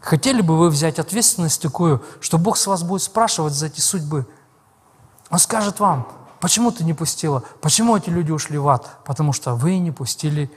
Хотели 0.00 0.40
бы 0.40 0.58
вы 0.58 0.70
взять 0.70 0.98
ответственность 0.98 1.60
такую, 1.60 2.02
что 2.20 2.38
Бог 2.38 2.56
с 2.56 2.66
вас 2.66 2.82
будет 2.82 3.02
спрашивать 3.02 3.54
за 3.54 3.66
эти 3.66 3.80
судьбы– 3.80 4.26
он 5.30 5.38
скажет 5.38 5.78
вам, 5.78 6.08
почему 6.40 6.72
ты 6.72 6.84
не 6.84 6.92
пустила, 6.92 7.44
почему 7.60 7.96
эти 7.96 8.10
люди 8.10 8.32
ушли 8.32 8.58
в 8.58 8.68
ад? 8.68 8.98
Потому 9.04 9.32
что 9.32 9.54
вы 9.54 9.78
не 9.78 9.92
пустили 9.92 10.50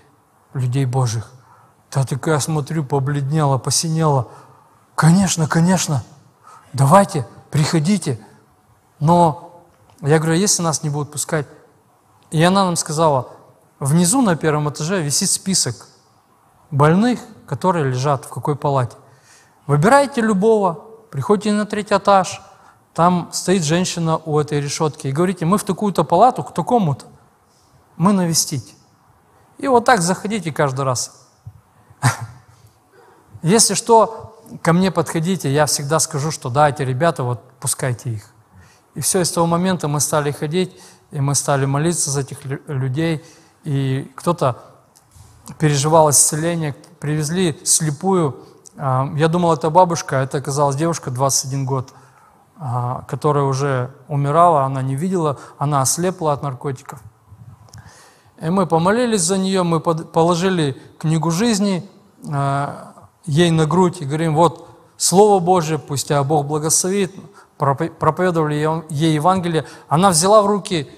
людей 0.53 0.85
Божьих. 0.85 1.31
Та 1.91 2.03
такая, 2.03 2.39
смотрю, 2.39 2.83
побледнела, 2.83 3.59
посинела. 3.59 4.27
Конечно, 4.95 5.47
конечно, 5.47 6.03
давайте, 6.73 7.27
приходите. 7.51 8.19
Но 8.99 9.63
я 10.01 10.17
говорю, 10.17 10.33
а 10.33 10.37
если 10.37 10.63
нас 10.63 10.81
не 10.81 10.89
будут 10.89 11.11
пускать? 11.11 11.45
И 12.31 12.41
она 12.41 12.65
нам 12.65 12.75
сказала, 12.75 13.29
внизу 13.83 14.21
на 14.21 14.35
первом 14.35 14.69
этаже 14.69 15.01
висит 15.01 15.29
список 15.29 15.87
больных, 16.71 17.19
которые 17.45 17.85
лежат 17.85 18.25
в 18.25 18.29
какой 18.29 18.55
палате. 18.55 18.97
Выбирайте 19.67 20.21
любого, 20.21 20.85
приходите 21.11 21.53
на 21.53 21.65
третий 21.65 21.95
этаж– 21.95 22.41
там 22.93 23.29
стоит 23.33 23.63
женщина 23.63 24.17
у 24.17 24.39
этой 24.39 24.61
решетки 24.61 25.07
и 25.07 25.11
говорите, 25.11 25.45
мы 25.45 25.57
в 25.57 25.63
такую-то 25.63 26.03
палату, 26.03 26.43
к 26.43 26.53
такому-то, 26.53 27.05
мы 27.97 28.13
навестить. 28.13 28.75
И 29.57 29.67
вот 29.67 29.85
так 29.85 30.01
заходите 30.01 30.51
каждый 30.51 30.85
раз. 30.85 31.27
Если 33.41 33.73
что, 33.73 34.39
ко 34.61 34.73
мне 34.73 34.91
подходите, 34.91 35.51
я 35.51 35.65
всегда 35.65 35.99
скажу, 35.99 36.29
что 36.29 36.49
да, 36.49 36.69
эти 36.69 36.83
ребята, 36.83 37.23
вот 37.23 37.41
пускайте 37.59 38.11
их. 38.11 38.29
И 38.93 39.01
все, 39.01 39.25
с 39.25 39.31
того 39.31 39.47
момента 39.47 39.87
мы 39.87 39.99
стали 39.99 40.31
ходить, 40.31 40.79
и 41.09 41.19
мы 41.19 41.33
стали 41.33 41.65
молиться 41.65 42.11
за 42.11 42.21
этих 42.21 42.45
людей, 42.45 43.23
и 43.63 44.11
кто-то 44.15 44.57
переживал 45.57 46.09
исцеление, 46.09 46.75
привезли 46.99 47.59
слепую, 47.63 48.37
а, 48.77 49.11
я 49.15 49.27
думал, 49.27 49.53
это 49.53 49.69
бабушка, 49.69 50.19
а 50.19 50.23
это 50.23 50.37
оказалась 50.37 50.75
девушка, 50.75 51.11
21 51.11 51.65
год– 51.65 51.93
а, 52.65 53.03
которая 53.09 53.43
уже 53.43 53.91
умирала, 54.07 54.63
она 54.63 54.81
не 54.81 54.95
видела, 54.95 55.37
она 55.57 55.81
ослепла 55.81 56.31
от 56.31 56.43
наркотиков. 56.43 57.01
И 58.41 58.49
мы 58.49 58.67
помолились 58.67 59.21
за 59.21 59.37
нее, 59.37 59.63
мы 59.63 59.81
положили 59.81 60.77
книгу 60.97 61.29
жизни 61.29 61.89
ей 63.25 63.51
на 63.51 63.65
грудь 63.65 64.01
и 64.01 64.05
говорим, 64.05 64.35
вот 64.35 64.69
Слово 64.95 65.39
Божье, 65.39 65.77
пусть 65.77 66.07
тебя 66.07 66.23
Бог 66.23 66.45
благословит, 66.45 67.13
проповедовали 67.57 68.55
ей 68.89 69.15
Евангелие. 69.15 69.65
Она 69.89 70.11
взяла 70.11 70.41
в 70.41 70.45
руки 70.45 70.89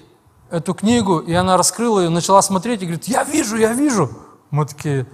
эту 0.50 0.74
книгу, 0.74 1.18
и 1.18 1.32
она 1.32 1.56
раскрыла 1.56 2.00
ее, 2.00 2.08
начала 2.08 2.42
смотреть 2.42 2.82
и 2.82 2.86
говорит, 2.86 3.04
я 3.04 3.24
вижу, 3.24 3.56
я 3.56 3.72
вижу. 3.72 4.10
Мы 4.50 4.66
такие, 4.66 5.06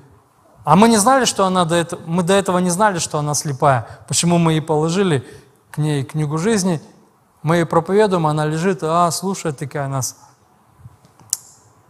а 0.64 0.76
мы 0.76 0.88
не 0.88 0.96
знали, 0.96 1.24
что 1.24 1.44
она 1.44 1.64
до 1.64 1.74
этого, 1.74 2.00
мы 2.06 2.22
до 2.22 2.34
этого 2.34 2.58
не 2.58 2.70
знали, 2.70 2.98
что 2.98 3.18
она 3.18 3.34
слепая. 3.34 3.86
Почему 4.08 4.38
мы 4.38 4.52
ей 4.52 4.62
положили 4.62 5.26
к 5.70 5.78
ней 5.78 6.04
книгу 6.04 6.38
жизни, 6.38 6.80
мы 7.42 7.56
ей 7.56 7.66
проповедуем, 7.66 8.26
она 8.26 8.46
лежит, 8.46 8.80
а, 8.82 9.10
слушает 9.10 9.58
такая 9.58 9.88
нас. 9.88 10.16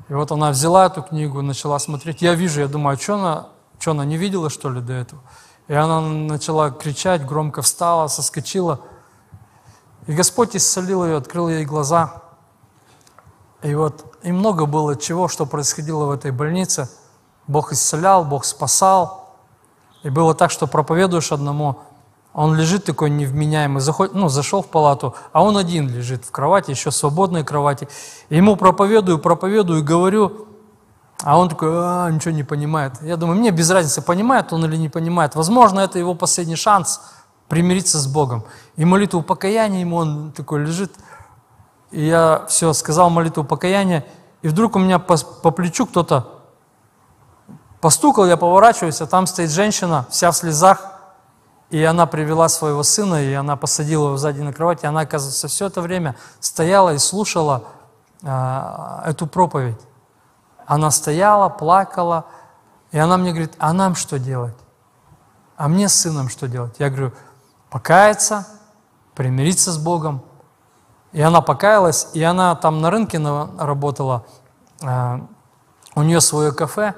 И 0.08 0.14
вот 0.14 0.30
она 0.30 0.50
взяла 0.50 0.86
эту 0.86 1.02
книгу, 1.02 1.42
начала 1.42 1.78
смотреть. 1.78 2.22
Я 2.22 2.34
вижу, 2.34 2.60
я 2.60 2.68
думаю, 2.68 2.96
а 2.96 3.00
что 3.00 3.14
она, 3.14 3.48
что 3.78 3.90
она 3.90 4.04
не 4.04 4.16
видела, 4.16 4.48
что 4.50 4.70
ли, 4.70 4.80
до 4.80 4.94
этого? 4.94 5.22
И 5.68 5.74
она 5.74 6.00
начала 6.00 6.70
кричать, 6.70 7.26
громко 7.26 7.62
встала, 7.62 8.08
соскочила. 8.08 8.80
И 10.06 10.12
Господь 10.12 10.56
исцелил 10.56 11.04
ее, 11.04 11.16
открыл 11.16 11.48
ей 11.48 11.64
глаза. 11.64 12.21
И 13.62 13.74
вот 13.74 14.16
и 14.22 14.32
много 14.32 14.66
было 14.66 14.96
чего, 14.96 15.28
что 15.28 15.46
происходило 15.46 16.06
в 16.06 16.10
этой 16.10 16.30
больнице. 16.30 16.88
Бог 17.46 17.72
исцелял, 17.72 18.24
Бог 18.24 18.44
спасал. 18.44 19.36
И 20.02 20.10
было 20.10 20.34
так, 20.34 20.50
что 20.50 20.66
проповедуешь 20.66 21.30
одному, 21.30 21.78
он 22.34 22.54
лежит 22.56 22.84
такой 22.84 23.10
невменяемый, 23.10 23.80
заходит, 23.80 24.14
ну, 24.14 24.28
зашел 24.28 24.62
в 24.62 24.68
палату, 24.68 25.14
а 25.32 25.42
он 25.42 25.56
один 25.58 25.88
лежит 25.88 26.24
в 26.24 26.30
кровати, 26.30 26.70
еще 26.70 26.90
свободной 26.90 27.44
кровати. 27.44 27.88
И 28.30 28.36
ему 28.36 28.56
проповедую, 28.56 29.18
проповедую, 29.18 29.84
говорю, 29.84 30.46
а 31.22 31.38
он 31.38 31.48
такой, 31.48 31.68
а, 31.72 32.10
ничего 32.10 32.32
не 32.32 32.42
понимает. 32.42 32.94
Я 33.02 33.16
думаю, 33.16 33.38
мне 33.38 33.50
без 33.50 33.70
разницы, 33.70 34.02
понимает 34.02 34.52
он 34.52 34.64
или 34.64 34.76
не 34.76 34.88
понимает. 34.88 35.34
Возможно, 35.34 35.80
это 35.80 35.98
его 35.98 36.14
последний 36.14 36.56
шанс 36.56 37.02
примириться 37.48 37.98
с 37.98 38.06
Богом. 38.06 38.44
И 38.76 38.84
молитву 38.84 39.22
покаяния 39.22 39.80
ему 39.80 39.96
он 39.96 40.32
такой 40.32 40.60
лежит. 40.60 40.90
И 41.92 42.06
я 42.06 42.46
все, 42.48 42.72
сказал 42.72 43.10
молитву 43.10 43.44
покаяния, 43.44 44.04
и 44.40 44.48
вдруг 44.48 44.76
у 44.76 44.78
меня 44.78 44.98
по, 44.98 45.16
по 45.16 45.50
плечу 45.50 45.86
кто-то 45.86 46.42
постукал, 47.80 48.26
я 48.26 48.36
поворачиваюсь, 48.36 49.00
а 49.00 49.06
там 49.06 49.26
стоит 49.26 49.50
женщина, 49.50 50.06
вся 50.08 50.30
в 50.30 50.36
слезах, 50.36 50.92
и 51.70 51.82
она 51.82 52.06
привела 52.06 52.48
своего 52.48 52.82
сына, 52.82 53.22
и 53.22 53.32
она 53.32 53.56
посадила 53.56 54.08
его 54.08 54.16
сзади 54.16 54.40
на 54.40 54.52
кровать, 54.52 54.84
и 54.84 54.86
она, 54.86 55.00
оказывается, 55.02 55.48
все 55.48 55.66
это 55.66 55.80
время 55.80 56.16
стояла 56.40 56.94
и 56.94 56.98
слушала 56.98 57.64
э, 58.22 59.00
эту 59.06 59.26
проповедь. 59.26 59.80
Она 60.66 60.90
стояла, 60.90 61.48
плакала, 61.48 62.26
и 62.90 62.98
она 62.98 63.16
мне 63.16 63.30
говорит, 63.30 63.54
а 63.58 63.72
нам 63.72 63.94
что 63.94 64.18
делать? 64.18 64.56
А 65.56 65.68
мне 65.68 65.88
с 65.88 65.94
сыном 65.94 66.28
что 66.28 66.48
делать? 66.48 66.74
Я 66.78 66.88
говорю, 66.88 67.12
покаяться, 67.70 68.46
примириться 69.14 69.72
с 69.72 69.78
Богом 69.78 70.22
И 71.12 71.20
она 71.20 71.40
покаялась, 71.40 72.08
и 72.14 72.22
она 72.22 72.54
там 72.54 72.80
на 72.80 72.90
рынке 72.90 73.18
работала, 73.58 74.24
э, 74.80 75.20
у 75.94 76.02
нее 76.02 76.20
свое 76.20 76.52
кафе, 76.52 76.94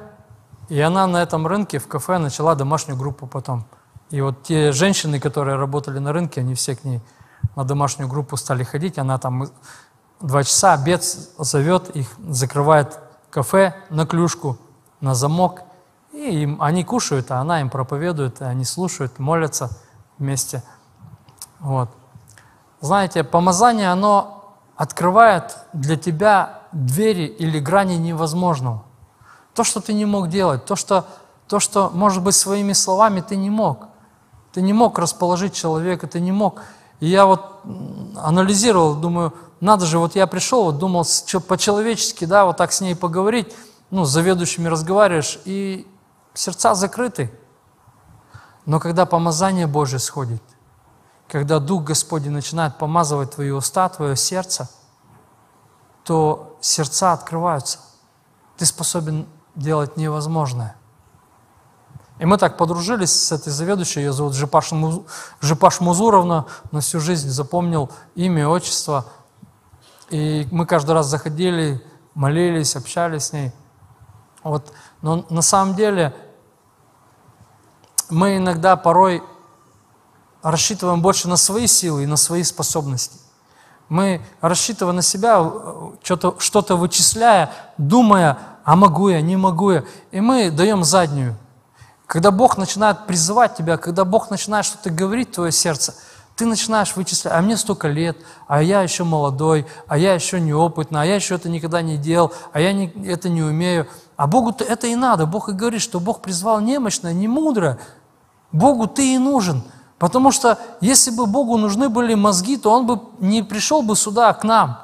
и 0.68 0.80
она 0.80 1.06
на 1.06 1.22
этом 1.22 1.46
рынке, 1.46 1.78
в 1.78 1.88
кафе, 1.88 2.18
начала 2.18 2.54
домашнюю 2.54 2.98
группу 2.98 3.26
потом. 3.26 3.66
И 4.10 4.20
вот 4.20 4.44
те 4.44 4.72
женщины, 4.72 5.18
которые 5.18 5.56
работали 5.56 5.98
на 5.98 6.12
рынке, 6.12 6.40
они 6.40 6.54
все 6.54 6.76
к 6.76 6.84
ней 6.84 7.02
на 7.56 7.64
домашнюю 7.64 8.08
группу 8.08 8.36
стали 8.36 8.64
ходить. 8.64 8.98
Она 8.98 9.18
там 9.18 9.48
два 10.20 10.44
часа 10.44 10.74
обед 10.74 11.02
зовет 11.02 11.90
их, 11.90 12.08
закрывает 12.28 12.98
кафе 13.30 13.74
на 13.90 14.06
клюшку, 14.06 14.58
на 15.00 15.14
замок. 15.14 15.62
И 16.12 16.42
им, 16.42 16.62
они 16.62 16.84
кушают, 16.84 17.30
а 17.30 17.40
она 17.40 17.60
им 17.60 17.70
проповедует, 17.70 18.40
и 18.40 18.44
они 18.44 18.64
слушают, 18.64 19.18
молятся 19.18 19.70
вместе. 20.18 20.62
Вот. 21.58 21.90
Знаете, 22.84 23.24
помазание, 23.24 23.90
оно 23.90 24.56
открывает 24.76 25.56
для 25.72 25.96
тебя 25.96 26.58
двери 26.70 27.24
или 27.24 27.58
грани 27.58 27.94
невозможного. 27.94 28.84
То, 29.54 29.64
что 29.64 29.80
ты 29.80 29.94
не 29.94 30.04
мог 30.04 30.28
делать, 30.28 30.66
то, 30.66 30.76
что, 30.76 31.06
то, 31.48 31.60
что 31.60 31.90
может 31.94 32.22
быть, 32.22 32.34
своими 32.34 32.74
словами 32.74 33.22
ты 33.22 33.36
не 33.36 33.48
мог. 33.48 33.86
Ты 34.52 34.60
не 34.60 34.74
мог 34.74 34.98
расположить 34.98 35.54
человека, 35.54 36.06
ты 36.06 36.20
не 36.20 36.30
мог. 36.30 36.60
И 37.00 37.06
я 37.06 37.24
вот 37.24 37.62
анализировал, 38.16 38.96
думаю, 38.96 39.32
надо 39.60 39.86
же, 39.86 39.98
вот 39.98 40.14
я 40.14 40.26
пришел, 40.26 40.64
вот 40.64 40.76
думал 40.76 41.06
по-человечески, 41.48 42.26
да, 42.26 42.44
вот 42.44 42.58
так 42.58 42.70
с 42.70 42.82
ней 42.82 42.94
поговорить, 42.94 43.50
ну, 43.90 44.04
с 44.04 44.10
заведующими 44.10 44.68
разговариваешь, 44.68 45.38
и 45.46 45.86
сердца 46.34 46.74
закрыты. 46.74 47.32
Но 48.66 48.78
когда 48.78 49.06
помазание 49.06 49.66
Божье 49.66 49.98
сходит, 49.98 50.42
когда 51.28 51.58
Дух 51.58 51.84
Господень 51.84 52.32
начинает 52.32 52.78
помазывать 52.78 53.32
твои 53.32 53.50
уста, 53.50 53.88
твое 53.88 54.16
сердце, 54.16 54.68
то 56.04 56.56
сердца 56.60 57.12
открываются. 57.12 57.78
Ты 58.56 58.66
способен 58.66 59.26
делать 59.54 59.96
невозможное. 59.96 60.76
И 62.18 62.26
мы 62.26 62.38
так 62.38 62.56
подружились 62.56 63.10
с 63.10 63.32
этой 63.32 63.50
заведующей, 63.50 64.02
ее 64.02 64.12
зовут 64.12 64.34
Жипаш, 64.34 64.72
Жипаш 65.40 65.80
Музуровна, 65.80 66.46
на 66.70 66.80
всю 66.80 67.00
жизнь 67.00 67.28
запомнил 67.28 67.90
имя, 68.14 68.48
отчество. 68.48 69.06
И 70.10 70.46
мы 70.52 70.64
каждый 70.66 70.92
раз 70.92 71.06
заходили, 71.06 71.84
молились, 72.14 72.76
общались 72.76 73.24
с 73.24 73.32
ней. 73.32 73.52
Вот. 74.44 74.72
Но 75.02 75.26
на 75.28 75.42
самом 75.42 75.74
деле 75.74 76.14
мы 78.10 78.36
иногда 78.36 78.76
порой 78.76 79.22
рассчитываем 80.50 81.02
больше 81.02 81.26
на 81.28 81.36
свои 81.36 81.66
силы 81.66 82.04
и 82.04 82.06
на 82.06 82.16
свои 82.16 82.42
способности. 82.42 83.18
Мы, 83.88 84.20
рассчитывая 84.40 84.92
на 84.92 85.02
себя, 85.02 85.42
что-то 86.02 86.36
что 86.38 86.76
вычисляя, 86.76 87.50
думая, 87.78 88.38
а 88.64 88.76
могу 88.76 89.08
я, 89.08 89.20
не 89.20 89.36
могу 89.36 89.72
я, 89.72 89.84
и 90.10 90.20
мы 90.20 90.50
даем 90.50 90.84
заднюю. 90.84 91.36
Когда 92.06 92.30
Бог 92.30 92.58
начинает 92.58 93.06
призывать 93.06 93.56
тебя, 93.56 93.76
когда 93.76 94.04
Бог 94.04 94.30
начинает 94.30 94.66
что-то 94.66 94.90
говорить 94.90 95.30
в 95.30 95.34
твое 95.34 95.52
сердце, 95.52 95.94
ты 96.36 96.46
начинаешь 96.46 96.96
вычислять, 96.96 97.32
а 97.32 97.40
мне 97.40 97.56
столько 97.56 97.88
лет, 97.88 98.18
а 98.48 98.62
я 98.62 98.82
еще 98.82 99.04
молодой, 99.04 99.66
а 99.86 99.96
я 99.96 100.14
еще 100.14 100.40
неопытный, 100.40 101.02
а 101.02 101.04
я 101.04 101.14
еще 101.14 101.36
это 101.36 101.48
никогда 101.48 101.80
не 101.80 101.96
делал, 101.96 102.32
а 102.52 102.60
я 102.60 102.72
не, 102.72 102.88
это 103.06 103.28
не 103.28 103.42
умею. 103.42 103.86
А 104.16 104.26
Богу 104.26 104.54
это 104.58 104.86
и 104.88 104.96
надо. 104.96 105.26
Бог 105.26 105.48
и 105.48 105.52
говорит, 105.52 105.80
что 105.80 106.00
Бог 106.00 106.22
призвал 106.22 106.60
немощное, 106.60 107.12
не 107.12 107.28
мудро. 107.28 107.78
Богу 108.52 108.86
ты 108.86 109.14
и 109.14 109.18
нужен. 109.18 109.62
Потому 110.04 110.32
что 110.32 110.58
если 110.82 111.10
бы 111.10 111.24
Богу 111.24 111.56
нужны 111.56 111.88
были 111.88 112.12
мозги, 112.12 112.58
то 112.58 112.70
Он 112.70 112.86
бы 112.86 113.00
не 113.20 113.42
пришел 113.42 113.80
бы 113.80 113.96
сюда, 113.96 114.34
к 114.34 114.44
нам. 114.44 114.78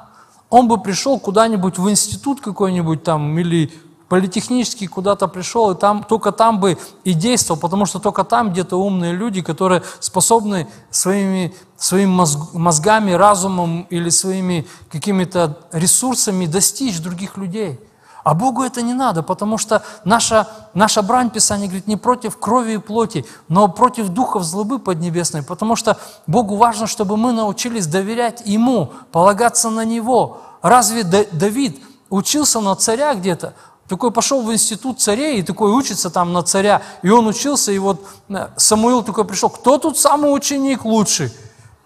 Он 0.49 0.67
бы 0.67 0.81
пришел 0.81 1.19
куда-нибудь 1.19 1.77
в 1.77 1.87
институт 1.91 2.41
какой-нибудь 2.41 3.03
там 3.03 3.37
или 3.37 3.71
политехнический 4.09 4.87
куда-то 4.87 5.27
пришел, 5.27 5.69
и 5.69 5.75
там, 5.77 6.03
только 6.03 6.31
там 6.31 6.59
бы 6.59 6.79
и 7.03 7.13
действовал, 7.13 7.59
потому 7.59 7.85
что 7.85 7.99
только 7.99 8.23
там 8.23 8.49
где-то 8.49 8.77
умные 8.77 9.13
люди, 9.13 9.43
которые 9.43 9.83
способны 9.99 10.67
своими, 10.89 11.53
своими 11.77 12.25
мозгами, 12.57 13.11
разумом 13.11 13.85
или 13.91 14.09
своими 14.09 14.65
какими-то 14.89 15.59
ресурсами 15.71 16.47
достичь 16.47 16.99
других 16.99 17.37
людей. 17.37 17.79
А 18.23 18.33
Богу 18.33 18.63
это 18.63 18.81
не 18.81 18.93
надо, 18.93 19.23
потому 19.23 19.57
что 19.57 19.83
наша, 20.03 20.47
наша 20.73 21.01
брань, 21.01 21.29
Писание 21.29 21.67
говорит, 21.67 21.87
не 21.87 21.97
против 21.97 22.37
крови 22.37 22.73
и 22.73 22.77
плоти, 22.77 23.25
но 23.47 23.67
против 23.67 24.09
духов 24.09 24.43
злобы 24.43 24.79
поднебесной, 24.79 25.43
потому 25.43 25.75
что 25.75 25.97
Богу 26.27 26.55
важно, 26.55 26.87
чтобы 26.87 27.17
мы 27.17 27.31
научились 27.31 27.87
доверять 27.87 28.43
Ему, 28.45 28.93
полагаться 29.11 29.69
на 29.69 29.85
Него. 29.85 30.41
Разве 30.61 31.03
Давид 31.03 31.81
учился 32.09 32.59
на 32.59 32.75
царя 32.75 33.15
где-то? 33.15 33.55
Такой 33.87 34.11
пошел 34.11 34.41
в 34.41 34.53
институт 34.53 35.01
царей 35.01 35.39
и 35.39 35.43
такой 35.43 35.71
учится 35.71 36.09
там 36.09 36.31
на 36.31 36.43
царя. 36.43 36.81
И 37.01 37.09
он 37.09 37.27
учился, 37.27 37.73
и 37.73 37.77
вот 37.77 38.07
э, 38.29 38.47
Самуил 38.55 39.03
такой 39.03 39.25
пришел, 39.25 39.49
кто 39.49 39.77
тут 39.79 39.97
самый 39.97 40.33
ученик 40.33 40.85
лучший? 40.85 41.29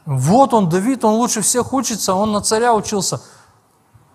Вот 0.06 0.54
он, 0.54 0.70
Давид, 0.70 1.04
он 1.04 1.16
лучше 1.16 1.42
всех 1.42 1.74
учится, 1.74 2.14
он 2.14 2.32
на 2.32 2.42
царя 2.42 2.76
учился. 2.76 3.22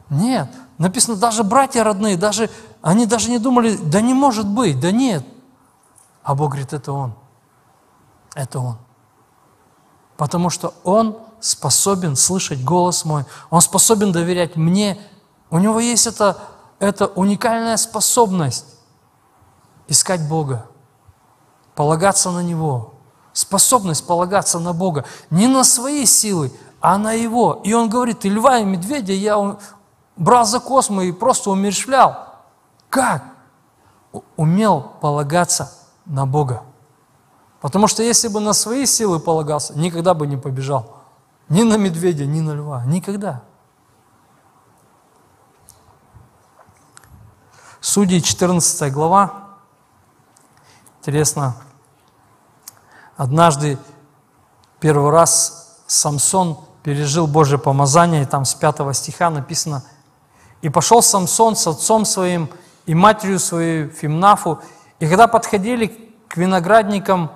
Нет, 0.09 0.49
написано, 0.81 1.17
даже 1.17 1.45
братья 1.45 1.85
родные, 1.85 2.17
даже, 2.17 2.51
они 2.83 3.07
даже 3.07 3.31
не 3.31 3.39
думали, 3.39 3.77
да 3.77 4.01
не 4.01 4.15
может 4.15 4.47
быть, 4.47 4.81
да 4.81 4.91
нет. 4.91 5.25
А 6.23 6.35
Бог 6.35 6.51
говорит, 6.51 6.73
это 6.73 6.93
он. 6.93 7.15
Это 8.35 8.59
он. 8.59 8.79
Потому 10.17 10.51
что 10.51 10.75
он 10.85 11.19
способен 11.41 12.17
слышать 12.17 12.65
голос 12.65 13.05
мой, 13.05 13.25
он 13.51 13.61
способен 13.61 14.11
доверять 14.11 14.57
мне. 14.57 14.99
У 15.51 15.59
него 15.59 15.81
есть 15.81 16.07
это 16.07 16.37
это 16.81 17.07
уникальная 17.09 17.77
способность 17.77 18.65
искать 19.87 20.27
Бога, 20.27 20.67
полагаться 21.75 22.31
на 22.31 22.43
Него, 22.43 22.95
способность 23.33 24.07
полагаться 24.07 24.59
на 24.59 24.73
Бога, 24.73 25.05
не 25.29 25.47
на 25.47 25.63
свои 25.63 26.07
силы, 26.07 26.53
а 26.81 26.97
на 26.97 27.13
Его. 27.13 27.61
И 27.65 27.75
он 27.75 27.91
говорит, 27.91 28.25
и 28.25 28.31
льва, 28.31 28.59
и 28.59 28.65
медведя 28.65 29.13
я 29.13 29.59
брал 30.21 30.45
за 30.45 30.61
космы 30.61 31.07
и 31.07 31.13
просто 31.13 31.51
умерщвлял. 31.51 32.29
Как? 32.89 33.25
Умел 34.37 34.93
полагаться 35.01 35.73
на 36.05 36.27
Бога. 36.27 36.63
Потому 37.61 37.89
что 37.89 38.03
если 38.03 38.29
бы 38.29 38.41
на 38.41 38.53
свои 38.53 38.87
силы 38.87 39.19
полагался, 39.19 39.77
никогда 39.77 40.15
бы 40.15 40.27
не 40.27 40.37
побежал. 40.37 40.99
Ни 41.49 41.63
на 41.63 41.77
медведя, 41.77 42.27
ни 42.27 42.41
на 42.41 42.53
льва. 42.53 42.85
Никогда. 42.85 43.43
Судьи 47.81 48.21
14 48.21 48.93
глава. 48.93 49.49
Интересно, 50.99 51.57
однажды 53.17 53.79
первый 54.81 55.11
раз 55.11 55.83
Самсон 55.87 56.59
пережил 56.83 57.27
Божье 57.27 57.57
помазание, 57.57 58.23
и 58.23 58.27
там 58.27 58.45
с 58.45 58.55
5 58.55 58.95
стиха 58.95 59.31
написано, 59.31 59.83
«И 60.63 60.69
пошел 60.69 61.03
Самсон 61.03 61.57
с 61.57 61.67
отцом 61.67 62.05
своим 62.05 62.51
и 62.87 62.95
матерью 62.95 63.39
своей 63.39 63.89
Фимнафу, 63.89 64.61
и 64.99 65.07
когда 65.07 65.27
подходили 65.27 65.87
к 66.29 66.37
виноградникам 66.37 67.31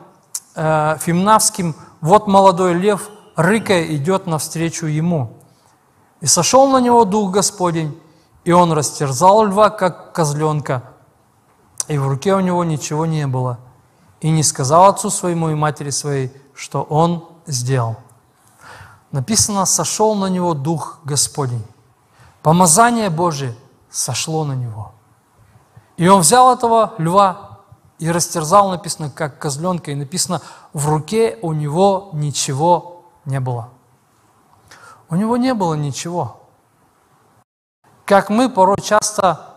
э, 0.55 0.97
фимнавским, 1.01 1.75
вот 2.01 2.27
молодой 2.27 2.75
лев, 2.75 3.09
рыкая, 3.37 3.85
идет 3.95 4.27
навстречу 4.27 4.87
ему. 4.87 5.33
И 6.21 6.27
сошел 6.27 6.69
на 6.69 6.81
него 6.81 7.05
Дух 7.05 7.31
Господень, 7.31 7.99
и 8.45 8.53
он 8.53 8.73
растерзал 8.73 9.47
льва, 9.47 9.71
как 9.71 10.13
козленка, 10.13 10.83
и 11.89 11.99
в 11.99 12.07
руке 12.09 12.35
у 12.35 12.41
него 12.41 12.63
ничего 12.65 13.07
не 13.07 13.27
было, 13.27 13.59
и 14.21 14.31
не 14.31 14.43
сказал 14.43 14.85
отцу 14.87 15.11
своему 15.11 15.51
и 15.51 15.55
матери 15.55 15.91
своей, 15.91 16.33
что 16.55 16.83
он 16.83 17.27
сделал. 17.47 17.97
Написано, 19.13 19.65
сошел 19.67 20.15
на 20.15 20.27
него 20.27 20.55
Дух 20.55 21.01
Господень. 21.05 21.65
Помазание 22.45 23.11
Божие 23.11 23.57
сошло 23.91 24.45
на 24.45 24.53
него. 24.53 24.93
И 25.97 26.07
он 26.07 26.21
взял 26.21 26.55
этого 26.55 26.95
льва 26.99 27.59
и 27.99 28.09
растерзал, 28.09 28.71
написано, 28.71 29.11
как 29.11 29.41
козленка, 29.41 29.91
и 29.91 29.97
написано, 29.97 30.41
в 30.73 30.89
руке 30.89 31.41
у 31.43 31.53
него 31.53 32.11
ничего 32.13 33.07
не 33.25 33.41
было. 33.41 33.71
У 35.09 35.17
него 35.17 35.37
не 35.37 35.55
было 35.55 35.75
ничего 35.75 36.45
как 38.05 38.29
мы 38.29 38.49
порой 38.49 38.81
часто 38.81 39.57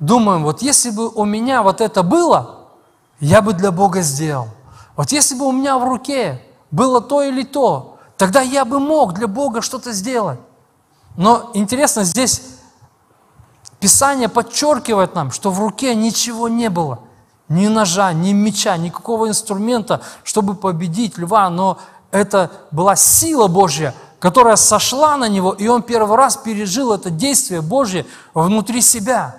думаем, 0.00 0.42
вот 0.42 0.62
если 0.62 0.90
бы 0.90 1.08
у 1.08 1.24
меня 1.24 1.62
вот 1.62 1.80
это 1.80 2.02
было, 2.02 2.68
я 3.20 3.42
бы 3.42 3.52
для 3.52 3.70
Бога 3.70 4.02
сделал. 4.02 4.48
Вот 4.96 5.12
если 5.12 5.34
бы 5.34 5.46
у 5.46 5.52
меня 5.52 5.78
в 5.78 5.84
руке 5.84 6.42
было 6.70 7.00
то 7.00 7.22
или 7.22 7.42
то, 7.42 7.98
тогда 8.16 8.40
я 8.40 8.64
бы 8.64 8.80
мог 8.80 9.12
для 9.14 9.26
Бога 9.26 9.60
что-то 9.60 9.92
сделать. 9.92 10.40
Но 11.16 11.50
интересно, 11.54 12.04
здесь 12.04 12.42
Писание 13.80 14.28
подчеркивает 14.28 15.14
нам, 15.14 15.30
что 15.30 15.50
в 15.50 15.60
руке 15.60 15.94
ничего 15.94 16.48
не 16.48 16.70
было. 16.70 17.00
Ни 17.48 17.68
ножа, 17.68 18.12
ни 18.12 18.32
меча, 18.32 18.76
никакого 18.76 19.28
инструмента, 19.28 20.02
чтобы 20.24 20.54
победить 20.54 21.18
льва, 21.18 21.48
но 21.50 21.78
это 22.10 22.50
была 22.70 22.96
сила 22.96 23.48
Божья– 23.48 23.94
которая 24.18 24.56
сошла 24.56 25.16
на 25.16 25.28
него, 25.28 25.52
и 25.52 25.68
он 25.68 25.82
первый 25.82 26.16
раз 26.16 26.36
пережил 26.36 26.92
это 26.92 27.10
действие 27.10 27.60
Божье 27.60 28.06
внутри 28.34 28.80
себя. 28.80 29.36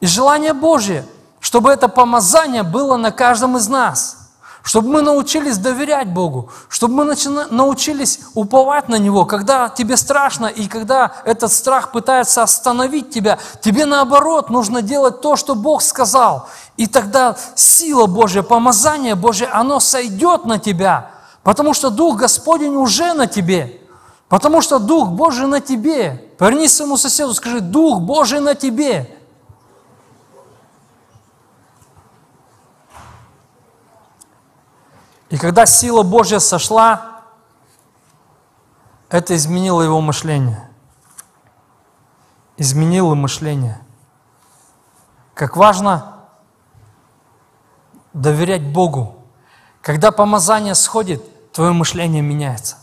И 0.00 0.06
желание 0.06 0.52
Божье, 0.52 1.04
чтобы 1.40 1.70
это 1.70 1.88
помазание 1.88 2.62
было 2.62 2.96
на 2.96 3.10
каждом 3.10 3.56
из 3.56 3.68
нас– 3.68 4.16
чтобы 4.62 4.88
мы 4.88 5.02
научились 5.02 5.58
доверять 5.58 6.08
Богу, 6.08 6.50
чтобы 6.68 6.94
мы 7.04 7.14
научились 7.50 8.20
уповать 8.34 8.88
на 8.88 8.96
Него, 8.96 9.24
когда 9.24 9.68
тебе 9.68 9.96
страшно 9.96 10.46
и 10.46 10.66
когда 10.66 11.12
этот 11.24 11.52
страх 11.52 11.92
пытается 11.92 12.42
остановить 12.42 13.10
тебя, 13.10 13.38
тебе 13.60 13.86
наоборот 13.86 14.50
нужно 14.50 14.82
делать 14.82 15.20
то, 15.20 15.36
что 15.36 15.54
Бог 15.54 15.82
сказал. 15.82 16.48
И 16.76 16.86
тогда 16.86 17.36
сила 17.54 18.06
Божья, 18.06 18.42
помазание 18.42 19.14
Божье, 19.14 19.48
оно 19.48 19.80
сойдет 19.80 20.44
на 20.44 20.58
тебя, 20.58 21.10
потому 21.42 21.74
что 21.74 21.90
Дух 21.90 22.16
Господень 22.16 22.76
уже 22.76 23.14
на 23.14 23.26
тебе, 23.26 23.80
потому 24.28 24.60
что 24.60 24.78
Дух 24.78 25.08
Божий 25.08 25.46
на 25.46 25.60
тебе. 25.60 26.24
Повернись 26.38 26.76
своему 26.76 26.96
соседу, 26.96 27.34
скажи, 27.34 27.60
Дух 27.60 28.00
Божий 28.00 28.40
на 28.40 28.54
тебе. 28.54 29.17
И 35.30 35.36
когда 35.36 35.66
сила 35.66 36.02
Божья 36.02 36.38
сошла, 36.38 37.22
это 39.08 39.34
изменило 39.34 39.82
его 39.82 40.00
мышление. 40.00 40.68
Изменило 42.56 43.14
мышление. 43.14 43.80
Как 45.34 45.56
важно 45.56 46.16
доверять 48.12 48.64
Богу. 48.72 49.22
Когда 49.82 50.10
помазание 50.10 50.74
сходит, 50.74 51.22
твое 51.52 51.72
мышление 51.72 52.22
меняется. 52.22 52.76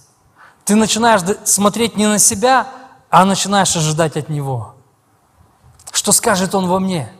Ты 0.63 0.75
начинаешь 0.75 1.21
смотреть 1.43 1.97
не 1.97 2.07
на 2.07 2.17
себя, 2.17 2.67
а 3.09 3.25
начинаешь 3.25 3.75
ожидать 3.75 4.17
от 4.17 4.29
Него. 4.29 4.75
Что 5.91 6.11
скажет 6.11 6.55
Он 6.55 6.67
во 6.67 6.79
мне? 6.79 7.11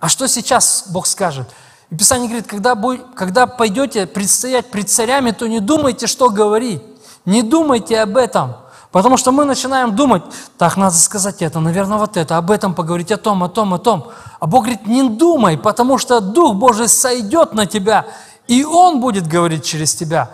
А 0.00 0.08
что 0.08 0.26
сейчас 0.28 0.84
Бог 0.88 1.06
скажет? 1.06 1.50
Писание 1.98 2.28
говорит, 2.28 2.48
когда, 2.48 2.74
когда 3.14 3.46
пойдете 3.46 4.06
предстоять 4.06 4.70
пред 4.70 4.88
царями, 4.88 5.30
то 5.32 5.46
не 5.46 5.60
думайте, 5.60 6.06
что 6.06 6.30
говорить. 6.30 6.82
Не 7.26 7.42
думайте 7.42 8.00
об 8.00 8.16
этом. 8.16 8.56
Потому 8.90 9.16
что 9.16 9.32
мы 9.32 9.44
начинаем 9.44 9.94
думать, 9.94 10.22
так, 10.58 10.76
надо 10.76 10.96
сказать 10.96 11.40
это, 11.40 11.60
наверное, 11.60 11.98
вот 11.98 12.16
это, 12.16 12.36
об 12.36 12.50
этом 12.50 12.74
поговорить, 12.74 13.10
о 13.10 13.16
том, 13.16 13.42
о 13.42 13.48
том, 13.48 13.72
о 13.74 13.78
том. 13.78 14.10
А 14.38 14.46
Бог 14.46 14.64
говорит, 14.64 14.86
не 14.86 15.08
думай, 15.08 15.56
потому 15.56 15.98
что 15.98 16.20
Дух 16.20 16.56
Божий 16.56 16.88
сойдет 16.88 17.54
на 17.54 17.66
тебя, 17.66 18.06
и 18.48 18.64
Он 18.64 19.00
будет 19.00 19.26
говорить 19.26 19.64
через 19.64 19.94
тебя. 19.94 20.30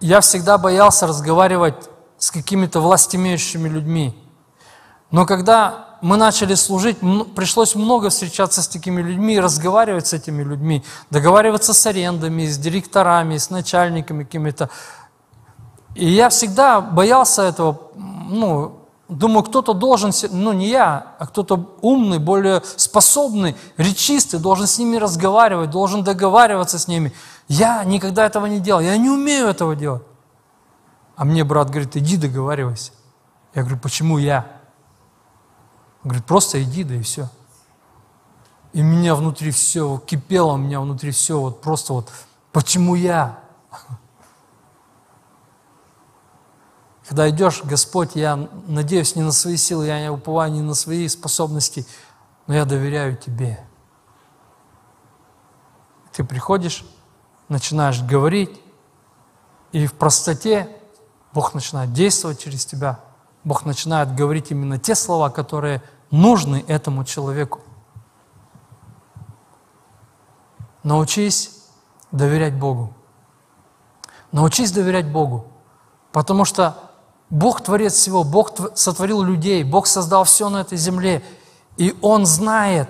Я 0.00 0.20
всегда 0.20 0.58
боялся 0.58 1.06
разговаривать 1.06 1.88
с 2.18 2.30
какими-то 2.30 2.80
властимеющими 2.80 3.68
людьми. 3.68 4.14
Но 5.10 5.26
когда 5.26 5.89
мы 6.02 6.16
начали 6.16 6.54
служить, 6.54 6.98
пришлось 7.34 7.74
много 7.74 8.08
встречаться 8.08 8.62
с 8.62 8.68
такими 8.68 9.02
людьми, 9.02 9.40
разговаривать 9.40 10.06
с 10.06 10.12
этими 10.12 10.42
людьми, 10.42 10.84
договариваться 11.10 11.74
с 11.74 11.86
арендами, 11.86 12.46
с 12.46 12.58
директорами, 12.58 13.36
с 13.36 13.50
начальниками 13.50 14.24
какими-то. 14.24 14.70
И 15.94 16.08
я 16.08 16.28
всегда 16.28 16.80
боялся 16.80 17.42
этого, 17.42 17.90
ну, 17.94 18.80
думаю, 19.08 19.42
кто-то 19.42 19.74
должен, 19.74 20.12
ну 20.30 20.52
не 20.52 20.68
я, 20.68 21.14
а 21.18 21.26
кто-то 21.26 21.76
умный, 21.82 22.18
более 22.18 22.62
способный, 22.76 23.56
речистый, 23.76 24.40
должен 24.40 24.66
с 24.66 24.78
ними 24.78 24.96
разговаривать, 24.96 25.70
должен 25.70 26.04
договариваться 26.04 26.78
с 26.78 26.88
ними. 26.88 27.12
Я 27.48 27.82
никогда 27.84 28.24
этого 28.24 28.46
не 28.46 28.60
делал, 28.60 28.80
я 28.80 28.96
не 28.96 29.10
умею 29.10 29.48
этого 29.48 29.74
делать. 29.74 30.02
А 31.16 31.24
мне 31.24 31.44
брат 31.44 31.68
говорит, 31.68 31.96
иди 31.96 32.16
договаривайся. 32.16 32.92
Я 33.54 33.62
говорю, 33.62 33.78
почему 33.78 34.16
я? 34.18 34.59
Говорит, 36.02 36.24
просто 36.24 36.62
иди, 36.62 36.84
да 36.84 36.94
и 36.94 37.02
все. 37.02 37.28
И 38.72 38.82
меня 38.82 39.14
внутри 39.14 39.50
все 39.50 39.98
кипело, 39.98 40.52
у 40.52 40.56
меня 40.56 40.80
внутри 40.80 41.10
все 41.10 41.38
вот 41.38 41.60
просто 41.60 41.92
вот, 41.92 42.10
почему 42.52 42.94
я? 42.94 43.40
Когда 47.08 47.28
идешь, 47.28 47.62
Господь, 47.64 48.14
я 48.14 48.48
надеюсь 48.66 49.16
не 49.16 49.22
на 49.22 49.32
свои 49.32 49.56
силы, 49.56 49.86
я 49.86 50.00
не 50.00 50.10
уповаю 50.10 50.52
не 50.52 50.62
на 50.62 50.74
свои 50.74 51.08
способности, 51.08 51.84
но 52.46 52.54
я 52.54 52.64
доверяю 52.64 53.16
Тебе. 53.16 53.62
Ты 56.12 56.24
приходишь, 56.24 56.84
начинаешь 57.48 58.00
говорить, 58.02 58.60
и 59.72 59.86
в 59.86 59.92
простоте 59.94 60.68
Бог 61.32 61.54
начинает 61.54 61.92
действовать 61.92 62.40
через 62.40 62.64
тебя– 62.64 63.00
Бог 63.44 63.64
начинает 63.64 64.14
говорить 64.14 64.50
именно 64.50 64.78
те 64.78 64.94
слова, 64.94 65.30
которые 65.30 65.82
нужны 66.10 66.64
этому 66.66 67.04
человеку. 67.04 67.60
Научись 70.82 71.62
доверять 72.10 72.54
Богу. 72.54 72.92
Научись 74.32 74.72
доверять 74.72 75.10
Богу. 75.10 75.46
Потому 76.12 76.44
что 76.44 76.76
Бог 77.28 77.60
творец 77.60 77.94
всего, 77.94 78.24
Бог 78.24 78.52
сотворил 78.74 79.22
людей, 79.22 79.62
Бог 79.62 79.86
создал 79.86 80.24
все 80.24 80.48
на 80.48 80.62
этой 80.62 80.78
земле. 80.78 81.22
И 81.76 81.96
Он 82.02 82.26
знает, 82.26 82.88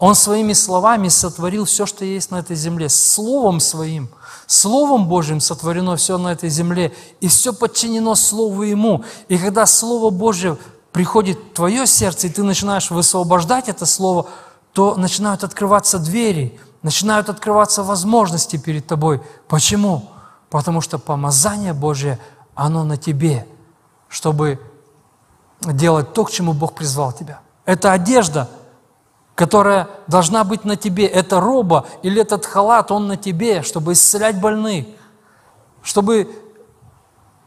Он 0.00 0.16
своими 0.16 0.54
словами 0.54 1.06
сотворил 1.08 1.66
все, 1.66 1.86
что 1.86 2.04
есть 2.04 2.32
на 2.32 2.40
этой 2.40 2.56
земле, 2.56 2.88
Словом 2.88 3.60
Своим– 3.60 4.08
Словом 4.50 5.06
Божьим 5.06 5.38
сотворено 5.38 5.94
все 5.94 6.18
на 6.18 6.32
этой 6.32 6.48
земле, 6.48 6.92
и 7.20 7.28
все 7.28 7.52
подчинено 7.52 8.16
Слову 8.16 8.64
Ему. 8.64 9.04
И 9.28 9.38
когда 9.38 9.64
Слово 9.64 10.10
Божье 10.10 10.58
приходит 10.90 11.38
в 11.38 11.54
твое 11.54 11.86
сердце, 11.86 12.26
и 12.26 12.30
ты 12.30 12.42
начинаешь 12.42 12.90
высвобождать 12.90 13.68
это 13.68 13.86
Слово, 13.86 14.26
то 14.72 14.96
начинают 14.96 15.44
открываться 15.44 16.00
двери, 16.00 16.58
начинают 16.82 17.28
открываться 17.28 17.84
возможности 17.84 18.56
перед 18.56 18.88
тобой. 18.88 19.22
Почему? 19.46 20.10
Потому 20.48 20.80
что 20.80 20.98
помазание 20.98 21.72
Божье, 21.72 22.18
оно 22.56 22.82
на 22.82 22.96
тебе, 22.96 23.46
чтобы 24.08 24.60
делать 25.60 26.12
то, 26.12 26.24
к 26.24 26.32
чему 26.32 26.54
Бог 26.54 26.74
призвал 26.74 27.12
тебя. 27.12 27.38
Это 27.66 27.92
одежда– 27.92 28.50
которая 29.40 29.88
должна 30.06 30.44
быть 30.44 30.66
на 30.66 30.76
тебе. 30.76 31.06
Это 31.06 31.40
роба 31.40 31.86
или 32.02 32.20
этот 32.20 32.44
халат, 32.44 32.90
он 32.90 33.06
на 33.06 33.16
тебе, 33.16 33.62
чтобы 33.62 33.94
исцелять 33.94 34.38
больных, 34.38 34.84
чтобы 35.82 36.30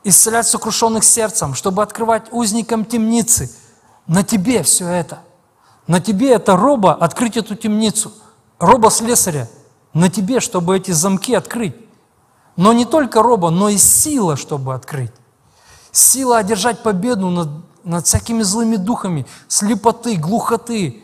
исцелять 0.04 0.48
сокрушенных 0.48 1.04
сердцем, 1.04 1.54
чтобы 1.54 1.84
открывать 1.84 2.24
узникам 2.32 2.84
темницы. 2.84 3.56
На 4.08 4.24
тебе 4.24 4.64
все 4.64 4.88
это. 4.88 5.20
На 5.86 6.02
тебе 6.02 6.32
это 6.32 6.58
роба 6.58 6.96
открыть 6.96 7.38
эту 7.38 7.54
темницу. 7.54 8.12
Роба 8.58 8.90
слесаря. 8.90 9.48
На 9.94 10.10
тебе, 10.10 10.40
чтобы 10.40 10.76
эти 10.76 10.90
замки 10.90 11.36
открыть. 11.36 11.76
Но 12.56 12.74
не 12.74 12.86
только 12.86 13.22
роба, 13.22 13.52
но 13.52 13.70
и 13.70 13.78
сила, 13.78 14.36
чтобы 14.36 14.74
открыть. 14.74 15.14
Сила 15.92 16.40
одержать 16.40 16.82
победу 16.82 17.30
над, 17.30 17.50
над 17.84 18.08
всякими 18.08 18.42
злыми 18.42 18.78
духами, 18.78 19.28
слепоты, 19.48 20.16
глухоты, 20.16 21.03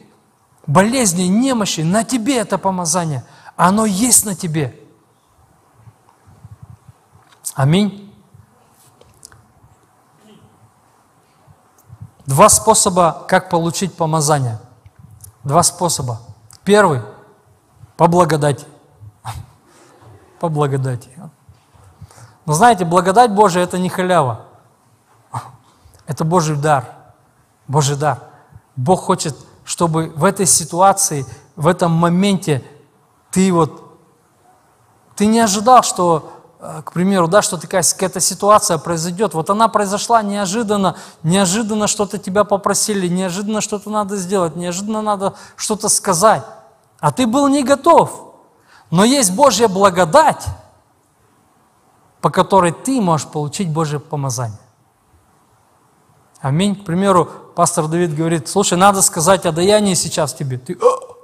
болезни, 0.70 1.24
немощи, 1.24 1.82
на 1.82 2.04
тебе 2.04 2.38
это 2.38 2.58
помазание. 2.58 3.26
Оно 3.56 3.86
есть 3.86 4.26
на 4.26 4.36
тебе. 4.36 4.80
Аминь. 7.56 8.14
Два 12.26 12.48
способа, 12.50 13.26
как 13.28 13.50
получить 13.50 13.96
помазание. 13.96 14.60
Два 15.44 15.64
способа. 15.64 16.22
Первый– 16.64 17.02
по 17.98 18.08
благодати. 18.08 18.66
По 20.40 20.48
благодати. 20.48 21.10
Но 22.46 22.54
знаете, 22.54 22.86
благодать 22.86 23.32
Божия– 23.32 23.64
это 23.66 23.80
не 23.80 23.90
халява. 23.90 24.46
Это 26.06 26.24
Божий 26.24 26.56
дар. 26.56 26.86
Божий 27.68 27.96
дар. 27.98 28.20
Бог 28.76 29.02
хочет– 29.02 29.36
чтобы 29.70 30.12
в 30.16 30.24
этой 30.24 30.48
ситуации, 30.48 31.28
в 31.56 31.68
этом 31.68 31.92
моменте 31.92 32.64
ты 33.30 33.54
вот, 33.54 34.00
ты 35.16 35.28
не 35.28 35.40
ожидал, 35.40 35.84
что, 35.84 36.32
э, 36.60 36.82
к 36.84 36.92
примеру, 36.92 37.28
да, 37.28 37.44
что 37.44 37.56
такая 37.56 37.84
какая-то 37.84 38.20
ситуация 38.20 38.80
произойдет. 38.80 39.36
Вот 39.36 39.52
она 39.52 39.68
произошла 39.68 40.24
неожиданно, 40.24 40.96
неожиданно 41.22 41.86
что-то 41.86 42.18
тебя 42.18 42.46
попросили, 42.46 43.08
неожиданно 43.08 43.62
что-то 43.62 43.92
надо 43.92 44.18
сделать, 44.18 44.56
неожиданно 44.56 45.04
надо 45.04 45.36
что-то 45.56 45.88
сказать. 45.88 46.44
А 47.00 47.12
ты 47.12 47.28
был 47.28 47.48
не 47.48 47.64
готов. 47.64 48.34
Но 48.90 49.04
есть 49.04 49.36
Божья 49.36 49.68
благодать, 49.68 50.48
по 52.22 52.32
которой 52.32 52.72
ты 52.72 53.00
можешь 53.00 53.28
получить 53.28 53.72
Божье 53.72 54.00
помазание. 54.00 54.58
Аминь. 56.42 56.76
К 56.76 56.86
примеру, 56.86 57.26
пастор 57.56 57.88
Давид 57.88 58.16
говорит, 58.16 58.48
слушай, 58.48 58.78
надо 58.78 59.02
сказать 59.02 59.46
о 59.46 59.52
даянии 59.52 59.94
сейчас 59.94 60.34
тебе. 60.34 60.58
Ты, 60.58 60.78
О! 60.82 61.18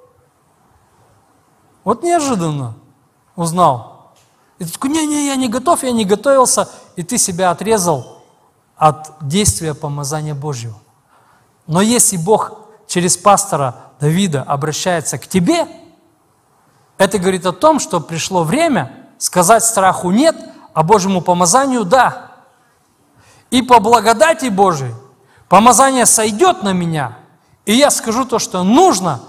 вот 1.86 2.03
неожиданно 2.03 2.76
узнал. 3.36 4.13
И 4.59 4.66
ты 4.66 4.72
такой, 4.72 4.89
не-не, 4.89 5.28
я 5.28 5.36
не 5.36 5.47
готов, 5.47 5.84
я 5.84 5.91
не 5.91 6.03
готовился, 6.03 6.70
и 6.95 7.03
ты 7.03 7.18
себя 7.18 7.51
отрезал 7.51 8.24
от 8.76 9.13
действия 9.22 9.74
помазания 9.74 10.36
Божьего. 10.36 10.76
Но 11.68 11.82
если 11.82 12.18
Бог 12.18 12.59
через 12.88 13.16
пастора 13.16 13.76
Давида 13.99 14.43
обращается 14.43 15.18
к 15.18 15.28
тебе, 15.28 15.66
это 16.97 17.20
говорит 17.20 17.45
о 17.45 17.53
том, 17.53 17.80
что 17.80 18.01
пришло 18.01 18.43
время 18.43 19.09
сказать 19.18 19.63
страху 19.63 20.11
«нет», 20.11 20.36
а 20.74 20.84
Божьему 20.84 21.22
помазанию 21.22 21.86
«да». 21.86 22.32
И 23.49 23.61
по 23.61 23.80
благодати 23.80 24.47
Божией 24.47 24.93
помазание 25.50 26.06
сойдет 26.06 26.64
на 26.64 26.74
меня, 26.74 27.18
и 27.66 27.74
я 27.74 27.91
скажу 27.91 28.26
то, 28.26 28.39
что 28.39 28.64
нужно, 28.64 29.22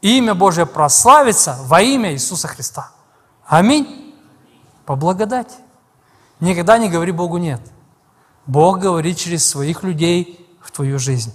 и 0.00 0.18
имя 0.18 0.34
Божье 0.34 0.66
прославится 0.66 1.58
во 1.66 1.80
имя 1.80 2.12
Иисуса 2.12 2.48
Христа. 2.48 2.90
Аминь. 3.46 4.14
По 4.86 4.96
благодати. 4.96 5.54
Никогда 6.40 6.78
не 6.78 6.88
говори 6.88 7.12
Богу 7.12 7.36
«нет». 7.36 7.60
Бог 8.46 8.80
говорит 8.80 9.16
через 9.16 9.48
своих 9.48 9.84
людей 9.84 10.44
в 10.60 10.72
твою 10.72 10.98
жизнь. 10.98 11.32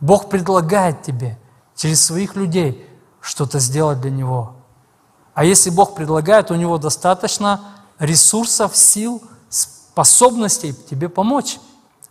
Бог 0.00 0.28
предлагает 0.28 1.02
тебе 1.02 1.38
через 1.74 2.04
своих 2.04 2.36
людей 2.36 2.86
что-то 3.20 3.58
сделать 3.58 4.00
для 4.00 4.10
Него. 4.10 4.54
А 5.32 5.44
если 5.44 5.70
Бог 5.70 5.94
предлагает, 5.94 6.50
у 6.50 6.54
Него 6.54 6.76
достаточно 6.76 7.60
ресурсов, 7.98 8.76
сил, 8.76 9.22
способностей 9.48 10.74
тебе 10.74 11.08
помочь. 11.08 11.58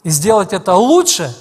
И 0.03 0.09
сделать 0.09 0.53
это 0.53 0.73
лучше, 0.75 1.35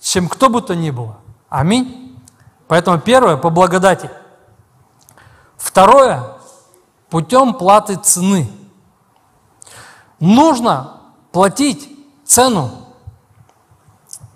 чем 0.00 0.28
кто 0.28 0.48
бы 0.48 0.62
то 0.62 0.74
ни 0.74 0.90
было. 0.90 1.16
Аминь. 1.48 2.18
Поэтому 2.66 2.98
первое, 2.98 3.36
по 3.36 3.50
благодати. 3.50 4.10
Второе, 5.56 6.22
путем 7.08 7.54
платы 7.54 7.96
цены. 7.96 8.50
Нужно 10.20 11.00
платить 11.32 11.88
цену. 12.24 12.70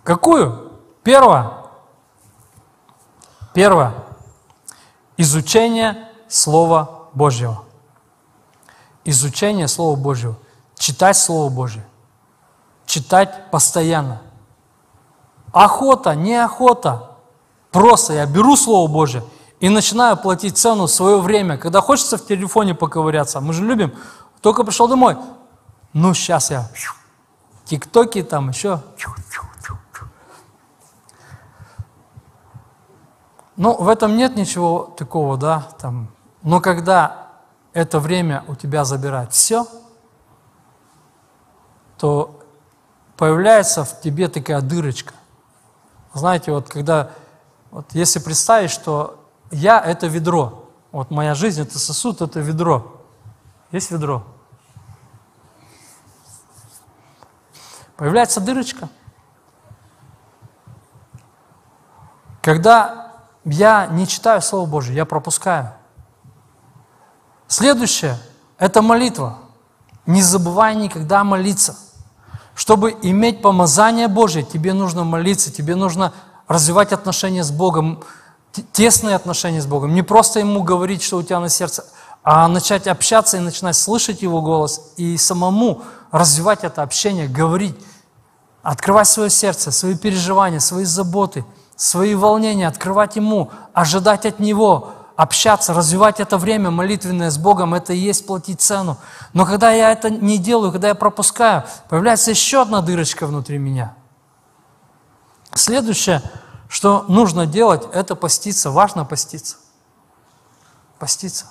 Какую? 0.03 0.73
Первое. 1.03 1.53
Первое. 3.55 3.93
Изучение 5.17 6.09
Слова 6.29 7.09
Божьего. 7.13 7.65
Изучение 9.05 9.69
Слова 9.69 9.97
Божьего. 9.97 10.37
Читать 10.77 11.17
Слово 11.17 11.51
Божье. 11.51 11.85
Читать 12.87 13.51
постоянно. 13.51 14.23
Охота, 15.53 16.15
не 16.15 16.35
охота. 16.35 17.11
Просто 17.71 18.15
я 18.15 18.27
беру 18.27 18.57
Слово 18.57 18.91
Божье 18.91 19.23
и 19.61 19.69
начинаю 19.69 20.17
платить 20.17 20.59
цену 20.59 20.89
свое 20.89 21.21
время. 21.21 21.57
Когда 21.57 21.81
хочется 21.81 22.17
в 22.17 22.27
телефоне 22.27 22.75
поковыряться, 22.75 23.41
мы 23.41 23.53
же 23.53 23.65
любим, 23.65 23.95
только 24.41 24.65
пришел 24.65 24.89
домой, 24.89 25.17
ну 25.93 26.15
сейчас 26.15 26.51
я 26.51 26.69
тиктоки 27.65 28.23
там 28.23 28.49
еще. 28.49 28.81
Ну, 33.57 33.75
в 33.75 33.89
этом 33.89 34.17
нет 34.17 34.35
ничего 34.35 34.95
такого, 34.97 35.37
да, 35.37 35.69
там. 35.79 36.09
Но 36.43 36.61
когда 36.61 37.29
это 37.73 38.01
время 38.01 38.45
у 38.49 38.55
тебя 38.55 38.85
забирает 38.85 39.33
все, 39.33 39.67
то 41.99 42.41
появляется 43.17 43.85
в 43.85 44.01
тебе 44.01 44.29
такая 44.29 44.61
дырочка. 44.63 45.15
Знаете, 46.15 46.53
вот 46.53 46.69
когда, 46.69 47.11
вот 47.71 47.87
если 47.95 48.19
представить, 48.19 48.71
что 48.71 49.25
я– 49.51 49.81
это 49.85 50.07
ведро, 50.07 50.69
вот 50.91 51.11
моя 51.11 51.35
жизнь– 51.35 51.63
это 51.63 51.79
сосуд, 51.79 52.21
это 52.21 52.41
ведро. 52.41 53.01
Есть 53.71 53.91
ведро? 53.91 54.23
Появляется 57.97 58.41
дырочка. 58.41 58.89
Когда 62.43 63.13
я 63.45 63.87
не 63.87 64.07
читаю 64.07 64.43
Слово 64.43 64.69
Божье, 64.69 64.95
я 64.95 65.07
пропускаю. 65.07 65.73
Следующее– 67.47 68.19
это 68.59 68.83
молитва. 68.83 69.39
Не 70.05 70.21
забывай 70.21 70.75
никогда 70.75 71.25
молиться– 71.25 71.79
чтобы 72.63 72.97
иметь 73.03 73.43
помазание 73.43 74.07
Божье, 74.07 74.45
тебе 74.45 74.73
нужно 74.73 75.03
молиться, 75.03 75.53
тебе 75.53 75.75
нужно 75.75 76.13
развивать 76.47 76.93
отношения 76.93 77.43
с 77.43 77.51
Богом, 77.51 78.05
тесные 78.71 79.17
отношения 79.17 79.61
с 79.61 79.67
Богом. 79.67 79.95
Не 79.95 80.03
просто 80.03 80.39
Ему 80.39 80.63
говорить, 80.63 81.03
что 81.03 81.17
у 81.17 81.25
тебя 81.25 81.41
на 81.41 81.49
сердце, 81.49 81.85
а 82.23 82.47
начать 82.47 82.87
общаться 82.87 83.37
и 83.37 83.41
начинать 83.41 83.75
слышать 83.75 84.23
Его 84.23 84.43
голос 84.43 84.93
и 84.97 85.17
самому 85.17 85.83
развивать 86.13 86.63
это 86.63 86.85
общение, 86.85 87.27
говорить, 87.27 87.75
открывать 88.63 89.09
свое 89.09 89.29
сердце, 89.29 89.73
свои 89.73 89.97
переживания, 89.97 90.61
свои 90.61 90.85
заботы, 90.85 91.45
свои 91.75 92.15
волнения, 92.15 92.69
открывать 92.69 93.17
Ему, 93.17 93.51
ожидать 93.73 94.25
от 94.25 94.39
Него– 94.39 94.91
общаться, 95.17 95.75
развивать 95.75 96.21
это 96.21 96.39
время 96.39 96.71
молитвенное 96.71 97.31
с 97.31 97.39
Богом, 97.39 97.75
это 97.75 97.93
и 97.93 97.99
есть 97.99 98.27
платить 98.27 98.61
цену. 98.61 98.99
Но 99.33 99.47
когда 99.47 99.73
я 99.73 99.91
это 99.91 100.11
не 100.11 100.39
делаю, 100.39 100.73
когда 100.73 100.89
я 100.89 100.95
пропускаю, 100.95 101.65
появляется 101.89 102.31
еще 102.31 102.63
одна 102.63 102.81
дырочка 102.81 103.27
внутри 103.27 103.59
меня. 103.59 103.95
Следующее, 105.55 106.23
что 106.69 107.05
нужно 107.09 107.47
делать, 107.47 107.87
это 107.93 108.17
поститься. 108.17 108.71
Важно 108.71 109.05
поститься. 109.05 109.57
Поститься. 110.99 111.47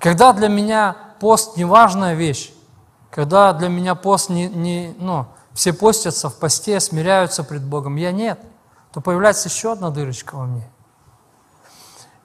Когда 0.00 0.32
для 0.32 0.48
меня 0.48 0.96
пост 1.20 1.56
не 1.56 1.64
важная 1.64 2.14
вещь, 2.14 2.52
когда 3.10 3.52
для 3.52 3.68
меня 3.68 3.94
пост 3.94 4.28
не, 4.28 4.48
не 4.48 4.94
ну, 4.98 5.26
все 5.52 5.72
постятся 5.72 6.28
в 6.28 6.34
посте, 6.34 6.80
смиряются 6.80 7.44
пред 7.44 7.62
Богом, 7.62 7.96
я 7.96 8.10
нет, 8.10 8.40
то 8.92 9.00
появляется 9.00 9.48
еще 9.48 9.72
одна 9.72 9.90
дырочка 9.90 10.34
во 10.34 10.46
мне. 10.46 10.68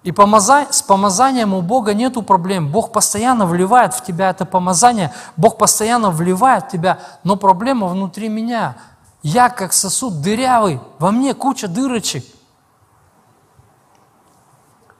И 0.03 0.13
с 0.13 0.81
помазанием 0.81 1.53
у 1.53 1.61
Бога 1.61 1.93
нету 1.93 2.21
проблем. 2.21 2.71
Бог 2.71 2.91
постоянно 2.91 3.45
вливает 3.45 3.93
в 3.93 4.03
тебя 4.03 4.29
это 4.29 4.45
помазание, 4.45 5.13
Бог 5.35 5.57
постоянно 5.57 6.09
вливает 6.09 6.65
в 6.65 6.69
тебя, 6.69 6.99
но 7.23 7.35
проблема 7.35 7.87
внутри 7.87 8.29
меня. 8.29 8.77
Я 9.21 9.49
как 9.49 9.73
сосуд 9.73 10.21
дырявый, 10.21 10.79
во 10.99 11.11
мне 11.11 11.33
куча 11.33 11.67
дырочек. 11.67 12.23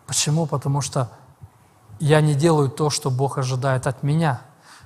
Почему? 0.06 0.46
Потому 0.46 0.82
что 0.82 1.10
я 2.00 2.20
не 2.20 2.34
делаю 2.34 2.70
то, 2.70 2.90
что 2.90 3.10
Бог 3.10 3.38
ожидает 3.38 3.88
от 3.88 4.04
меня. 4.04 4.42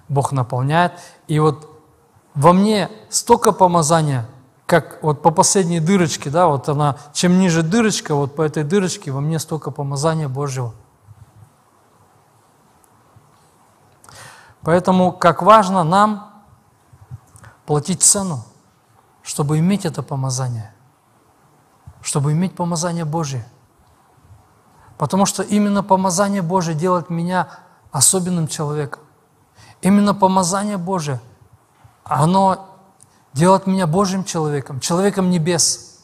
Бог 0.09 0.32
наполняет. 0.32 0.93
И 1.28 1.39
вот 1.39 1.70
во 2.36 2.53
мне 2.53 2.89
столько 3.09 3.51
помазания, 3.51 4.26
как 4.66 5.03
вот 5.03 5.22
по 5.22 5.32
последней 5.32 5.80
дырочке, 5.80 6.30
да, 6.30 6.47
вот 6.47 6.70
она, 6.70 6.97
чем 7.14 7.39
ниже 7.39 7.64
дырочка, 7.64 8.16
вот 8.16 8.36
по 8.36 8.41
этой 8.41 8.64
дырочке 8.64 9.11
во 9.11 9.22
мне 9.22 9.39
столько 9.39 9.72
помазания 9.72 10.30
Божьего. 10.30 10.74
Поэтому 14.61 15.11
как 15.11 15.41
важно 15.41 15.84
нам 15.84 16.32
платить 17.66 18.01
цену, 18.01 18.43
чтобы 19.22 19.59
иметь 19.59 19.86
это 19.86 20.01
помазание, 20.01 20.74
чтобы 22.01 22.32
иметь 22.32 22.55
помазание 22.55 23.05
Божье. 23.05 23.45
Потому 24.97 25.26
что 25.26 25.43
именно 25.43 25.84
помазание 25.84 26.41
Божье 26.41 26.74
делает 26.74 27.09
меня 27.09 27.49
особенным 27.91 28.47
человеком. 28.47 29.01
Именно 29.82 30.16
помазание 30.16 30.78
Божье, 30.78 31.20
оно 32.05 32.72
делать 33.34 33.67
меня 33.67 33.88
Божьим 33.88 34.23
человеком, 34.23 34.79
человеком 34.79 35.29
небес. 35.29 35.99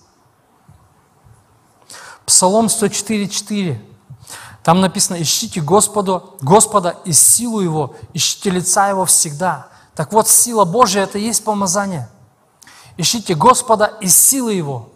Псалом 2.26 2.68
104.4. 2.68 3.80
Там 4.64 4.82
написано, 4.82 5.22
ищите 5.22 5.62
Господу, 5.62 6.36
Господа 6.42 6.98
и 7.06 7.12
силу 7.14 7.60
Его, 7.60 7.96
ищите 8.14 8.50
лица 8.50 8.90
Его 8.90 9.06
всегда. 9.06 9.70
Так 9.96 10.14
вот, 10.14 10.28
сила 10.28 10.66
Божья– 10.66 11.02
это 11.04 11.18
и 11.18 11.24
есть 11.24 11.44
помазание. 11.44 12.10
Ищите 12.98 13.34
Господа 13.34 13.86
и 14.02 14.08
силы 14.08 14.54
Его. 14.54 14.90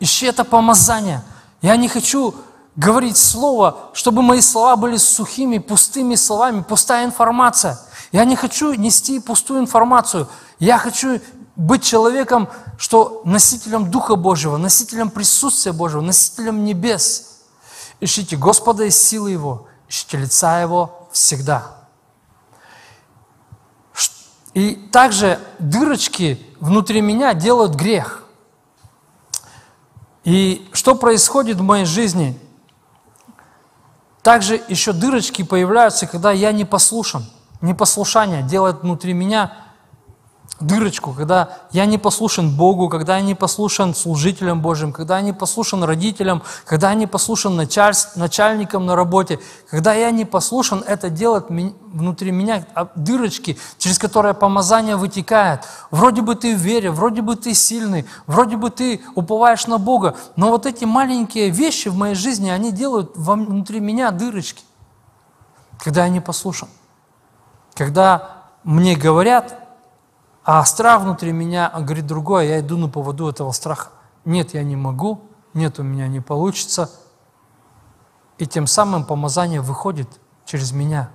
Ищи 0.00 0.26
это 0.26 0.44
помазание. 0.44 1.22
Я 1.60 1.76
не 1.76 1.88
хочу 1.88 2.34
говорить 2.76 3.16
слово, 3.16 3.90
чтобы 3.92 4.22
мои 4.22 4.40
слова 4.40 4.76
были 4.76 4.96
сухими, 4.96 5.58
пустыми 5.58 6.14
словами, 6.14 6.62
пустая 6.62 7.04
информация. 7.04 7.78
Я 8.14 8.24
не 8.24 8.36
хочу 8.36 8.74
нести 8.74 9.18
пустую 9.18 9.58
информацию. 9.58 10.28
Я 10.60 10.78
хочу 10.78 11.20
быть 11.56 11.82
человеком, 11.82 12.48
что 12.78 13.22
носителем 13.24 13.90
Духа 13.90 14.14
Божьего, 14.14 14.56
носителем 14.56 15.10
присутствия 15.10 15.72
Божьего, 15.72 16.00
носителем 16.00 16.64
небес. 16.64 17.40
Ищите 17.98 18.36
Господа 18.36 18.84
и 18.84 18.90
силы 18.90 19.32
Его, 19.32 19.66
ищите 19.88 20.18
лица 20.18 20.60
Его 20.60 21.08
всегда. 21.10 21.88
И 24.52 24.76
также 24.92 25.40
дырочки 25.58 26.40
внутри 26.60 27.00
меня 27.00 27.34
делают 27.34 27.74
грех. 27.74 28.22
И 30.22 30.68
что 30.70 30.94
происходит 30.94 31.56
в 31.56 31.62
моей 31.62 31.84
жизни? 31.84 32.40
Также 34.22 34.62
еще 34.68 34.92
дырочки 34.92 35.42
появляются, 35.42 36.06
когда 36.06 36.30
я 36.30 36.52
не 36.52 36.64
послушан. 36.64 37.24
Непослушание 37.64 38.42
делает 38.42 38.82
внутри 38.82 39.14
меня 39.14 39.52
дырочку, 40.60 41.14
когда 41.14 41.60
я 41.72 41.86
не 41.86 41.96
послушен 41.96 42.54
Богу, 42.54 42.90
когда 42.90 43.16
я 43.16 43.22
не 43.22 43.34
послушен 43.34 43.94
служителям 43.94 44.60
Божьим, 44.60 44.92
когда 44.92 45.16
я 45.16 45.22
не 45.22 45.32
послушен 45.32 45.82
родителям, 45.82 46.42
когда 46.66 46.90
я 46.90 46.94
не 46.94 47.06
послушен 47.06 47.56
начальникам 47.56 48.84
на 48.84 48.94
работе, 48.94 49.40
когда 49.70 49.94
я 49.94 50.10
не 50.10 50.26
послушен, 50.26 50.84
это 50.86 51.08
делает 51.08 51.46
внутри 51.48 52.32
меня 52.32 52.66
а, 52.74 52.90
дырочки, 52.96 53.58
через 53.78 53.98
которые 53.98 54.34
помазание 54.34 54.96
вытекает. 54.96 55.62
Вроде 55.90 56.20
бы 56.20 56.34
ты 56.34 56.54
в 56.54 56.58
вере, 56.58 56.90
вроде 56.90 57.22
бы 57.22 57.34
ты 57.34 57.54
сильный, 57.54 58.04
вроде 58.26 58.58
бы 58.58 58.68
ты 58.68 59.00
уповаешь 59.14 59.66
на 59.66 59.78
Бога, 59.78 60.16
но 60.36 60.50
вот 60.50 60.66
эти 60.66 60.84
маленькие 60.84 61.48
вещи 61.48 61.88
в 61.88 61.96
моей 61.96 62.14
жизни, 62.14 62.50
они 62.50 62.72
делают 62.72 63.12
внутри 63.14 63.80
меня 63.80 64.10
дырочки, 64.10 64.62
когда 65.82 66.04
я 66.04 66.10
не 66.10 66.20
послушан. 66.20 66.68
Когда 67.74 68.44
мне 68.62 68.96
говорят, 68.96 69.58
а 70.44 70.64
страх 70.64 71.02
внутри 71.02 71.32
меня 71.32 71.70
говорит 71.70 72.06
другое, 72.06 72.44
я 72.44 72.60
иду 72.60 72.76
на 72.76 72.88
поводу 72.88 73.28
этого 73.28 73.50
страха. 73.52 73.88
Нет, 74.24 74.54
я 74.54 74.62
не 74.62 74.76
могу, 74.76 75.22
нет, 75.54 75.78
у 75.78 75.82
меня 75.82 76.06
не 76.06 76.20
получится. 76.20 76.90
И 78.38 78.46
тем 78.46 78.66
самым 78.66 79.04
помазание 79.04 79.60
выходит 79.60 80.08
через 80.44 80.72
меня. 80.72 81.10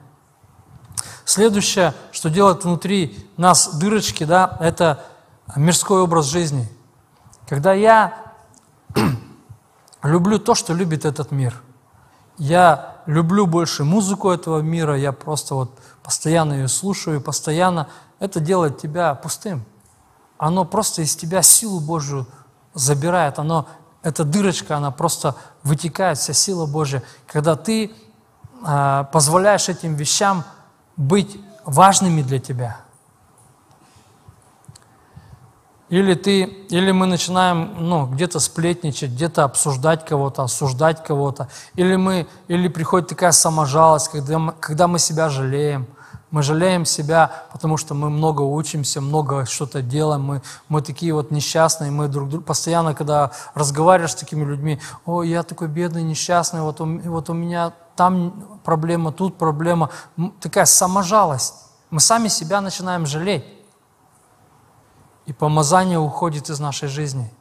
Следующее, 1.26 1.94
что 2.12 2.30
делает 2.30 2.64
внутри 2.64 3.30
нас 3.38 3.76
дырочки, 3.78 4.24
да, 4.24 4.58
это 4.60 5.06
мирской 5.56 6.02
образ 6.02 6.26
жизни. 6.26 6.68
Когда 7.48 7.74
я 7.74 8.34
люблю 10.04 10.40
то, 10.40 10.56
что 10.56 10.74
любит 10.74 11.06
этот 11.06 11.32
мир. 11.32 11.62
Я 12.40 12.96
люблю 13.06 13.46
больше 13.46 13.84
музыку 13.84 14.32
этого 14.32 14.62
мира, 14.62 14.98
я 14.98 15.12
просто 15.12 15.56
вот 15.56 15.78
постоянно 16.02 16.54
ее 16.54 16.70
слушаю, 16.70 17.22
постоянно 17.22 17.88
это 18.20 18.40
делает 18.40 18.80
тебя 18.80 19.14
пустым. 19.14 19.66
Оно 20.38 20.64
просто 20.64 21.02
из 21.02 21.18
тебя 21.18 21.42
силу 21.42 21.82
Божию 21.82 22.26
забирает. 22.74 23.40
Оно, 23.40 23.68
эта 24.04 24.24
дырочка, 24.24 24.78
она 24.78 24.90
просто 24.90 25.36
вытекает, 25.64 26.18
вся 26.18 26.32
сила 26.32 26.66
Божья. 26.66 27.04
Когда 27.28 27.58
ты 27.58 27.92
э, 28.66 29.06
позволяешь 29.12 29.68
этим 29.68 29.96
вещам 29.96 30.46
быть 30.96 31.38
важными 31.66 32.22
для 32.22 32.40
тебя. 32.40 32.78
Или, 35.90 36.14
ты, 36.14 36.44
или 36.70 36.92
мы 36.92 37.08
начинаем 37.08 37.76
ну, 37.80 38.06
где-то 38.06 38.40
сплетничать, 38.40 39.12
где-то 39.12 39.44
обсуждать 39.44 40.06
кого-то, 40.06 40.44
осуждать 40.44 41.04
кого-то. 41.04 41.50
Или, 41.76 41.96
мы, 41.96 42.28
или 42.48 42.68
приходит 42.68 43.10
такая 43.10 43.32
саможалость, 43.32 44.10
когда 44.10 44.40
мы, 44.40 44.54
когда 44.60 44.88
мы 44.88 45.00
себя 45.00 45.30
жалеем– 45.30 45.88
мы 46.32 46.44
жалеем 46.44 46.86
себя, 46.86 47.32
потому 47.52 47.78
что 47.78 47.94
мы 47.94 48.10
много 48.10 48.42
учимся, 48.42 49.02
много 49.02 49.46
что-то 49.46 49.82
делаем, 49.82 50.22
мы, 50.22 50.42
мы 50.68 50.82
такие 50.82 51.14
вот 51.14 51.32
несчастные, 51.32 51.92
мы 51.92 52.08
друг 52.08 52.30
друга 52.30 52.46
постоянно, 52.46 52.94
когда 52.94 53.32
разговариваешь 53.56 54.12
с 54.12 54.16
такими 54.16 54.46
людьми, 54.46 54.80
о, 55.06 55.24
я 55.24 55.44
такой 55.44 55.68
бедный, 55.68 56.04
несчастный, 56.04 56.62
вот 56.62 56.82
у, 56.82 56.86
вот 56.86 57.30
у 57.30 57.34
меня 57.34 57.74
там 57.96 58.60
проблема, 58.64 59.12
тут 59.12 59.38
проблема, 59.38 59.90
такая 60.40 60.66
саможалость. 60.66 61.56
Мы 61.90 62.00
сами 62.00 62.28
себя 62.28 62.62
начинаем 62.62 63.06
жалеть. 63.08 63.44
И 65.30 65.32
помазание 65.32 66.00
уходит 66.00 66.50
из 66.50 66.60
нашей 66.60 66.90
жизни. 66.90 67.32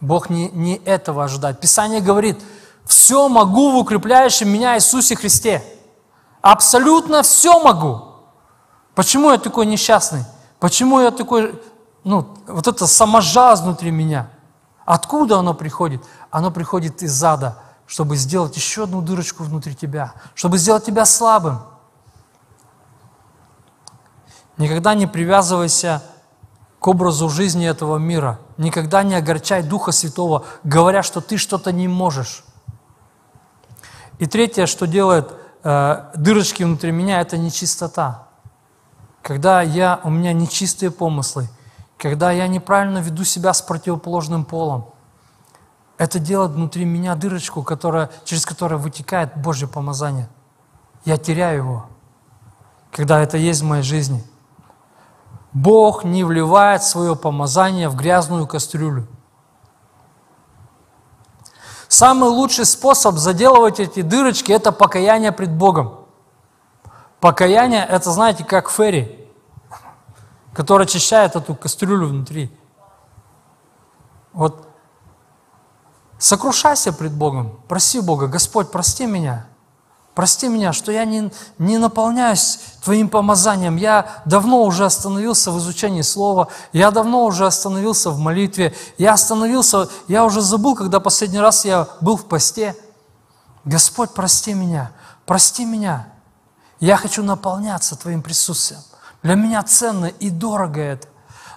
Бог 0.00 0.28
не, 0.28 0.50
не 0.50 0.74
этого 0.74 1.22
ожидает. 1.22 1.60
Писание 1.60 2.00
говорит, 2.00 2.42
все 2.84 3.28
могу 3.28 3.70
в 3.70 3.76
укрепляющем 3.76 4.48
меня 4.48 4.76
Иисусе 4.76 5.14
Христе. 5.14 5.64
Абсолютно 6.40 7.22
все 7.22 7.62
могу. 7.62 8.06
Почему 8.96 9.30
я 9.30 9.38
такой 9.38 9.66
несчастный? 9.66 10.24
Почему 10.58 11.00
я 11.00 11.12
такой, 11.12 11.62
ну, 12.02 12.34
вот 12.48 12.66
это 12.66 12.88
саможаз 12.88 13.60
внутри 13.60 13.92
меня? 13.92 14.28
Откуда 14.84 15.38
оно 15.38 15.54
приходит? 15.54 16.02
Оно 16.32 16.50
приходит 16.50 17.04
из 17.04 17.22
ада, 17.22 17.56
чтобы 17.86 18.16
сделать 18.16 18.56
еще 18.56 18.82
одну 18.82 19.00
дырочку 19.00 19.44
внутри 19.44 19.76
тебя, 19.76 20.14
чтобы 20.34 20.58
сделать 20.58 20.84
тебя 20.84 21.04
слабым. 21.04 21.60
Никогда 24.56 24.94
не 24.94 25.06
привязывайся 25.06 26.02
к 26.82 26.88
образу 26.88 27.28
жизни 27.28 27.64
этого 27.64 27.96
мира. 27.96 28.40
Никогда 28.58 29.04
не 29.04 29.14
огорчай 29.14 29.62
Духа 29.62 29.92
Святого, 29.92 30.44
говоря, 30.64 31.04
что 31.04 31.20
ты 31.20 31.36
что-то 31.36 31.70
не 31.70 31.86
можешь. 31.86 32.44
И 34.18 34.26
третье, 34.26 34.66
что 34.66 34.88
делает 34.88 35.32
э, 35.62 36.10
дырочки 36.16 36.64
внутри 36.64 36.90
меня– 36.90 37.20
это 37.22 37.38
нечистота. 37.38 38.26
Когда 39.22 39.62
я, 39.62 40.00
у 40.02 40.10
меня 40.10 40.32
нечистые 40.32 40.90
помыслы, 40.90 41.48
когда 41.98 42.32
я 42.32 42.48
неправильно 42.48 42.98
веду 42.98 43.22
себя 43.22 43.54
с 43.54 43.62
противоположным 43.62 44.44
полом, 44.44 44.86
это 45.98 46.18
делает 46.18 46.50
внутри 46.50 46.84
меня 46.84 47.14
дырочку, 47.14 47.62
которая, 47.62 48.10
через 48.24 48.44
которую 48.44 48.80
вытекает 48.80 49.36
Божье 49.36 49.68
помазание. 49.68 50.28
Я 51.04 51.16
теряю 51.16 51.58
его, 51.58 51.86
когда 52.90 53.20
это 53.22 53.36
есть 53.36 53.60
в 53.62 53.66
моей 53.66 53.84
жизни. 53.84 54.24
Бог 55.52 56.04
не 56.04 56.24
вливает 56.24 56.82
свое 56.82 57.14
помазание 57.14 57.88
в 57.88 57.96
грязную 57.96 58.46
кастрюлю. 58.46 59.06
Самый 61.88 62.30
лучший 62.30 62.64
способ 62.64 63.16
заделывать 63.16 63.78
эти 63.78 64.00
дырочки– 64.00 64.50
это 64.52 64.72
покаяние 64.72 65.30
пред 65.30 65.52
Богом. 65.52 66.06
Покаяние– 67.20 67.84
это, 67.88 68.10
знаете, 68.10 68.44
как 68.44 68.70
ферри, 68.70 69.28
который 70.54 70.86
очищает 70.86 71.36
эту 71.36 71.54
кастрюлю 71.54 72.08
внутри. 72.08 72.50
Вот 74.32 74.66
сокрушайся 76.18 76.94
пред 76.94 77.12
Богом, 77.12 77.60
проси 77.68 78.00
Бога, 78.00 78.26
Господь, 78.26 78.70
прости 78.70 79.04
меня– 79.04 79.46
Прости 80.14 80.48
меня, 80.48 80.74
что 80.74 80.92
я 80.92 81.06
не, 81.06 81.30
не 81.58 81.78
наполняюсь 81.78 82.58
Твоим 82.84 83.08
помазанием. 83.08 83.76
Я 83.76 84.22
давно 84.26 84.62
уже 84.62 84.84
остановился 84.84 85.50
в 85.50 85.58
изучении 85.58 86.02
Слова, 86.02 86.48
я 86.72 86.90
давно 86.90 87.24
уже 87.24 87.46
остановился 87.46 88.10
в 88.10 88.18
молитве, 88.18 88.74
я 88.98 89.14
остановился, 89.14 89.88
я 90.08 90.24
уже 90.26 90.42
забыл, 90.42 90.74
когда 90.74 91.00
последний 91.00 91.40
раз 91.40 91.64
я 91.64 91.88
был 92.02 92.18
в 92.18 92.26
посте. 92.26 92.76
Господь, 93.64 94.10
прости 94.10 94.52
меня, 94.52 94.92
прости 95.24 95.64
меня. 95.64 96.08
Я 96.78 96.96
хочу 96.96 97.22
наполняться 97.22 97.96
Твоим 97.96 98.22
присутствием. 98.22 98.82
Для 99.22 99.34
меня 99.34 99.62
ценно 99.62 100.06
и 100.06 100.28
дорого 100.28 100.80
это. 100.80 101.08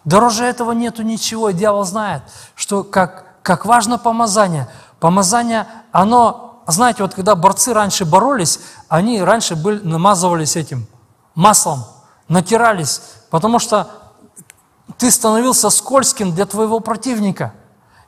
Дороже 0.06 0.46
этого 0.46 0.72
нету 0.72 1.02
ничего, 1.02 1.50
и 1.50 1.54
дьявол 1.54 1.84
знает, 1.84 2.22
что 2.54 2.84
как, 2.84 3.42
как 3.42 3.66
важно 3.66 3.98
помазание. 3.98 4.70
Помазание, 5.00 5.68
оно 5.92 6.45
знаете, 6.72 7.04
вот 7.04 7.14
когда 7.14 7.36
борцы 7.36 7.74
раньше 7.74 8.06
боролись, 8.06 8.60
они 8.90 9.22
раньше 9.22 9.56
были, 9.56 9.80
намазывались 9.82 10.56
этим 10.56 10.88
маслом, 11.36 11.84
натирались, 12.28 13.02
потому 13.30 13.60
что 13.60 13.88
ты 14.98 15.12
становился 15.12 15.70
скользким 15.70 16.34
для 16.34 16.46
твоего 16.46 16.80
противника. 16.80 17.54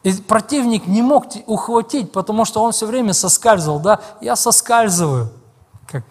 И 0.02 0.14
противник 0.14 0.88
не 0.88 1.02
мог 1.02 1.26
ухватить, 1.46 2.12
потому 2.12 2.46
что 2.46 2.64
он 2.64 2.72
все 2.72 2.88
время 2.88 3.14
соскальзывал, 3.14 3.80
да? 3.80 4.00
Я 4.22 4.36
соскальзываю. 4.36 5.32
Как? 5.86 6.04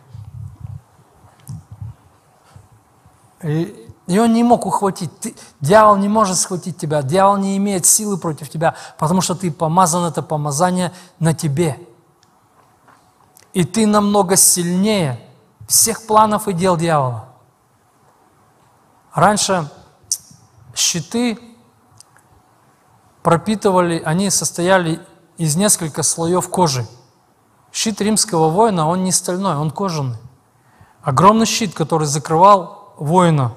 И, 3.42 3.90
и 4.06 4.18
он 4.18 4.34
не 4.34 4.44
мог 4.44 4.66
ухватить. 4.66 5.18
Ты, 5.18 5.34
дьявол 5.60 5.96
не 5.96 6.08
может 6.08 6.36
схватить 6.36 6.76
тебя, 6.78 7.02
дьявол 7.02 7.38
не 7.38 7.56
имеет 7.56 7.86
силы 7.86 8.18
против 8.18 8.50
тебя, 8.50 8.74
потому 8.98 9.20
что 9.20 9.34
ты 9.34 9.50
помазан, 9.50 10.04
это 10.04 10.22
помазание 10.22 10.92
на 11.18 11.34
тебе– 11.34 11.76
и 13.56 13.64
ты 13.64 13.86
намного 13.86 14.36
сильнее 14.36 15.18
всех 15.66 16.06
планов 16.06 16.46
и 16.46 16.52
дел 16.52 16.76
дьявола. 16.76 17.30
Раньше 19.14 19.70
щиты 20.74 21.38
пропитывали, 23.22 24.02
они 24.04 24.28
состояли 24.28 25.00
из 25.38 25.56
нескольких 25.56 26.04
слоев 26.04 26.50
кожи. 26.50 26.86
Щит 27.72 27.98
римского 28.02 28.50
воина, 28.50 28.86
он 28.86 29.04
не 29.04 29.10
стальной, 29.10 29.56
он 29.56 29.70
кожаный. 29.70 30.18
Огромный 31.00 31.46
щит, 31.46 31.72
который 31.72 32.06
закрывал 32.06 32.92
воина, 32.98 33.54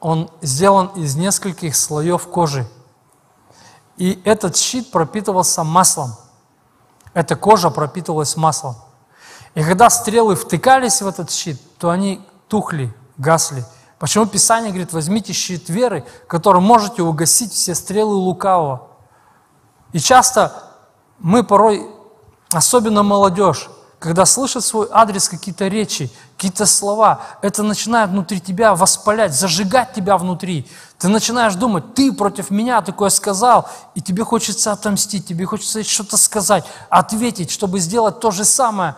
он 0.00 0.30
сделан 0.42 0.88
из 0.88 1.16
нескольких 1.16 1.76
слоев 1.76 2.28
кожи. 2.28 2.68
И 3.96 4.20
этот 4.26 4.58
щит 4.58 4.90
пропитывался 4.90 5.64
маслом. 5.64 6.10
Эта 7.14 7.36
кожа 7.36 7.70
пропитывалась 7.70 8.36
маслом. 8.36 8.76
И 9.54 9.62
когда 9.62 9.90
стрелы 9.90 10.36
втыкались 10.36 11.02
в 11.02 11.06
этот 11.06 11.30
щит, 11.30 11.60
то 11.78 11.90
они 11.90 12.20
тухли, 12.48 12.94
гасли. 13.16 13.64
Почему 13.98 14.26
Писание 14.26 14.70
говорит, 14.70 14.92
возьмите 14.92 15.32
щит 15.32 15.68
веры, 15.68 16.06
которым 16.28 16.62
можете 16.62 17.02
угасить 17.02 17.52
все 17.52 17.74
стрелы 17.74 18.14
лукавого. 18.14 18.88
И 19.92 19.98
часто 19.98 20.52
мы 21.18 21.42
порой, 21.42 21.88
особенно 22.52 23.02
молодежь, 23.02 23.68
когда 23.98 24.24
слышат 24.26 24.64
свой 24.64 24.86
адрес 24.92 25.28
какие-то 25.28 25.66
речи, 25.66 26.10
какие-то 26.36 26.66
слова, 26.66 27.20
это 27.42 27.64
начинает 27.64 28.10
внутри 28.10 28.40
тебя 28.40 28.76
воспалять, 28.76 29.34
зажигать 29.34 29.92
тебя 29.92 30.16
внутри. 30.16 30.68
Ты 30.98 31.08
начинаешь 31.08 31.56
думать, 31.56 31.94
ты 31.94 32.12
против 32.12 32.50
меня 32.50 32.80
такое 32.80 33.10
сказал, 33.10 33.68
и 33.96 34.00
тебе 34.00 34.22
хочется 34.22 34.70
отомстить, 34.70 35.26
тебе 35.26 35.46
хочется 35.46 35.82
что-то 35.82 36.16
сказать, 36.16 36.64
ответить, 36.88 37.50
чтобы 37.50 37.80
сделать 37.80 38.20
то 38.20 38.30
же 38.30 38.44
самое 38.44 38.94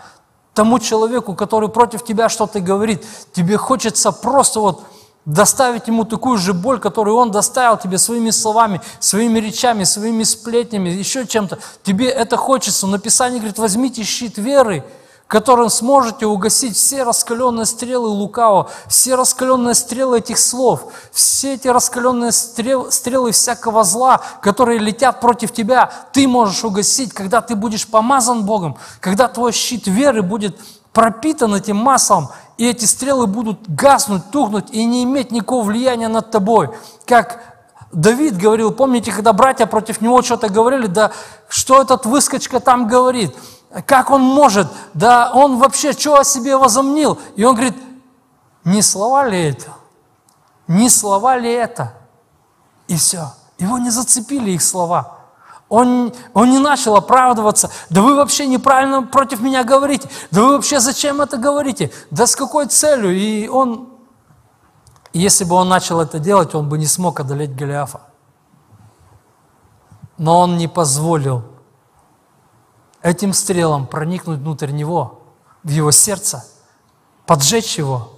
тому 0.55 0.79
человеку, 0.79 1.35
который 1.35 1.69
против 1.69 2.05
тебя 2.05 2.29
что-то 2.29 2.61
говорит. 2.61 3.05
Тебе 3.33 3.57
хочется 3.57 4.13
просто 4.13 4.61
вот 4.61 4.83
доставить 5.27 5.87
ему 5.87 6.05
такую 6.05 6.39
же 6.39 6.55
боль, 6.55 6.81
которую 6.81 7.17
он 7.17 7.31
доставил 7.31 7.77
тебе 7.77 7.99
своими 7.99 8.31
словами, 8.31 8.81
своими 8.99 9.39
речами, 9.39 9.85
своими 9.85 10.23
сплетнями, 10.23 10.89
еще 10.89 11.27
чем-то. 11.27 11.59
Тебе 11.83 12.09
это 12.09 12.37
хочется. 12.37 12.87
Но 12.87 12.99
Писание 12.99 13.39
говорит, 13.39 13.59
возьмите 13.59 14.03
щит 14.03 14.39
веры, 14.39 14.85
которым 15.31 15.71
сможете 15.71 16.27
угасить 16.27 16.77
все 16.77 17.05
раскаленные 17.05 17.65
стрелы 17.65 18.09
лукавого, 18.09 18.69
все 18.89 19.15
раскаленные 19.15 19.77
стрелы 19.77 20.19
этих 20.19 20.39
слов, 20.39 20.93
все 21.13 21.55
эти 21.55 21.69
раскаленные 21.69 22.33
стрел, 22.33 22.91
стрелы 22.91 23.31
всякого 23.31 23.85
зла, 23.85 24.21
которые 24.43 24.81
летят 24.81 25.21
против 25.21 25.53
тебя, 25.53 25.89
ты 26.13 26.27
можешь 26.27 26.65
угасить, 26.65 27.15
когда 27.15 27.41
ты 27.43 27.55
будешь 27.55 27.87
помазан 27.87 28.45
Богом, 28.45 28.77
когда 28.99 29.29
твой 29.29 29.53
щит 29.53 29.87
веры 29.87 30.23
будет 30.23 30.59
пропитан 30.93 31.55
этим 31.55 31.77
маслом, 31.77 32.31
и 32.59 32.67
эти 32.69 32.85
стрелы 32.85 33.29
будут 33.29 33.61
гаснуть, 33.69 34.33
тухнуть 34.33 34.73
и 34.73 34.85
не 34.85 35.05
иметь 35.05 35.31
никакого 35.31 35.63
влияния 35.63 36.09
над 36.09 36.33
тобой. 36.33 36.71
Как 37.07 37.41
Давид 37.93 38.37
говорил, 38.37 38.73
помните, 38.73 39.13
когда 39.13 39.33
братья 39.33 39.67
против 39.67 40.01
него 40.01 40.23
что-то 40.23 40.49
говорили, 40.49 40.89
да 40.89 41.13
что 41.49 41.81
этот 41.81 42.05
выскочка 42.05 42.59
там 42.59 42.89
говорит, 42.89 43.33
как 43.87 44.11
он 44.11 44.23
может, 44.23 44.67
да 44.95 45.31
он 45.33 45.59
вообще 45.59 45.93
что 45.93 46.19
о 46.19 46.25
себе 46.25 46.57
возомнил? 46.57 47.19
И 47.37 47.45
он 47.45 47.55
говорит, 47.55 47.77
не 48.65 48.83
слова 48.83 49.27
ли 49.27 49.41
это? 49.41 49.73
Не 50.67 50.89
слова 50.89 51.37
ли 51.37 51.51
это? 51.51 51.95
И 52.89 52.97
все. 52.97 53.33
Его 53.59 53.79
не 53.79 53.91
зацепили 53.91 54.51
их 54.51 54.63
слова. 54.63 55.19
Он, 55.69 56.13
он 56.35 56.51
не 56.51 56.59
начал 56.59 56.97
оправдываться. 56.97 57.71
Да 57.91 58.03
вы 58.03 58.17
вообще 58.17 58.49
неправильно 58.49 59.03
против 59.03 59.41
меня 59.41 59.63
говорите. 59.63 60.11
Да 60.33 60.43
вы 60.43 60.57
вообще 60.57 60.81
зачем 60.81 61.21
это 61.21 61.37
говорите? 61.37 61.93
Да 62.11 62.27
с 62.27 62.35
какой 62.35 62.67
целью? 62.67 63.17
И 63.17 63.47
он, 63.47 63.89
если 65.13 65.45
бы 65.45 65.55
он 65.55 65.69
начал 65.69 66.01
это 66.01 66.19
делать, 66.19 66.57
он 66.57 66.69
бы 66.69 66.77
не 66.77 66.87
смог 66.87 67.21
одолеть 67.21 67.55
Голиафа. 67.55 68.01
Но 70.19 70.41
он 70.41 70.57
не 70.57 70.67
позволил 70.67 71.45
этим 73.03 73.33
стрелам 73.33 73.87
проникнуть 73.87 74.41
внутрь 74.41 74.71
него, 74.71 75.21
в 75.63 75.69
его 75.69 75.91
сердце, 75.91 76.45
поджечь 77.27 77.79
его. 77.79 78.13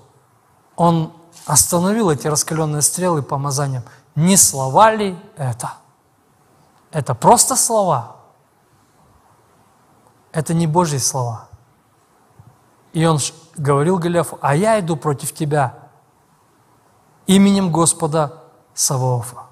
Он 0.76 1.12
остановил 1.46 2.10
эти 2.10 2.26
раскаленные 2.26 2.82
стрелы 2.82 3.22
помазанием. 3.22 3.84
Не 4.14 4.36
слова 4.36 4.92
ли 4.92 5.18
это? 5.36 5.74
Это 6.90 7.14
просто 7.14 7.56
слова. 7.56 8.16
Это 10.32 10.54
не 10.54 10.66
Божьи 10.66 10.98
слова. 10.98 11.48
И 12.92 13.04
он 13.04 13.18
говорил 13.56 13.98
Голиафу, 13.98 14.38
а 14.40 14.54
я 14.54 14.78
иду 14.80 14.96
против 14.96 15.32
тебя 15.32 15.78
именем 17.26 17.72
Господа 17.72 18.42
Саваофа. 18.74 19.46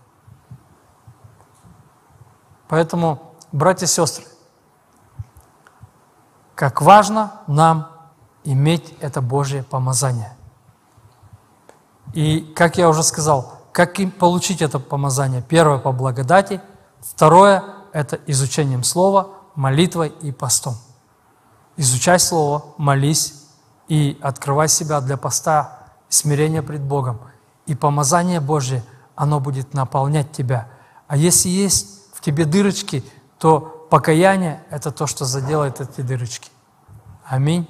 Поэтому, 2.69 3.35
братья 3.53 3.87
и 3.87 3.89
сестры, 3.89 4.25
как 6.61 6.83
важно 6.83 7.33
нам 7.47 7.91
иметь 8.45 8.95
это 9.01 9.23
Божье 9.23 9.63
помазание. 9.63 10.37
И, 12.13 12.41
как 12.55 12.77
я 12.77 12.91
уже 12.91 13.03
сказал, 13.03 13.61
как 13.73 13.99
им 13.99 14.11
получить 14.11 14.61
это 14.61 14.79
помазание? 14.79 15.41
Первое– 15.41 15.79
по 15.81 15.91
благодати– 15.91 16.61
Второе– 17.01 17.65
это 17.93 18.21
изучением 18.27 18.85
Слова, 18.85 19.31
молитвой 19.55 20.09
и 20.21 20.33
постом. 20.33 20.75
Изучай 21.79 22.19
Слово, 22.19 22.63
молись 22.77 23.35
и 23.89 24.19
открывай 24.21 24.69
себя 24.69 25.01
для 25.01 25.17
поста, 25.17 25.79
смирения 26.11 26.61
пред 26.61 26.83
Богом. 26.83 27.21
И 27.65 27.75
помазание 27.75 28.41
Божье, 28.41 28.85
оно 29.15 29.41
будет 29.41 29.73
наполнять 29.73 30.31
тебя. 30.33 30.69
А 31.09 31.17
если 31.17 31.49
есть 31.49 32.13
в 32.13 32.21
тебе 32.21 32.45
дырочки, 32.45 33.03
то 33.39 33.87
покаяние– 33.89 34.63
это 34.71 34.93
то, 34.93 35.07
что 35.07 35.25
заделает 35.25 35.81
эти 35.81 36.03
дырочки. 36.03 36.50
Аминь. 37.31 37.65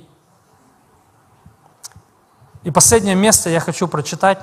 И 2.63 2.71
последнее 2.71 3.15
место 3.15 3.51
я 3.51 3.61
хочу 3.61 3.89
прочитать. 3.89 4.39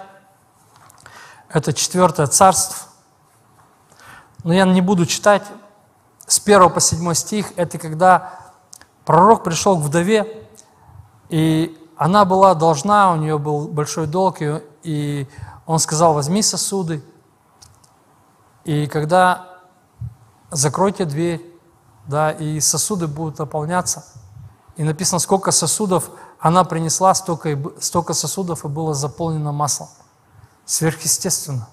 Это 1.49 1.73
четвертое 1.73 2.27
царство, 2.27 2.87
но 4.43 4.53
я 4.53 4.63
не 4.65 4.81
буду 4.81 5.07
читать 5.07 5.41
с 6.27 6.39
1 6.39 6.69
по 6.69 6.79
7 6.79 7.15
стих, 7.15 7.47
это 7.55 7.79
когда 7.79 8.39
пророк 9.05 9.43
пришел 9.43 9.79
к 9.79 9.81
вдове, 9.81 10.47
и 11.29 11.75
она 11.97 12.23
была 12.23 12.53
должна, 12.53 13.11
у 13.11 13.15
нее 13.15 13.39
был 13.39 13.67
большой 13.67 14.05
долг, 14.05 14.37
и 14.83 15.27
он 15.65 15.79
сказал, 15.79 16.13
возьми 16.13 16.43
сосуды, 16.43 17.03
и 18.65 18.85
когда 18.85 19.47
закройте 20.51 21.05
дверь, 21.05 21.41
да, 22.05 22.31
и 22.31 22.59
сосуды 22.59 23.07
будут 23.07 23.39
наполняться, 23.39 24.05
и 24.77 24.83
написано, 24.83 25.19
сколько 25.19 25.51
сосудов 25.51 26.11
она 26.39 26.63
принесла, 26.63 27.13
столько, 27.15 27.49
и, 27.49 27.81
столько 27.81 28.13
сосудов 28.13 28.63
и 28.63 28.67
было 28.67 28.93
заполнено 28.93 29.51
маслом. 29.51 29.89
Сверхъестественно. 30.65 31.67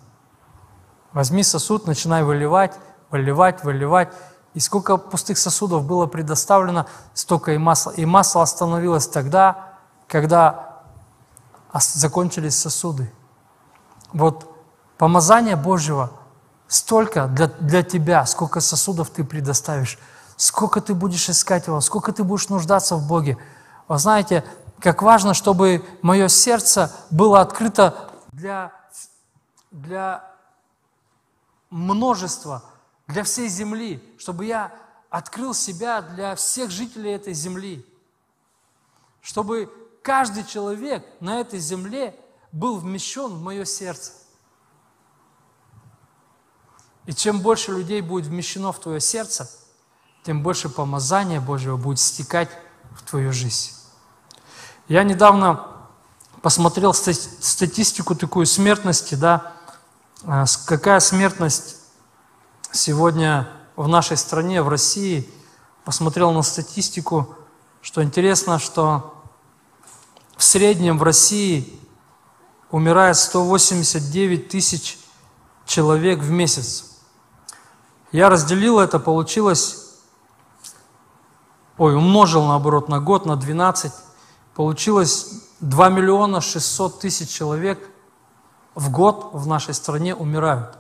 Возьми 1.13 1.43
сосуд, 1.43 1.87
начинай 1.87 2.25
выливать, 2.25 2.73
выливать, 3.11 3.63
выливать. 3.63 4.09
И 4.55 4.61
сколько 4.61 4.97
пустых 4.97 5.37
сосудов 5.37 5.85
было 5.85 6.07
предоставлено, 6.07 6.87
столько 7.13 7.53
и 7.53 7.59
масла. 7.59 7.91
И 7.91 8.07
масло 8.07 8.43
остановилось 8.43 9.07
тогда, 9.07 9.75
когда 10.09 10.83
закончились 11.75 12.57
сосуды. 12.57 13.13
Вот 14.15 14.51
помазание 14.97 15.57
Божьего 15.57 16.11
столько 16.69 17.27
для, 17.27 17.49
для 17.49 17.83
тебя, 17.83 18.25
сколько 18.25 18.61
сосудов 18.61 19.11
ты 19.11 19.25
предоставишь, 19.25 19.99
сколько 20.45 20.83
ты 20.83 20.95
будешь 20.95 21.31
искать 21.31 21.69
его, 21.69 21.81
сколько 21.81 22.13
ты 22.13 22.23
будешь 22.23 22.51
нуждаться 22.51 22.97
в 22.97 23.09
Боге. 23.09 23.39
Вы 23.89 23.99
знаете, 23.99 24.45
как 24.79 25.01
важно, 25.01 25.33
чтобы 25.33 25.83
мое 26.03 26.29
сердце 26.29 26.95
было 27.11 27.41
открыто 27.41 28.11
для, 28.31 28.71
для 29.71 30.23
множество 31.71 32.63
для 33.07 33.23
всей 33.23 33.49
земли, 33.49 34.03
чтобы 34.19 34.45
я 34.45 34.71
открыл 35.09 35.55
себя 35.55 36.03
для 36.03 36.35
всех 36.35 36.71
жителей 36.71 37.13
этой 37.13 37.33
земли, 37.33 37.87
чтобы 39.23 39.73
каждый 40.03 40.45
человек 40.45 41.07
на 41.21 41.41
этой 41.41 41.59
земле 41.59 42.15
был 42.53 42.77
вмещен 42.77 43.29
в 43.29 43.43
мое 43.43 43.65
сердце. 43.65 44.13
И 47.07 47.15
чем 47.15 47.41
больше 47.41 47.73
людей 47.73 48.03
будет 48.03 48.27
вмещено 48.27 48.73
в 48.73 48.79
твое 48.79 49.01
сердце, 49.01 49.49
тем 50.25 50.43
больше 50.43 50.71
помазания 50.71 51.41
Божьего 51.41 51.77
будет 51.77 52.01
стекать 52.01 52.49
в 52.97 53.03
твою 53.03 53.33
жизнь. 53.33 53.73
Я 54.89 55.03
недавно 55.05 55.67
посмотрел 56.41 56.95
статистику 56.95 58.15
такую 58.15 58.47
смертности, 58.47 59.15
да, 59.15 59.53
а 60.25 60.47
какая 60.67 61.01
смертность 61.01 61.77
сегодня 62.73 63.49
в 63.77 63.87
нашей 63.87 64.17
стране, 64.17 64.63
в 64.63 64.69
России? 64.69 65.31
Посмотрел 65.85 66.33
на 66.33 66.43
статистику, 66.43 67.37
что 67.83 68.03
интересно, 68.03 68.59
что 68.59 69.23
в 70.39 70.43
среднем 70.43 70.99
в 70.99 71.03
России 71.03 71.79
умирает 72.71 73.19
189 73.19 74.49
тысяч 74.49 74.99
человек 75.67 76.21
в 76.21 76.31
месяц. 76.31 76.93
Я 78.13 78.31
разделил 78.31 78.79
это, 78.79 78.99
получилось, 78.99 79.84
ой, 81.79 81.97
умножил 81.97 82.45
наоборот 82.47 82.89
на 82.89 83.01
год, 83.01 83.27
на 83.27 83.37
12, 83.37 83.93
получилось 84.55 85.43
2 85.61 85.89
миллиона 85.89 86.41
600 86.41 87.01
тысяч 87.01 87.31
человек– 87.31 87.91
в 88.75 88.91
год 88.91 89.31
в 89.33 89.47
нашей 89.47 89.75
стране 89.75 90.15
умирают. 90.15 90.77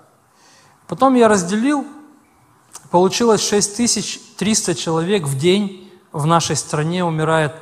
Потом 0.86 1.14
я 1.14 1.28
разделил, 1.28 1.86
получилось 2.90 3.46
6300 3.46 4.74
человек 4.74 5.24
в 5.24 5.38
день 5.38 5.92
в 6.12 6.26
нашей 6.26 6.56
стране 6.56 7.04
умирает, 7.04 7.54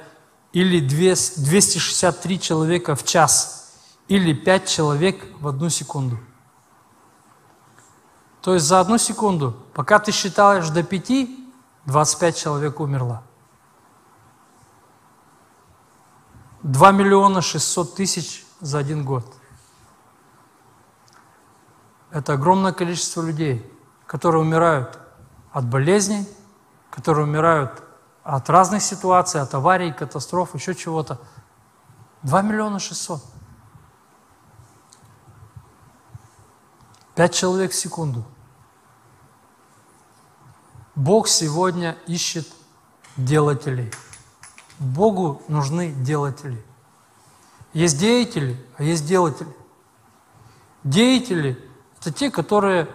или 0.53 0.80
263 0.80 2.41
человека 2.41 2.95
в 2.95 3.05
час, 3.05 3.78
или 4.09 4.33
5 4.33 4.68
человек 4.68 5.24
в 5.41 5.49
одну 5.49 5.70
секунду. 5.70 6.18
То 8.43 8.55
есть 8.55 8.66
за 8.66 8.80
одну 8.80 8.99
секунду, 8.99 9.57
пока 9.72 9.99
ты 9.99 10.12
считаешь 10.12 10.68
до 10.68 10.83
5, 10.83 11.28
25 11.87 12.37
человек 12.37 12.80
умерло. 12.80 13.22
2 16.62 16.93
миллиона 16.93 17.43
600 17.43 17.97
тысяч 17.97 18.47
за 18.61 18.78
один 18.78 19.05
год. 19.05 19.26
Это 22.11 22.35
огромное 22.35 22.72
количество 22.72 23.22
людей, 23.22 23.68
которые 24.07 24.43
умирают 24.43 24.99
от 25.51 25.64
болезней, 25.66 26.28
которые 26.91 27.24
умирают 27.24 27.83
от 28.22 28.49
разных 28.49 28.83
ситуаций, 28.83 29.41
от 29.41 29.53
аварий, 29.55 29.93
катастроф, 29.93 30.55
еще 30.55 30.74
чего-то. 30.74 31.18
2 32.22 32.43
миллиона 32.43 32.78
600. 32.78 33.20
5 37.16 37.35
человек 37.35 37.72
в 37.72 37.74
секунду. 37.74 38.24
Бог 40.95 41.26
сегодня 41.26 41.97
ищет 42.07 42.47
делателей. 43.16 43.90
Богу 44.78 45.43
нужны 45.49 45.93
делатели. 45.93 46.62
Есть 47.72 47.99
деятели, 47.99 48.62
а 48.76 48.82
есть 48.82 49.07
делатели. 49.07 49.49
Деятели– 50.84 51.59
это 52.01 52.12
те, 52.12 52.30
которые 52.30 52.88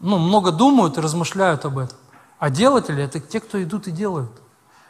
ну, 0.00 0.18
много 0.18 0.50
думают 0.50 0.98
и 0.98 1.00
размышляют 1.00 1.64
об 1.64 1.78
этом. 1.78 1.96
А 2.38 2.50
делатели– 2.50 3.02
это 3.04 3.20
те, 3.20 3.38
кто 3.38 3.62
идут 3.62 3.86
и 3.86 3.92
делают. 3.92 4.32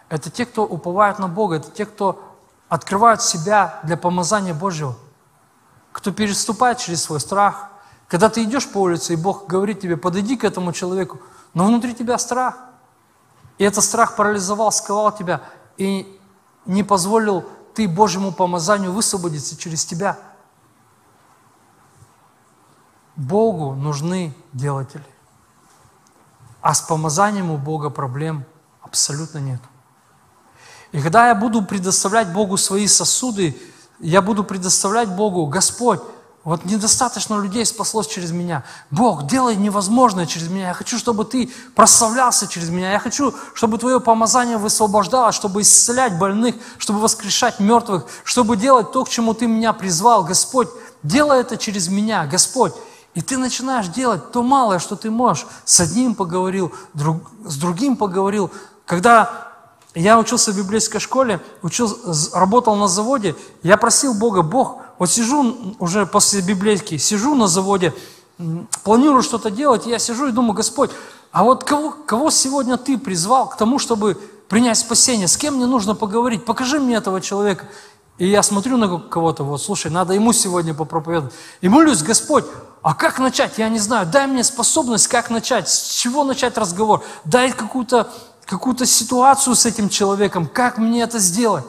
Это 0.09 0.31
те, 0.31 0.47
кто 0.47 0.65
уповают 0.65 1.19
на 1.19 1.29
Бога, 1.29 1.57
это 1.57 1.71
те, 1.71 1.85
кто 1.85 2.23
открывают 2.69 3.21
себя 3.21 3.81
для 3.85 3.97
помазания 3.97 4.55
Божьего, 4.55 4.97
кто 5.93 6.13
переступает 6.13 6.79
через 6.79 7.03
свой 7.03 7.21
страх. 7.21 7.69
Когда 8.09 8.31
ты 8.31 8.45
идешь 8.45 8.71
по 8.71 8.79
улице, 8.79 9.13
и 9.13 9.17
Бог 9.17 9.47
говорит 9.47 9.81
тебе, 9.81 9.97
подойди 9.97 10.37
к 10.37 10.45
этому 10.45 10.73
человеку, 10.73 11.19
но 11.55 11.67
внутри 11.67 11.95
тебя 11.95 12.19
страх. 12.19 12.59
И 13.59 13.65
этот 13.65 13.85
страх 13.85 14.17
парализовал, 14.17 14.73
сковал 14.73 15.15
тебя 15.17 15.43
и 15.77 16.21
не 16.67 16.83
позволил 16.83 17.45
ты 17.75 17.89
Божьему 17.89 18.33
помазанию 18.33 18.93
высвободиться 18.93 19.57
через 19.57 19.85
тебя. 19.85 20.19
Богу 23.17 23.75
нужны 23.75 24.35
делатели. 24.53 25.05
А 26.61 26.75
с 26.75 26.81
помазанием 26.81 27.51
у 27.51 27.59
Бога 27.59 27.91
проблем 27.91 28.45
абсолютно 28.81 29.39
нет. 29.39 29.61
И 30.93 31.01
когда 31.01 31.29
я 31.29 31.35
буду 31.35 31.65
предоставлять 31.65 32.33
Богу 32.33 32.57
свои 32.57 32.87
сосуды, 32.87 33.61
я 33.99 34.23
буду 34.23 34.45
предоставлять 34.45 35.09
Богу, 35.09 35.47
Господь, 35.47 36.01
вот 36.45 36.67
недостаточно 36.67 37.41
людей 37.41 37.65
спаслось 37.65 38.07
через 38.07 38.31
меня. 38.31 38.65
Бог, 38.91 39.27
делай 39.27 39.57
невозможное 39.57 40.27
через 40.27 40.49
меня. 40.49 40.69
Я 40.69 40.75
хочу, 40.75 40.99
чтобы 40.99 41.25
Ты 41.25 41.51
прославлялся 41.75 42.47
через 42.47 42.69
меня. 42.69 42.93
Я 42.93 42.99
хочу, 42.99 43.35
чтобы 43.55 43.79
Твое 43.79 43.99
помазание 43.99 44.59
высвобождало, 44.59 45.33
чтобы 45.33 45.63
исцелять 45.63 46.19
больных, 46.19 46.55
чтобы 46.77 47.01
воскрешать 47.01 47.61
мертвых, 47.61 48.05
чтобы 48.25 48.59
делать 48.59 48.93
то, 48.93 49.05
к 49.05 49.09
чему 49.09 49.33
Ты 49.33 49.47
меня 49.47 49.73
призвал. 49.73 50.23
Господь, 50.23 50.69
делай 51.03 51.41
это 51.41 51.57
через 51.57 51.89
меня, 51.89 52.27
Господь. 52.27 52.75
И 53.15 53.23
ты 53.23 53.39
начинаешь 53.39 53.87
делать 53.87 54.33
то 54.33 54.43
малое, 54.43 54.81
что 54.81 54.97
ты 54.97 55.09
можешь. 55.11 55.47
С 55.65 55.81
одним 55.81 56.15
поговорил, 56.17 56.75
друг, 56.95 57.31
с 57.45 57.57
другим 57.57 57.97
поговорил. 57.97 58.51
Когда 58.87 59.53
я 59.95 60.19
учился 60.19 60.53
в 60.53 60.57
библейской 60.57 60.99
школе, 60.99 61.41
учил, 61.63 61.97
работал 62.33 62.75
на 62.75 62.89
заводе, 62.89 63.37
я 63.63 63.77
просил 63.77 64.15
Бога, 64.15 64.43
Бог, 64.43 64.84
вот 64.99 65.11
сижу 65.11 65.77
уже 65.79 66.07
после 66.07 66.41
библейки, 66.41 66.97
сижу 66.97 67.35
на 67.35 67.47
заводе, 67.47 67.95
планирую 68.83 69.23
что-то 69.23 69.51
делать, 69.51 69.87
и 69.87 69.91
я 69.91 69.99
сижу 69.99 70.29
и 70.29 70.33
думаю, 70.33 70.55
Господь, 70.55 70.91
а 71.33 71.45
вот 71.45 71.65
кого, 71.65 71.91
кого 71.91 72.31
сегодня 72.31 72.77
Ты 72.77 72.99
призвал 72.99 73.49
к 73.49 73.57
тому, 73.57 73.79
чтобы 73.79 74.15
принять 74.49 74.79
спасение? 74.79 75.29
С 75.29 75.37
кем 75.37 75.55
мне 75.57 75.67
нужно 75.67 75.95
поговорить? 75.95 76.45
Покажи 76.45 76.79
мне 76.79 76.97
этого 76.97 77.21
человека. 77.21 77.67
И 78.19 78.29
я 78.29 78.45
смотрю 78.45 78.77
на 78.77 79.01
кого-то, 79.01 79.43
вот, 79.43 79.61
слушай, 79.61 79.91
надо 79.91 80.15
ему 80.15 80.33
сегодня 80.33 80.73
попроповедовать. 80.73 81.35
И 81.61 81.69
молюсь, 81.69 82.03
Господь, 82.03 82.45
а 82.83 82.95
как 82.95 83.19
начать? 83.19 83.59
Я 83.59 83.69
не 83.69 83.81
знаю. 83.81 84.07
Дай 84.07 84.29
мне 84.29 84.45
способность, 84.45 85.09
как 85.09 85.31
начать, 85.31 85.69
с 85.69 85.95
чего 85.95 86.23
начать 86.23 86.57
разговор. 86.57 87.03
Дай 87.25 87.51
какую-то 87.51 88.09
какую-то 88.47 88.87
ситуацию 88.87 89.55
с 89.55 89.67
этим 89.67 89.89
человеком, 89.89 90.47
как 90.47 90.79
мне 90.79 91.03
это 91.03 91.19
сделать. 91.19 91.65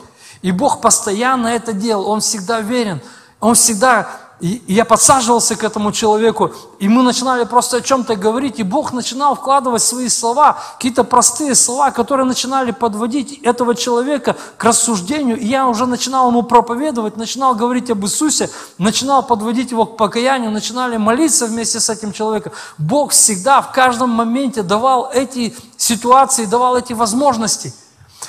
И 0.45 0.51
Бог 0.51 0.79
постоянно 0.79 1.47
это 1.47 1.73
делал, 1.73 2.07
Он 2.07 2.19
всегда 2.19 2.61
верен, 2.61 3.01
Он 3.39 3.55
всегда 3.55 4.07
и 4.41 4.61
я 4.67 4.85
подсаживался 4.85 5.55
к 5.55 5.63
этому 5.63 5.91
человеку, 5.91 6.51
и 6.77 6.87
мы 6.87 7.01
начинали 7.01 7.45
просто 7.45 7.77
о 7.77 7.81
чем-то 7.81 8.15
говорить, 8.15 8.59
и 8.59 8.63
Бог 8.63 8.93
начинал 8.93 9.33
вкладывать 9.33 9.81
свои 9.81 10.07
слова, 10.07 10.59
какие-то 10.75 11.03
простые 11.03 11.55
слова, 11.55 11.89
которые 11.89 12.27
начинали 12.27 12.71
подводить 12.71 13.39
этого 13.41 13.73
человека 13.73 14.35
к 14.57 14.63
рассуждению, 14.63 15.39
и 15.39 15.47
я 15.47 15.67
уже 15.67 15.87
начинал 15.87 16.29
ему 16.29 16.43
проповедовать, 16.43 17.17
начинал 17.17 17.55
говорить 17.55 17.89
об 17.89 18.03
Иисусе, 18.05 18.51
начинал 18.77 19.23
подводить 19.23 19.71
его 19.71 19.85
к 19.85 19.97
покаянию, 19.97 20.51
начинали 20.51 20.97
молиться 20.97 21.47
вместе 21.47 21.79
с 21.79 21.89
этим 21.89 22.11
человеком. 22.11 22.51
Бог 22.77 23.13
всегда 23.13 23.61
в 23.61 23.71
каждом 23.71 24.11
моменте 24.11 24.61
давал 24.61 25.09
эти 25.11 25.55
ситуации, 25.77 26.45
давал 26.45 26.77
эти 26.77 26.93
возможности. 26.93 27.73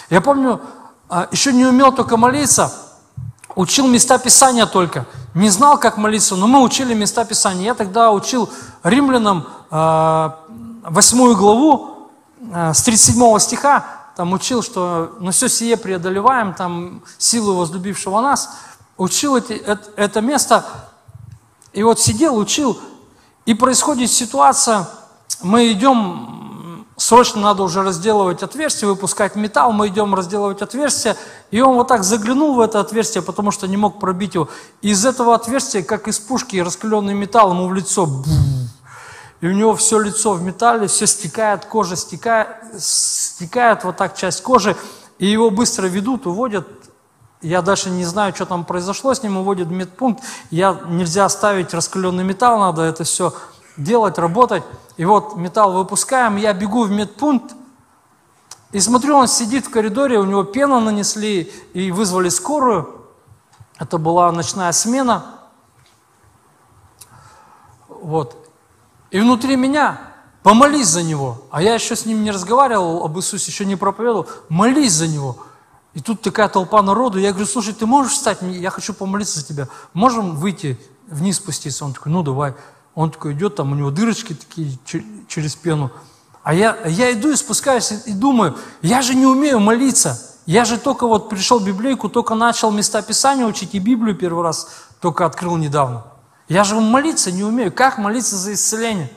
Я 0.08 0.20
помню, 0.20 0.60
еще 1.30 1.52
не 1.52 1.64
умел 1.66 1.92
только 1.92 2.16
молиться, 2.16 2.72
учил 3.54 3.86
места 3.86 4.18
Писания 4.18 4.66
только. 4.66 5.06
Не 5.34 5.50
знал, 5.50 5.78
как 5.78 5.96
молиться, 5.96 6.36
но 6.36 6.46
мы 6.46 6.62
учили 6.62 6.94
места 6.94 7.24
Писания. 7.24 7.64
Я 7.64 7.74
тогда 7.74 8.10
учил 8.10 8.50
римлянам 8.82 9.46
8 9.70 9.70
а, 9.70 11.34
главу 11.34 12.08
а, 12.52 12.72
с 12.72 12.82
37 12.82 13.38
стиха. 13.38 13.84
Там 14.16 14.32
учил, 14.32 14.62
что 14.62 15.14
«но 15.20 15.30
все 15.30 15.48
сие 15.48 15.76
преодолеваем, 15.76 16.54
там 16.54 17.02
силу 17.18 17.54
возлюбившего 17.56 18.20
нас». 18.20 18.50
Учил 18.96 19.36
эти, 19.36 19.52
это, 19.52 19.90
это 19.96 20.20
место, 20.22 20.64
и 21.74 21.82
вот 21.82 22.00
сидел, 22.00 22.38
учил, 22.38 22.80
и 23.44 23.52
происходит 23.52 24.10
ситуация, 24.10 24.88
мы 25.42 25.70
идем 25.70 26.45
срочно 26.96 27.40
надо 27.40 27.62
уже 27.62 27.82
разделывать 27.82 28.42
отверстие, 28.42 28.88
выпускать 28.88 29.36
металл, 29.36 29.72
мы 29.72 29.88
идем 29.88 30.14
разделывать 30.14 30.62
отверстие, 30.62 31.16
и 31.50 31.60
он 31.60 31.76
вот 31.76 31.88
так 31.88 32.04
заглянул 32.04 32.54
в 32.54 32.60
это 32.60 32.80
отверстие, 32.80 33.22
потому 33.22 33.50
что 33.50 33.68
не 33.68 33.76
мог 33.76 34.00
пробить 34.00 34.34
его. 34.34 34.48
И 34.82 34.90
из 34.90 35.04
этого 35.04 35.34
отверстия, 35.34 35.82
как 35.82 36.08
из 36.08 36.18
пушки, 36.18 36.56
раскаленный 36.56 37.14
металл 37.14 37.52
ему 37.52 37.68
в 37.68 37.74
лицо, 37.74 38.24
и 39.40 39.46
у 39.46 39.52
него 39.52 39.74
все 39.76 39.98
лицо 39.98 40.32
в 40.32 40.42
металле, 40.42 40.86
все 40.86 41.06
стекает, 41.06 41.66
кожа 41.66 41.96
стекает, 41.96 42.48
стекает 42.78 43.84
вот 43.84 43.96
так 43.96 44.16
часть 44.16 44.42
кожи, 44.42 44.76
и 45.18 45.26
его 45.26 45.50
быстро 45.50 45.86
ведут, 45.86 46.26
уводят, 46.26 46.66
я 47.42 47.60
даже 47.60 47.90
не 47.90 48.04
знаю, 48.04 48.34
что 48.34 48.46
там 48.46 48.64
произошло 48.64 49.12
с 49.12 49.22
ним, 49.22 49.36
уводят 49.36 49.68
в 49.68 49.72
медпункт, 49.72 50.24
я, 50.50 50.80
нельзя 50.88 51.26
оставить 51.26 51.74
раскаленный 51.74 52.24
металл, 52.24 52.58
надо 52.58 52.82
это 52.82 53.04
все 53.04 53.34
делать, 53.76 54.18
работать. 54.18 54.62
И 54.96 55.04
вот 55.04 55.36
металл 55.36 55.72
выпускаем, 55.72 56.36
я 56.36 56.52
бегу 56.52 56.84
в 56.84 56.90
медпункт, 56.90 57.54
и 58.72 58.80
смотрю, 58.80 59.16
он 59.16 59.28
сидит 59.28 59.66
в 59.66 59.70
коридоре, 59.70 60.18
у 60.18 60.24
него 60.24 60.42
пена 60.44 60.80
нанесли, 60.80 61.52
и 61.72 61.90
вызвали 61.92 62.28
скорую. 62.28 63.06
Это 63.78 63.98
была 63.98 64.30
ночная 64.32 64.72
смена. 64.72 65.24
Вот. 67.88 68.36
И 69.10 69.20
внутри 69.20 69.56
меня 69.56 70.00
помолись 70.42 70.88
за 70.88 71.02
него. 71.02 71.42
А 71.50 71.62
я 71.62 71.74
еще 71.74 71.96
с 71.96 72.06
ним 72.06 72.22
не 72.22 72.30
разговаривал 72.30 73.04
об 73.04 73.16
Иисусе, 73.16 73.50
еще 73.50 73.64
не 73.64 73.76
проповедовал. 73.76 74.28
Молись 74.48 74.92
за 74.92 75.08
него. 75.08 75.38
И 75.94 76.00
тут 76.00 76.20
такая 76.20 76.48
толпа 76.48 76.82
народу. 76.82 77.18
Я 77.18 77.30
говорю, 77.30 77.46
слушай, 77.46 77.72
ты 77.72 77.86
можешь 77.86 78.12
встать? 78.12 78.38
Я 78.42 78.70
хочу 78.70 78.92
помолиться 78.92 79.40
за 79.40 79.46
тебя. 79.46 79.68
Можем 79.94 80.36
выйти, 80.36 80.78
вниз 81.06 81.36
спуститься? 81.36 81.84
Он 81.84 81.94
такой, 81.94 82.12
ну 82.12 82.22
давай. 82.22 82.54
Он 82.96 83.10
такой 83.10 83.34
идет, 83.34 83.54
там 83.54 83.72
у 83.72 83.74
него 83.74 83.90
дырочки 83.90 84.34
такие 84.34 84.76
через 85.28 85.54
пену. 85.54 85.92
А 86.42 86.54
я, 86.54 86.78
я 86.86 87.12
иду 87.12 87.30
и 87.30 87.36
спускаюсь 87.36 87.92
и 88.06 88.12
думаю, 88.12 88.56
я 88.80 89.02
же 89.02 89.14
не 89.14 89.26
умею 89.26 89.60
молиться. 89.60 90.18
Я 90.46 90.64
же 90.64 90.78
только 90.78 91.06
вот 91.06 91.28
пришел 91.28 91.58
в 91.58 91.64
библейку, 91.64 92.08
только 92.08 92.34
начал 92.34 92.70
места 92.70 93.02
Писания 93.02 93.44
учить 93.44 93.74
и 93.74 93.80
Библию 93.80 94.16
первый 94.16 94.42
раз 94.42 94.86
только 95.00 95.26
открыл 95.26 95.56
недавно. 95.56 96.04
Я 96.48 96.64
же 96.64 96.76
молиться 96.76 97.30
не 97.30 97.44
умею. 97.44 97.70
Как 97.70 97.98
молиться 97.98 98.36
за 98.36 98.54
исцеление? 98.54 99.10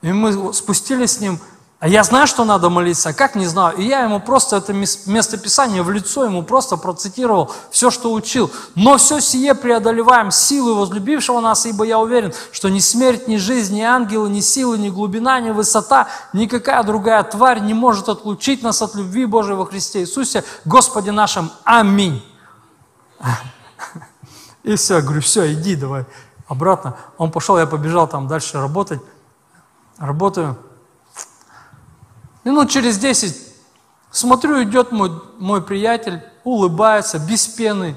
И 0.00 0.10
мы 0.10 0.54
спустились 0.54 1.12
с 1.12 1.20
ним 1.20 1.38
а 1.80 1.88
я 1.88 2.04
знаю, 2.04 2.26
что 2.26 2.44
надо 2.44 2.68
молиться, 2.68 3.08
а 3.08 3.12
как 3.14 3.34
не 3.34 3.46
знаю. 3.46 3.74
И 3.78 3.84
я 3.84 4.02
ему 4.02 4.20
просто 4.20 4.56
это 4.56 4.74
место 4.74 5.38
Писания 5.38 5.82
в 5.82 5.90
лицо 5.90 6.26
ему 6.26 6.42
просто 6.42 6.76
процитировал 6.76 7.50
все, 7.70 7.90
что 7.90 8.12
учил. 8.12 8.50
Но 8.74 8.98
все 8.98 9.18
сие 9.18 9.54
преодолеваем 9.54 10.30
силой 10.30 10.74
возлюбившего 10.74 11.40
нас, 11.40 11.64
ибо 11.64 11.84
я 11.84 11.98
уверен, 11.98 12.34
что 12.52 12.68
ни 12.68 12.80
смерть, 12.80 13.28
ни 13.28 13.38
жизнь, 13.38 13.76
ни 13.76 13.80
ангелы, 13.80 14.28
ни 14.28 14.40
силы, 14.40 14.76
ни 14.76 14.90
глубина, 14.90 15.40
ни 15.40 15.52
высота, 15.52 16.08
никакая 16.34 16.82
другая 16.82 17.22
тварь 17.22 17.60
не 17.60 17.72
может 17.72 18.10
отлучить 18.10 18.62
нас 18.62 18.82
от 18.82 18.94
любви 18.94 19.24
Божией 19.24 19.56
во 19.56 19.64
Христе 19.64 20.00
Иисусе, 20.00 20.44
Господе 20.66 21.12
нашим. 21.12 21.50
Аминь. 21.64 22.22
И 24.64 24.76
все, 24.76 25.00
говорю, 25.00 25.22
все, 25.22 25.50
иди 25.54 25.76
давай 25.76 26.04
обратно. 26.46 26.98
Он 27.16 27.30
пошел, 27.30 27.58
я 27.58 27.64
побежал 27.64 28.06
там 28.06 28.28
дальше 28.28 28.58
работать. 28.58 29.00
Работаю. 29.96 30.58
Минут 32.44 32.70
через 32.70 32.98
десять 32.98 33.50
смотрю, 34.10 34.62
идет 34.62 34.92
мой, 34.92 35.10
мой 35.38 35.62
приятель, 35.62 36.22
улыбается, 36.44 37.18
без 37.18 37.46
пены, 37.46 37.96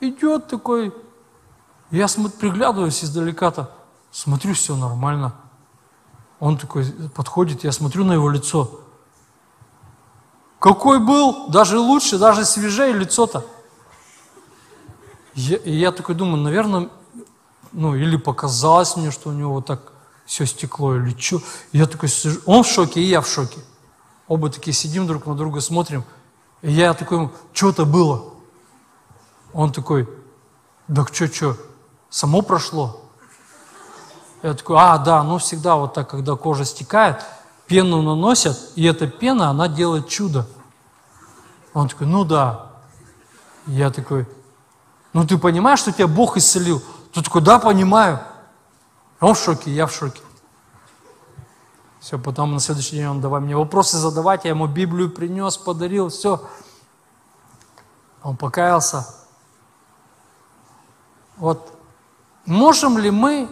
идет 0.00 0.48
такой. 0.48 0.94
Я 1.90 2.08
смотрю, 2.08 2.38
приглядываюсь 2.38 3.04
издалека-то, 3.04 3.70
смотрю, 4.10 4.54
все 4.54 4.76
нормально. 4.76 5.34
Он 6.40 6.58
такой 6.58 6.84
подходит, 7.14 7.64
я 7.64 7.72
смотрю 7.72 8.04
на 8.04 8.12
его 8.12 8.28
лицо. 8.28 8.80
Какой 10.58 10.98
был, 10.98 11.48
даже 11.48 11.78
лучше, 11.78 12.18
даже 12.18 12.44
свежее 12.44 12.92
лицо-то. 12.92 13.44
Я, 15.34 15.56
и 15.58 15.72
я 15.72 15.92
такой 15.92 16.14
думаю, 16.14 16.42
наверное, 16.42 16.88
ну 17.72 17.94
или 17.94 18.16
показалось 18.16 18.96
мне, 18.96 19.10
что 19.10 19.30
у 19.30 19.32
него 19.32 19.52
вот 19.52 19.66
так 19.66 19.92
все 20.26 20.44
стекло, 20.44 20.96
или 20.96 21.18
что. 21.18 21.40
Я 21.72 21.86
такой 21.86 22.08
сижу, 22.08 22.40
он 22.44 22.64
в 22.64 22.66
шоке, 22.66 23.00
и 23.00 23.04
я 23.04 23.20
в 23.20 23.28
шоке. 23.28 23.58
Оба 24.28 24.50
такие 24.50 24.74
сидим 24.74 25.06
друг 25.06 25.24
на 25.26 25.34
друга, 25.34 25.60
смотрим. 25.60 26.04
И 26.62 26.72
я 26.72 26.92
такой, 26.94 27.30
что-то 27.52 27.86
было. 27.86 28.34
Он 29.52 29.72
такой, 29.72 30.08
да 30.88 31.06
что, 31.06 31.32
что, 31.32 31.56
само 32.10 32.42
прошло? 32.42 33.00
Я 34.42 34.54
такой, 34.54 34.76
а, 34.78 34.98
да, 34.98 35.22
ну 35.22 35.38
всегда 35.38 35.76
вот 35.76 35.94
так, 35.94 36.10
когда 36.10 36.34
кожа 36.34 36.64
стекает, 36.64 37.24
пену 37.66 38.02
наносят, 38.02 38.58
и 38.74 38.84
эта 38.84 39.06
пена, 39.06 39.48
она 39.48 39.68
делает 39.68 40.08
чудо. 40.08 40.46
Он 41.72 41.88
такой, 41.88 42.06
ну 42.06 42.24
да. 42.24 42.72
Я 43.66 43.90
такой, 43.90 44.28
ну 45.12 45.26
ты 45.26 45.38
понимаешь, 45.38 45.80
что 45.80 45.92
тебя 45.92 46.06
Бог 46.06 46.36
исцелил? 46.36 46.82
Ты 47.12 47.22
такой, 47.22 47.42
да, 47.42 47.58
понимаю. 47.58 48.20
Он 49.20 49.34
в 49.34 49.38
шоке, 49.38 49.70
я 49.70 49.86
в 49.86 49.92
шоке. 49.92 50.20
Все, 52.00 52.18
потом 52.18 52.52
на 52.52 52.60
следующий 52.60 52.96
день 52.96 53.06
он 53.06 53.20
давай 53.20 53.40
мне 53.40 53.56
вопросы 53.56 53.96
задавать, 53.96 54.44
я 54.44 54.50
ему 54.50 54.66
Библию 54.66 55.10
принес, 55.10 55.56
подарил, 55.56 56.08
все. 56.08 56.46
Он 58.22 58.36
покаялся. 58.36 59.06
Вот 61.36 61.76
можем 62.44 62.98
ли 62.98 63.10
мы 63.10 63.50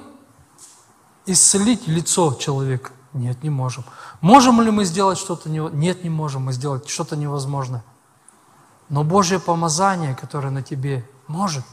исцелить 1.26 1.88
лицо 1.88 2.34
человека? 2.34 2.92
Нет, 3.12 3.42
не 3.42 3.50
можем. 3.50 3.84
Можем 4.20 4.60
ли 4.60 4.70
мы 4.70 4.84
сделать 4.84 5.18
что-то 5.18 5.48
невозможное? 5.48 5.80
Нет, 5.80 6.04
не 6.04 6.10
можем 6.10 6.42
мы 6.42 6.52
сделать 6.52 6.88
что-то 6.88 7.16
невозможное. 7.16 7.84
Но 8.88 9.02
Божье 9.02 9.38
помазание, 9.40 10.14
которое 10.14 10.50
на 10.50 10.62
тебе, 10.62 11.08
может. 11.26 11.64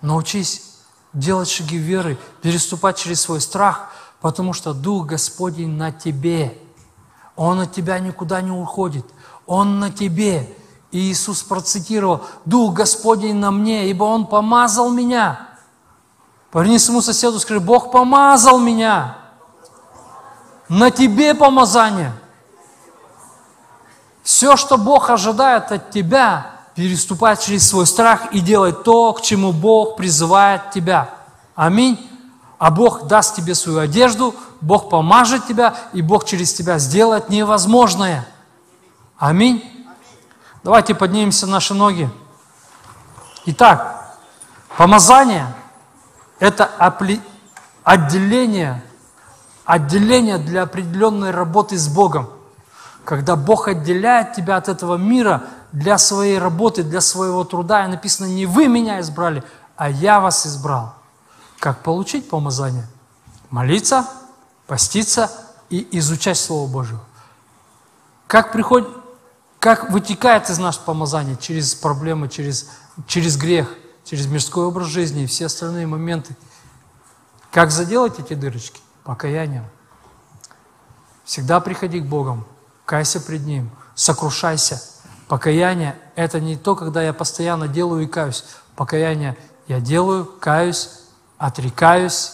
Научись 0.00 0.69
делать 1.12 1.48
шаги 1.48 1.76
веры, 1.76 2.18
переступать 2.42 2.96
через 2.96 3.20
свой 3.20 3.40
страх, 3.40 3.92
потому 4.20 4.52
что 4.52 4.72
Дух 4.72 5.06
Господень 5.06 5.70
на 5.70 5.92
тебе. 5.92 6.56
Он 7.36 7.60
от 7.60 7.72
тебя 7.72 7.98
никуда 7.98 8.40
не 8.40 8.50
уходит. 8.50 9.06
Он 9.46 9.80
на 9.80 9.90
тебе. 9.90 10.54
И 10.90 10.98
Иисус 10.98 11.42
процитировал, 11.42 12.24
«Дух 12.44 12.74
Господень 12.74 13.36
на 13.36 13.50
мне, 13.50 13.88
ибо 13.90 14.04
Он 14.04 14.26
помазал 14.26 14.90
меня». 14.90 15.48
Поверни 16.50 16.78
своему 16.78 17.00
соседу, 17.00 17.38
скажи, 17.38 17.60
Бог 17.60 17.92
помазал 17.92 18.58
меня. 18.58 19.16
На 20.68 20.90
тебе 20.90 21.34
помазание. 21.34 22.12
Все, 24.22 24.56
что 24.56 24.76
Бог 24.76 25.10
ожидает 25.10 25.70
от 25.72 25.90
тебя, 25.90 26.59
переступать 26.80 27.42
через 27.44 27.68
свой 27.68 27.86
страх 27.86 28.32
и 28.32 28.40
делать 28.40 28.84
то, 28.84 29.12
к 29.12 29.20
чему 29.20 29.52
Бог 29.52 29.96
призывает 29.96 30.70
тебя. 30.70 31.10
Аминь. 31.54 32.00
А 32.58 32.70
Бог 32.70 33.06
даст 33.06 33.36
тебе 33.36 33.54
свою 33.54 33.80
одежду, 33.80 34.34
Бог 34.62 34.88
помажет 34.88 35.46
тебя, 35.46 35.74
и 35.92 36.00
Бог 36.00 36.24
через 36.24 36.54
тебя 36.54 36.78
сделает 36.78 37.28
невозможное. 37.28 38.26
Аминь. 39.18 39.62
Давайте 40.64 40.94
поднимемся 40.94 41.44
на 41.44 41.52
наши 41.52 41.74
ноги. 41.74 42.08
Итак, 43.44 44.16
помазание– 44.78 45.54
это 46.38 46.64
отделение, 47.84 48.82
отделение 49.66 50.38
для 50.38 50.62
определенной 50.62 51.30
работы 51.30 51.76
с 51.76 51.88
Богом. 51.88 52.30
Когда 53.04 53.36
Бог 53.36 53.68
отделяет 53.68 54.32
тебя 54.32 54.56
от 54.56 54.70
этого 54.70 54.96
мира– 54.96 55.42
для 55.72 55.98
своей 55.98 56.38
работы, 56.38 56.82
для 56.82 57.00
своего 57.00 57.44
труда. 57.44 57.84
И 57.84 57.88
написано, 57.88 58.26
не 58.26 58.46
вы 58.46 58.68
меня 58.68 59.00
избрали, 59.00 59.42
а 59.76 59.90
я 59.90 60.20
вас 60.20 60.46
избрал. 60.46 60.94
Как 61.58 61.82
получить 61.82 62.28
помазание? 62.28 62.86
Молиться, 63.50 64.06
поститься 64.66 65.30
и 65.68 65.86
изучать 65.98 66.38
Слово 66.38 66.70
Божие. 66.70 67.00
Как 68.26 68.52
приходит, 68.52 68.88
как 69.58 69.90
вытекает 69.90 70.48
из 70.48 70.58
нас 70.58 70.78
помазание 70.78 71.36
через 71.36 71.74
проблемы, 71.74 72.28
через, 72.28 72.70
через 73.06 73.36
грех, 73.36 73.68
через 74.04 74.26
мирской 74.26 74.66
образ 74.66 74.86
жизни 74.86 75.24
и 75.24 75.26
все 75.26 75.46
остальные 75.46 75.86
моменты. 75.86 76.36
Как 77.50 77.70
заделать 77.70 78.18
эти 78.18 78.34
дырочки? 78.34 78.80
Покаянием. 79.04 79.64
Всегда 81.24 81.60
приходи 81.60 82.00
к 82.00 82.06
Богу, 82.06 82.46
кайся 82.84 83.20
пред 83.20 83.44
Ним, 83.44 83.70
сокрушайся– 83.94 84.82
Покаяние– 85.30 85.96
это 86.16 86.40
не 86.40 86.56
то, 86.56 86.74
когда 86.74 87.00
я 87.04 87.12
постоянно 87.12 87.68
делаю 87.68 88.02
и 88.02 88.06
каюсь. 88.08 88.44
Покаяние– 88.74 89.38
я 89.68 89.78
делаю, 89.78 90.24
каюсь, 90.24 90.90
отрекаюсь 91.38 92.32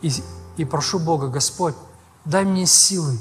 и, 0.00 0.10
и 0.56 0.64
прошу 0.64 0.98
Бога, 0.98 1.28
Господь, 1.28 1.74
дай 2.24 2.46
мне 2.46 2.64
силы 2.64 3.18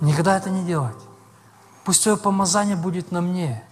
никогда 0.00 0.36
это 0.36 0.48
не 0.48 0.62
делать. 0.62 0.94
Пусть 1.84 2.04
Твое 2.04 2.16
помазание 2.16 2.76
будет 2.76 3.10
на 3.10 3.20
мне. 3.20 3.64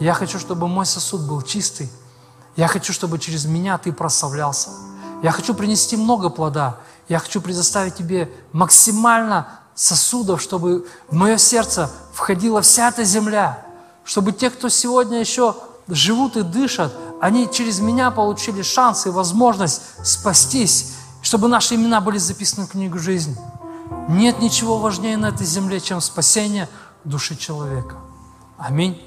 Я 0.00 0.14
хочу, 0.14 0.38
чтобы 0.38 0.66
мой 0.66 0.86
сосуд 0.86 1.20
был 1.28 1.42
чистый. 1.42 1.92
Я 2.56 2.68
хочу, 2.68 2.94
чтобы 2.94 3.18
через 3.18 3.44
меня 3.44 3.76
Ты 3.76 3.92
прославлялся. 3.92 4.70
Я 5.22 5.32
хочу 5.32 5.52
принести 5.52 5.98
много 5.98 6.30
плода. 6.30 6.78
Я 7.06 7.18
хочу 7.18 7.42
предоставить 7.42 7.96
Тебе 7.96 8.32
максимально 8.52 9.60
сосудов, 9.74 10.40
чтобы 10.40 10.88
в 11.08 11.14
мое 11.14 11.36
сердце 11.36 11.90
входила 12.18 12.62
вся 12.62 12.88
эта 12.88 13.04
земля, 13.04 13.64
чтобы 14.04 14.32
те, 14.32 14.50
кто 14.50 14.68
сегодня 14.68 15.20
еще 15.20 15.54
живут 15.86 16.36
и 16.36 16.42
дышат, 16.42 16.92
они 17.20 17.48
через 17.48 17.78
меня 17.78 18.10
получили 18.10 18.62
шанс 18.62 19.06
и 19.06 19.10
возможность 19.10 19.82
спастись, 20.04 20.94
чтобы 21.22 21.46
наши 21.46 21.76
имена 21.76 22.00
были 22.00 22.18
записаны 22.18 22.66
в 22.66 22.70
книгу 22.70 22.98
жизни. 22.98 23.36
Нет 24.08 24.40
ничего 24.40 24.78
важнее 24.78 25.16
на 25.16 25.26
этой 25.26 25.46
земле, 25.46 25.80
чем 25.80 26.00
спасение 26.00 26.68
души 27.04 27.36
человека. 27.36 27.94
Аминь. 28.58 29.00